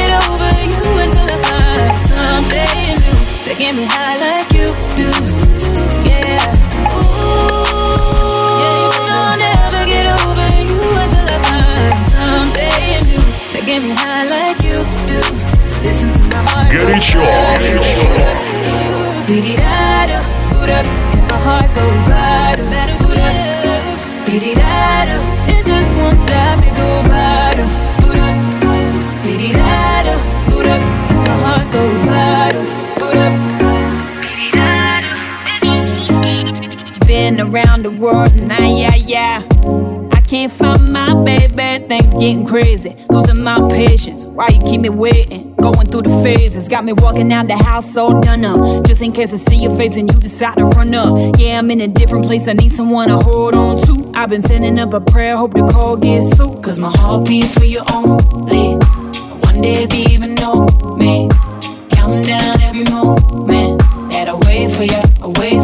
get 0.00 0.10
over 0.24 0.50
you 0.64 0.80
until 1.04 1.26
I 1.28 1.38
find 1.48 1.96
something 2.16 2.96
new 3.04 3.18
to 3.46 3.52
get 3.60 3.72
me 3.76 3.84
high 3.84 4.16
like 4.26 4.50
you 4.56 4.68
do. 4.96 5.10
Yeah. 6.08 6.40
Ooh. 6.96 8.00
Yeah, 8.62 8.76
you 8.80 8.88
know 9.08 9.20
I'll 9.28 9.40
never 9.48 9.82
get 9.92 10.04
over 10.16 10.48
you 10.68 10.78
until 11.02 11.26
I 11.36 11.38
find 11.48 11.98
something 12.16 12.98
new 13.10 13.24
to 13.52 13.58
get 13.68 13.80
me 13.84 13.92
high 14.02 14.26
like 14.36 14.60
you 14.68 14.78
do. 15.10 15.20
Listen 15.84 16.10
to 16.16 16.22
my 16.32 16.40
heart. 16.48 16.70
Get 16.72 16.88
it 16.96 17.02
sure. 17.02 17.22
Get 17.60 17.76
it 17.76 17.84
sure. 17.92 18.50
My 21.30 21.38
heart 21.46 21.74
go 21.74 21.84
right 22.10 22.60
out 24.58 25.08
it 25.48 25.66
just 25.66 25.96
won't 25.98 26.20
stop, 26.20 26.58
it 26.64 26.74
go 26.76 27.08
bottom. 27.08 27.89
Been 37.06 37.40
around 37.40 37.82
the 37.82 37.90
world 37.90 38.32
and 38.32 38.52
I, 38.52 38.68
yeah, 38.68 38.94
yeah. 38.94 39.42
I 40.12 40.20
can't 40.20 40.52
find 40.52 40.92
my 40.92 41.14
baby, 41.24 41.86
things 41.88 42.12
getting 42.14 42.46
crazy. 42.46 42.96
Losing 43.08 43.42
my 43.42 43.68
patience, 43.68 44.24
why 44.24 44.48
you 44.48 44.60
keep 44.62 44.80
me 44.80 44.88
waiting? 44.88 45.54
Going 45.56 45.88
through 45.88 46.02
the 46.02 46.22
phases, 46.22 46.68
got 46.68 46.84
me 46.84 46.92
walking 46.92 47.32
out 47.32 47.48
the 47.48 47.56
house 47.56 47.96
all 47.96 48.20
done 48.20 48.44
up. 48.44 48.84
Just 48.86 49.02
in 49.02 49.12
case 49.12 49.32
I 49.32 49.38
see 49.38 49.56
your 49.56 49.76
face 49.76 49.96
and 49.96 50.12
you 50.12 50.18
decide 50.20 50.56
to 50.58 50.64
run 50.64 50.94
up. 50.94 51.36
Yeah, 51.38 51.58
I'm 51.58 51.70
in 51.70 51.80
a 51.80 51.88
different 51.88 52.26
place, 52.26 52.46
I 52.46 52.52
need 52.52 52.70
someone 52.72 53.08
to 53.08 53.18
hold 53.18 53.54
on 53.54 53.84
to. 53.86 54.12
I've 54.14 54.30
been 54.30 54.42
sending 54.42 54.78
up 54.78 54.92
a 54.92 55.00
prayer, 55.00 55.36
hope 55.36 55.54
the 55.54 55.66
call 55.72 55.96
gets 55.96 56.34
through. 56.36 56.60
Cause 56.60 56.78
my 56.78 56.90
heart 56.90 57.26
beats 57.26 57.54
for 57.54 57.64
you 57.64 57.82
only. 57.92 58.78
I 58.80 59.40
wonder 59.42 59.68
if 59.68 59.92
me. 60.96 61.28
Counting 61.90 62.24
down 62.24 62.60
every 62.62 62.84
moment 62.84 63.78
that 64.10 64.28
I 64.28 64.34
wait 64.34 64.70
for 64.72 64.84
you, 64.84 65.02
I 65.22 65.26
wait 65.38 65.59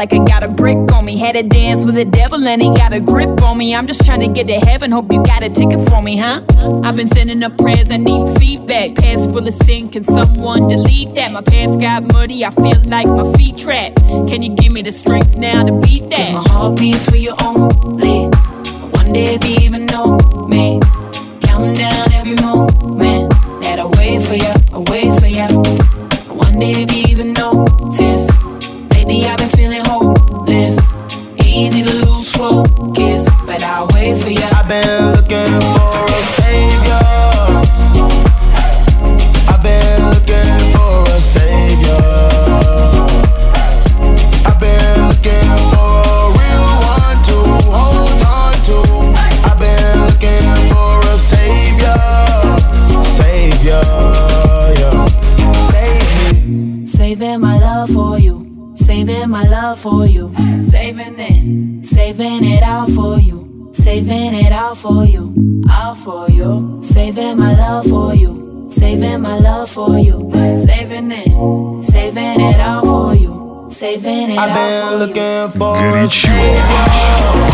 like 0.00 0.14
I 0.14 0.24
got 0.24 0.42
a 0.42 0.48
brick 0.48 0.78
on 0.92 1.04
me. 1.04 1.18
Had 1.18 1.32
to 1.32 1.42
dance 1.42 1.84
with 1.84 1.94
the 1.94 2.06
devil 2.06 2.42
and 2.48 2.62
he 2.62 2.68
got 2.70 2.94
a 2.94 3.00
grip 3.00 3.42
on 3.42 3.58
me. 3.58 3.74
I'm 3.74 3.86
just 3.86 4.02
trying 4.06 4.20
to 4.20 4.28
get 4.28 4.46
to 4.46 4.58
heaven, 4.58 4.90
hope 4.90 5.12
you 5.12 5.22
got 5.22 5.42
a 5.42 5.50
ticket 5.50 5.86
for 5.90 6.00
me, 6.00 6.16
huh? 6.16 6.40
I've 6.82 6.96
been 6.96 7.06
sending 7.06 7.42
up 7.42 7.58
prayers, 7.58 7.90
I 7.90 7.98
need 7.98 8.38
feedback. 8.38 8.94
Pants 8.94 9.26
full 9.26 9.46
of 9.46 9.52
sin, 9.52 9.90
can 9.90 10.04
someone 10.04 10.68
delete 10.68 11.14
that? 11.16 11.30
My 11.32 11.42
path 11.42 11.78
got 11.78 12.04
muddy, 12.04 12.46
I 12.46 12.50
feel 12.50 12.80
like 12.86 13.08
my 13.08 13.30
feet 13.34 13.58
trapped. 13.58 13.96
Can 14.30 14.40
you 14.42 14.56
give 14.56 14.72
me 14.72 14.80
the 14.80 14.90
strength 14.90 15.36
now 15.36 15.64
to 15.64 15.72
beat 15.80 16.08
that? 16.08 16.16
Cause 16.16 16.32
my 16.32 16.48
heart 16.50 16.78
beats 16.78 17.04
for 17.04 17.16
you 17.16 17.34
only. 17.42 18.30
I 18.32 18.90
wonder 18.94 19.20
if 19.20 19.44
you 19.44 19.56
even 19.66 19.84
know 19.84 20.16
me. 20.48 20.80
Counting 21.42 21.74
down 21.74 22.12
every 22.14 22.36
moment 22.36 23.28
that 23.60 23.78
I 23.78 23.84
wait 23.84 24.22
for 24.22 24.34
you, 24.34 24.54
I 24.72 24.78
wait 24.78 25.20
for 25.20 25.26
you. 25.26 25.42
I 25.42 26.32
wonder 26.32 26.66
if 26.66 26.90
you 26.90 26.99
I've 74.39 74.49
out 74.49 74.55
been 74.55 74.91
for 74.91 74.97
looking 74.97 75.15
you. 75.15 75.59
for 75.59 75.77
a 75.77 76.07
Горячо. 76.07 77.48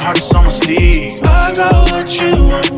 Heart, 0.00 0.18
it's 0.18 0.34
on 0.34 0.44
my 0.44 0.50
sleeve. 0.50 1.20
I 1.24 1.52
got 1.54 1.90
what 1.90 2.20
you 2.20 2.44
want. 2.44 2.69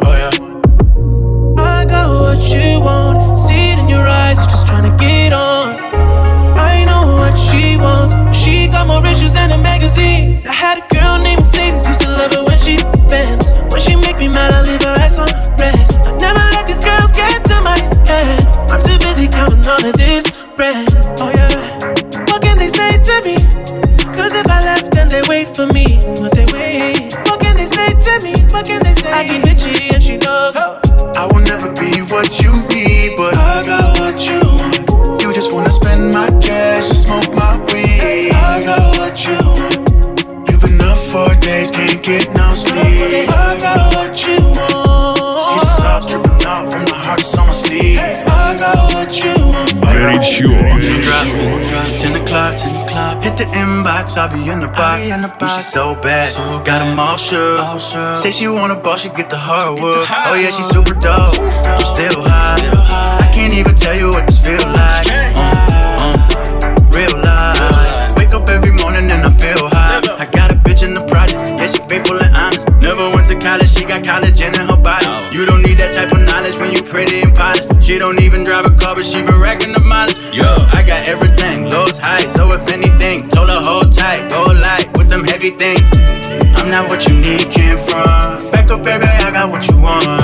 Inbox, 54.13 54.19
I'll 54.19 54.29
be 54.29 54.51
in 54.51 54.61
the 54.61 54.69
box. 54.69 55.43
Ooh, 55.43 55.57
she 55.57 55.63
so 55.63 55.95
bad, 55.95 56.31
So 56.31 56.63
got 56.65 56.85
them 56.85 56.99
all 56.99 57.17
shook. 57.17 58.17
Say 58.17 58.31
she 58.31 58.49
wanna 58.49 58.77
ball, 58.77 58.97
she 58.97 59.09
get 59.11 59.31
the 59.31 59.37
hardwood. 59.37 60.07
Oh 60.09 60.35
yeah, 60.35 60.51
she 60.51 60.63
super 60.63 60.95
dope. 60.95 61.35
I'm 61.65 61.85
still 61.85 62.23
high. 62.25 62.59
I 63.21 63.31
can't 63.35 63.55
even 63.55 63.75
tell 63.75 63.97
you 63.97 64.09
what 64.11 64.27
this 64.27 64.39
feel 64.39 64.63
like. 64.73 65.07
Uh, 65.09 65.43
uh, 65.99 66.91
real 66.93 67.15
life. 67.23 68.17
Wake 68.17 68.35
up 68.35 68.49
every 68.49 68.73
morning 68.73 69.11
and 69.11 69.25
I 69.25 69.31
feel 69.31 69.69
high. 69.69 70.01
I 70.19 70.27
got 70.27 70.51
a 70.53 70.55
bitch 70.55 70.83
in 70.83 70.95
the 70.95 71.05
project, 71.05 71.41
yeah 71.41 71.67
she 71.67 71.81
faithful 71.89 72.19
and 72.23 72.35
honest. 72.37 72.69
Never 72.81 73.09
went 73.11 73.29
to 73.29 73.39
college, 73.39 73.71
she 73.71 73.85
got 73.85 74.03
collagen 74.03 74.55
in 74.59 74.67
her 74.69 74.77
body. 74.77 75.07
You 75.37 75.47
don't 75.47 75.63
need 75.63 75.79
that 75.79 75.95
type 75.95 76.13
of 76.13 76.21
knowledge 76.29 76.57
when 76.57 76.73
you 76.73 76.83
pretty 76.83 77.23
and 77.23 77.35
polished. 77.35 77.69
She 77.83 77.99
don't 77.99 78.21
even 78.21 78.45
drive 78.45 78.67
a 78.67 78.75
car, 78.75 78.95
but 78.95 79.05
she 79.05 79.23
been 79.23 79.41
racking 79.41 79.73
the 79.73 79.82
things. 85.59 85.89
I'm 86.57 86.71
not 86.71 86.89
what 86.89 87.07
you 87.07 87.15
need, 87.15 87.51
came 87.51 87.79
from. 87.79 88.51
Back 88.51 88.71
up, 88.71 88.83
baby, 88.83 89.05
I 89.05 89.31
got 89.33 89.51
what 89.51 89.67
you 89.69 89.77
want. 89.77 90.22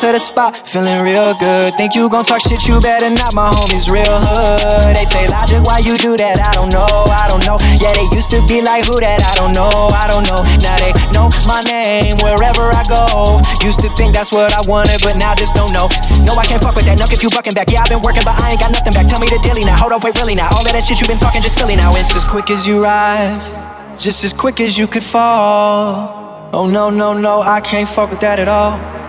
To 0.00 0.12
the 0.12 0.20
spot, 0.20 0.52
feeling 0.68 1.00
real 1.00 1.32
good. 1.40 1.72
Think 1.80 1.94
you 1.96 2.08
gon' 2.12 2.24
talk 2.24 2.44
shit, 2.44 2.68
you 2.68 2.76
better 2.84 3.08
not. 3.08 3.32
My 3.32 3.48
homies 3.48 3.88
real 3.88 4.04
hood. 4.04 4.92
They 4.92 5.08
say 5.08 5.24
logic, 5.24 5.64
why 5.64 5.80
you 5.80 5.96
do 5.96 6.20
that? 6.20 6.36
I 6.36 6.52
don't 6.52 6.68
know, 6.68 6.84
I 7.08 7.24
don't 7.32 7.40
know. 7.48 7.56
Yeah, 7.80 7.96
they 7.96 8.04
used 8.12 8.28
to 8.36 8.44
be 8.44 8.60
like 8.60 8.84
who 8.84 9.00
that? 9.00 9.24
I 9.24 9.32
don't 9.40 9.56
know, 9.56 9.72
I 9.96 10.04
don't 10.04 10.28
know. 10.28 10.36
Now 10.60 10.76
they 10.84 10.92
know 11.16 11.32
my 11.48 11.64
name 11.64 12.12
wherever 12.20 12.68
I 12.68 12.84
go. 12.92 13.40
Used 13.64 13.80
to 13.80 13.90
think 13.96 14.12
that's 14.12 14.36
what 14.36 14.52
I 14.52 14.60
wanted, 14.68 15.00
but 15.00 15.16
now 15.16 15.32
just 15.32 15.56
don't 15.56 15.72
know. 15.72 15.88
No, 16.28 16.36
I 16.36 16.44
can't 16.44 16.60
fuck 16.60 16.76
with 16.76 16.84
that. 16.84 17.00
Nuck 17.00 17.16
if 17.16 17.24
you 17.24 17.32
bucking 17.32 17.56
back. 17.56 17.72
Yeah, 17.72 17.80
I've 17.80 17.88
been 17.88 18.04
working, 18.04 18.24
but 18.26 18.36
I 18.36 18.52
ain't 18.52 18.60
got 18.60 18.76
nothing 18.76 18.92
back. 18.92 19.08
Tell 19.08 19.20
me 19.20 19.32
the 19.32 19.40
daily 19.40 19.64
now. 19.64 19.80
Hold 19.80 19.96
up, 19.96 20.04
wait, 20.04 20.12
really 20.20 20.36
now. 20.36 20.52
All 20.52 20.60
of 20.60 20.72
that 20.76 20.84
shit 20.84 21.00
you 21.00 21.08
been 21.08 21.20
talking 21.20 21.40
just 21.40 21.56
silly 21.56 21.76
now. 21.76 21.96
It's 21.96 22.12
as 22.12 22.24
quick 22.28 22.52
as 22.52 22.68
you 22.68 22.84
rise, 22.84 23.48
just 23.96 24.28
as 24.28 24.36
quick 24.36 24.60
as 24.60 24.76
you 24.76 24.84
could 24.84 25.04
fall. 25.04 26.52
Oh 26.52 26.68
no, 26.68 26.92
no, 26.92 27.16
no, 27.16 27.40
I 27.40 27.64
can't 27.64 27.88
fuck 27.88 28.10
with 28.10 28.20
that 28.20 28.36
at 28.36 28.48
all. 28.48 29.05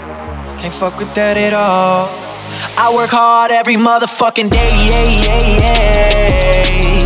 Can't 0.59 0.73
fuck 0.73 0.97
with 0.97 1.13
that 1.13 1.37
at 1.37 1.53
all. 1.53 2.09
I 2.81 2.89
work 2.93 3.13
hard 3.13 3.51
every 3.51 3.75
motherfucking 3.77 4.49
day. 4.49 4.73
Yeah, 4.89 5.05
yeah, 5.21 5.61
yeah. 5.61 7.05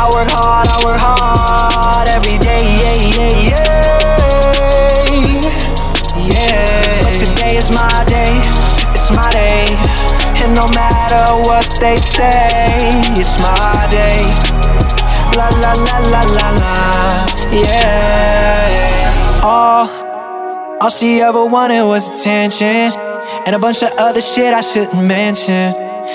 I 0.00 0.08
work 0.08 0.32
hard, 0.32 0.64
I 0.64 0.80
work 0.80 0.96
hard 0.96 2.08
every 2.08 2.38
day. 2.40 2.64
Yeah, 2.80 2.96
yeah, 3.20 3.52
yeah. 3.52 4.00
Yeah. 6.24 7.04
But 7.04 7.20
today 7.20 7.60
is 7.60 7.68
my 7.68 7.84
day. 8.08 8.32
It's 8.96 9.12
my 9.12 9.28
day. 9.28 9.76
And 10.40 10.56
no 10.56 10.64
matter 10.72 11.36
what 11.44 11.68
they 11.84 12.00
say, 12.00 12.80
it's 13.20 13.36
my 13.44 13.88
day. 13.92 14.24
La 15.36 15.52
la 15.60 15.76
la 15.76 15.98
la 16.08 16.22
la 16.32 16.48
la. 16.56 16.74
Yeah. 17.52 19.44
Oh. 19.44 20.09
All 20.82 20.88
she 20.88 21.20
ever 21.20 21.44
wanted 21.44 21.84
was 21.84 22.08
attention. 22.08 22.66
and 23.44 23.54
a 23.54 23.58
bunch 23.58 23.82
of 23.82 23.90
other 23.98 24.22
shit 24.22 24.54
I 24.54 24.62
shouldn't 24.62 25.06
mention. 25.06 25.74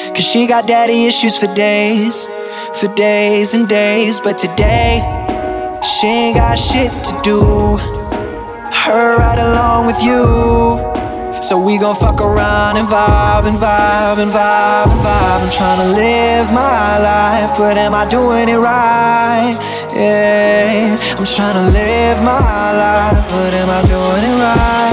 Cause 0.09 0.25
she 0.25 0.47
got 0.47 0.65
daddy 0.65 1.05
issues 1.05 1.37
for 1.37 1.53
days, 1.53 2.27
for 2.73 2.87
days 2.95 3.53
and 3.53 3.69
days. 3.69 4.19
But 4.19 4.39
today, 4.39 5.05
she 5.83 6.07
ain't 6.07 6.37
got 6.37 6.57
shit 6.57 6.89
to 6.89 7.21
do. 7.21 7.77
Her 7.77 9.17
right 9.19 9.37
along 9.37 9.85
with 9.85 10.01
you. 10.01 10.81
So 11.43 11.59
we 11.61 11.77
gon' 11.77 11.93
fuck 11.93 12.19
around 12.19 12.77
and 12.77 12.87
vibe 12.87 13.45
and 13.45 13.57
vibe 13.57 14.17
and 14.17 14.31
vibe 14.31 14.89
and 14.89 15.01
vibe. 15.05 15.41
I'm 15.43 15.49
tryna 15.53 15.93
live 15.93 16.51
my 16.51 16.97
life, 16.97 17.55
but 17.55 17.77
am 17.77 17.93
I 17.93 18.05
doing 18.05 18.49
it 18.49 18.57
right? 18.57 19.53
Yeah, 19.95 20.91
I'm 21.15 21.23
tryna 21.23 21.71
live 21.71 22.19
my 22.19 22.35
life, 22.75 23.23
but 23.31 23.53
am 23.55 23.69
I 23.71 23.79
doing 23.87 24.27
it 24.27 24.35
right? 24.35 24.91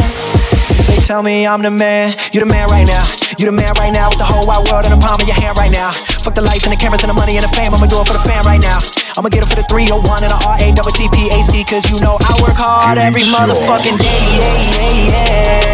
They 0.86 1.02
tell 1.02 1.22
me 1.24 1.44
I'm 1.44 1.60
the 1.60 1.72
man, 1.74 2.14
you 2.30 2.38
the 2.38 2.46
man 2.46 2.68
right 2.70 2.86
now. 2.86 3.02
You 3.34 3.50
the 3.50 3.52
man 3.52 3.74
right 3.82 3.90
now 3.90 4.14
with 4.14 4.22
the 4.22 4.28
whole 4.30 4.46
wide 4.46 4.62
world 4.70 4.86
in 4.86 4.94
the 4.94 5.02
palm 5.02 5.18
of 5.18 5.26
your 5.26 5.34
hand 5.34 5.58
right 5.58 5.74
now. 5.74 5.90
Fuck 6.22 6.38
the 6.38 6.42
lights 6.42 6.62
and 6.62 6.72
the 6.72 6.78
cameras 6.78 7.02
and 7.02 7.10
the 7.10 7.18
money 7.18 7.34
and 7.34 7.42
the 7.42 7.50
fame, 7.50 7.74
I'ma 7.74 7.90
do 7.90 7.98
it 7.98 8.06
for 8.06 8.14
the 8.14 8.22
fan 8.22 8.46
right 8.46 8.62
now. 8.62 8.78
I'ma 9.18 9.26
get 9.26 9.42
it 9.42 9.50
for 9.50 9.58
the 9.58 9.66
301 9.66 10.22
and 10.22 10.30
the 10.30 10.38
R 10.38 10.56
A 10.62 10.70
double 10.70 10.94
T 10.94 11.10
P 11.10 11.34
A 11.34 11.42
C, 11.42 11.66
cause 11.66 11.90
you 11.90 11.98
know 11.98 12.14
I 12.22 12.38
work 12.38 12.54
hard 12.54 12.94
every 12.94 13.26
motherfucking 13.26 13.98
day. 13.98 14.22
Yeah, 14.38 14.54
yeah, 14.78 15.66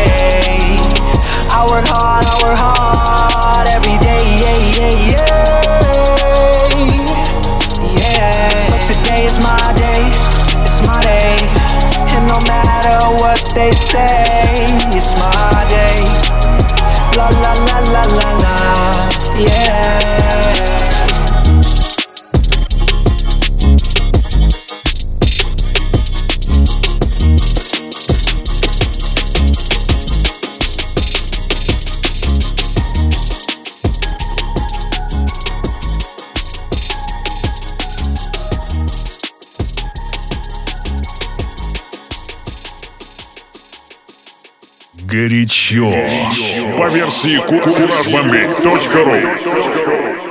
yeah. 0.72 1.52
I 1.52 1.68
work 1.68 1.84
hard, 1.84 2.24
I 2.24 2.34
work 2.40 2.56
hard 2.56 3.68
every 3.76 4.00
day, 4.00 4.24
yeah, 4.40 4.56
yeah, 4.72 5.12
yeah. 5.12 5.67
What 13.42 13.54
they 13.54 13.70
say, 13.72 14.54
it's 14.96 15.14
my 15.18 15.66
day. 15.68 16.00
La 17.16 17.28
la 17.28 17.52
la 17.52 17.78
la 17.92 18.02
la 18.18 18.30
la, 18.38 19.08
yeah. 19.38 19.77
Горячо. 45.08 45.88
По 46.76 46.90
версии 46.90 47.38
kurajbombi.ru 47.38 50.27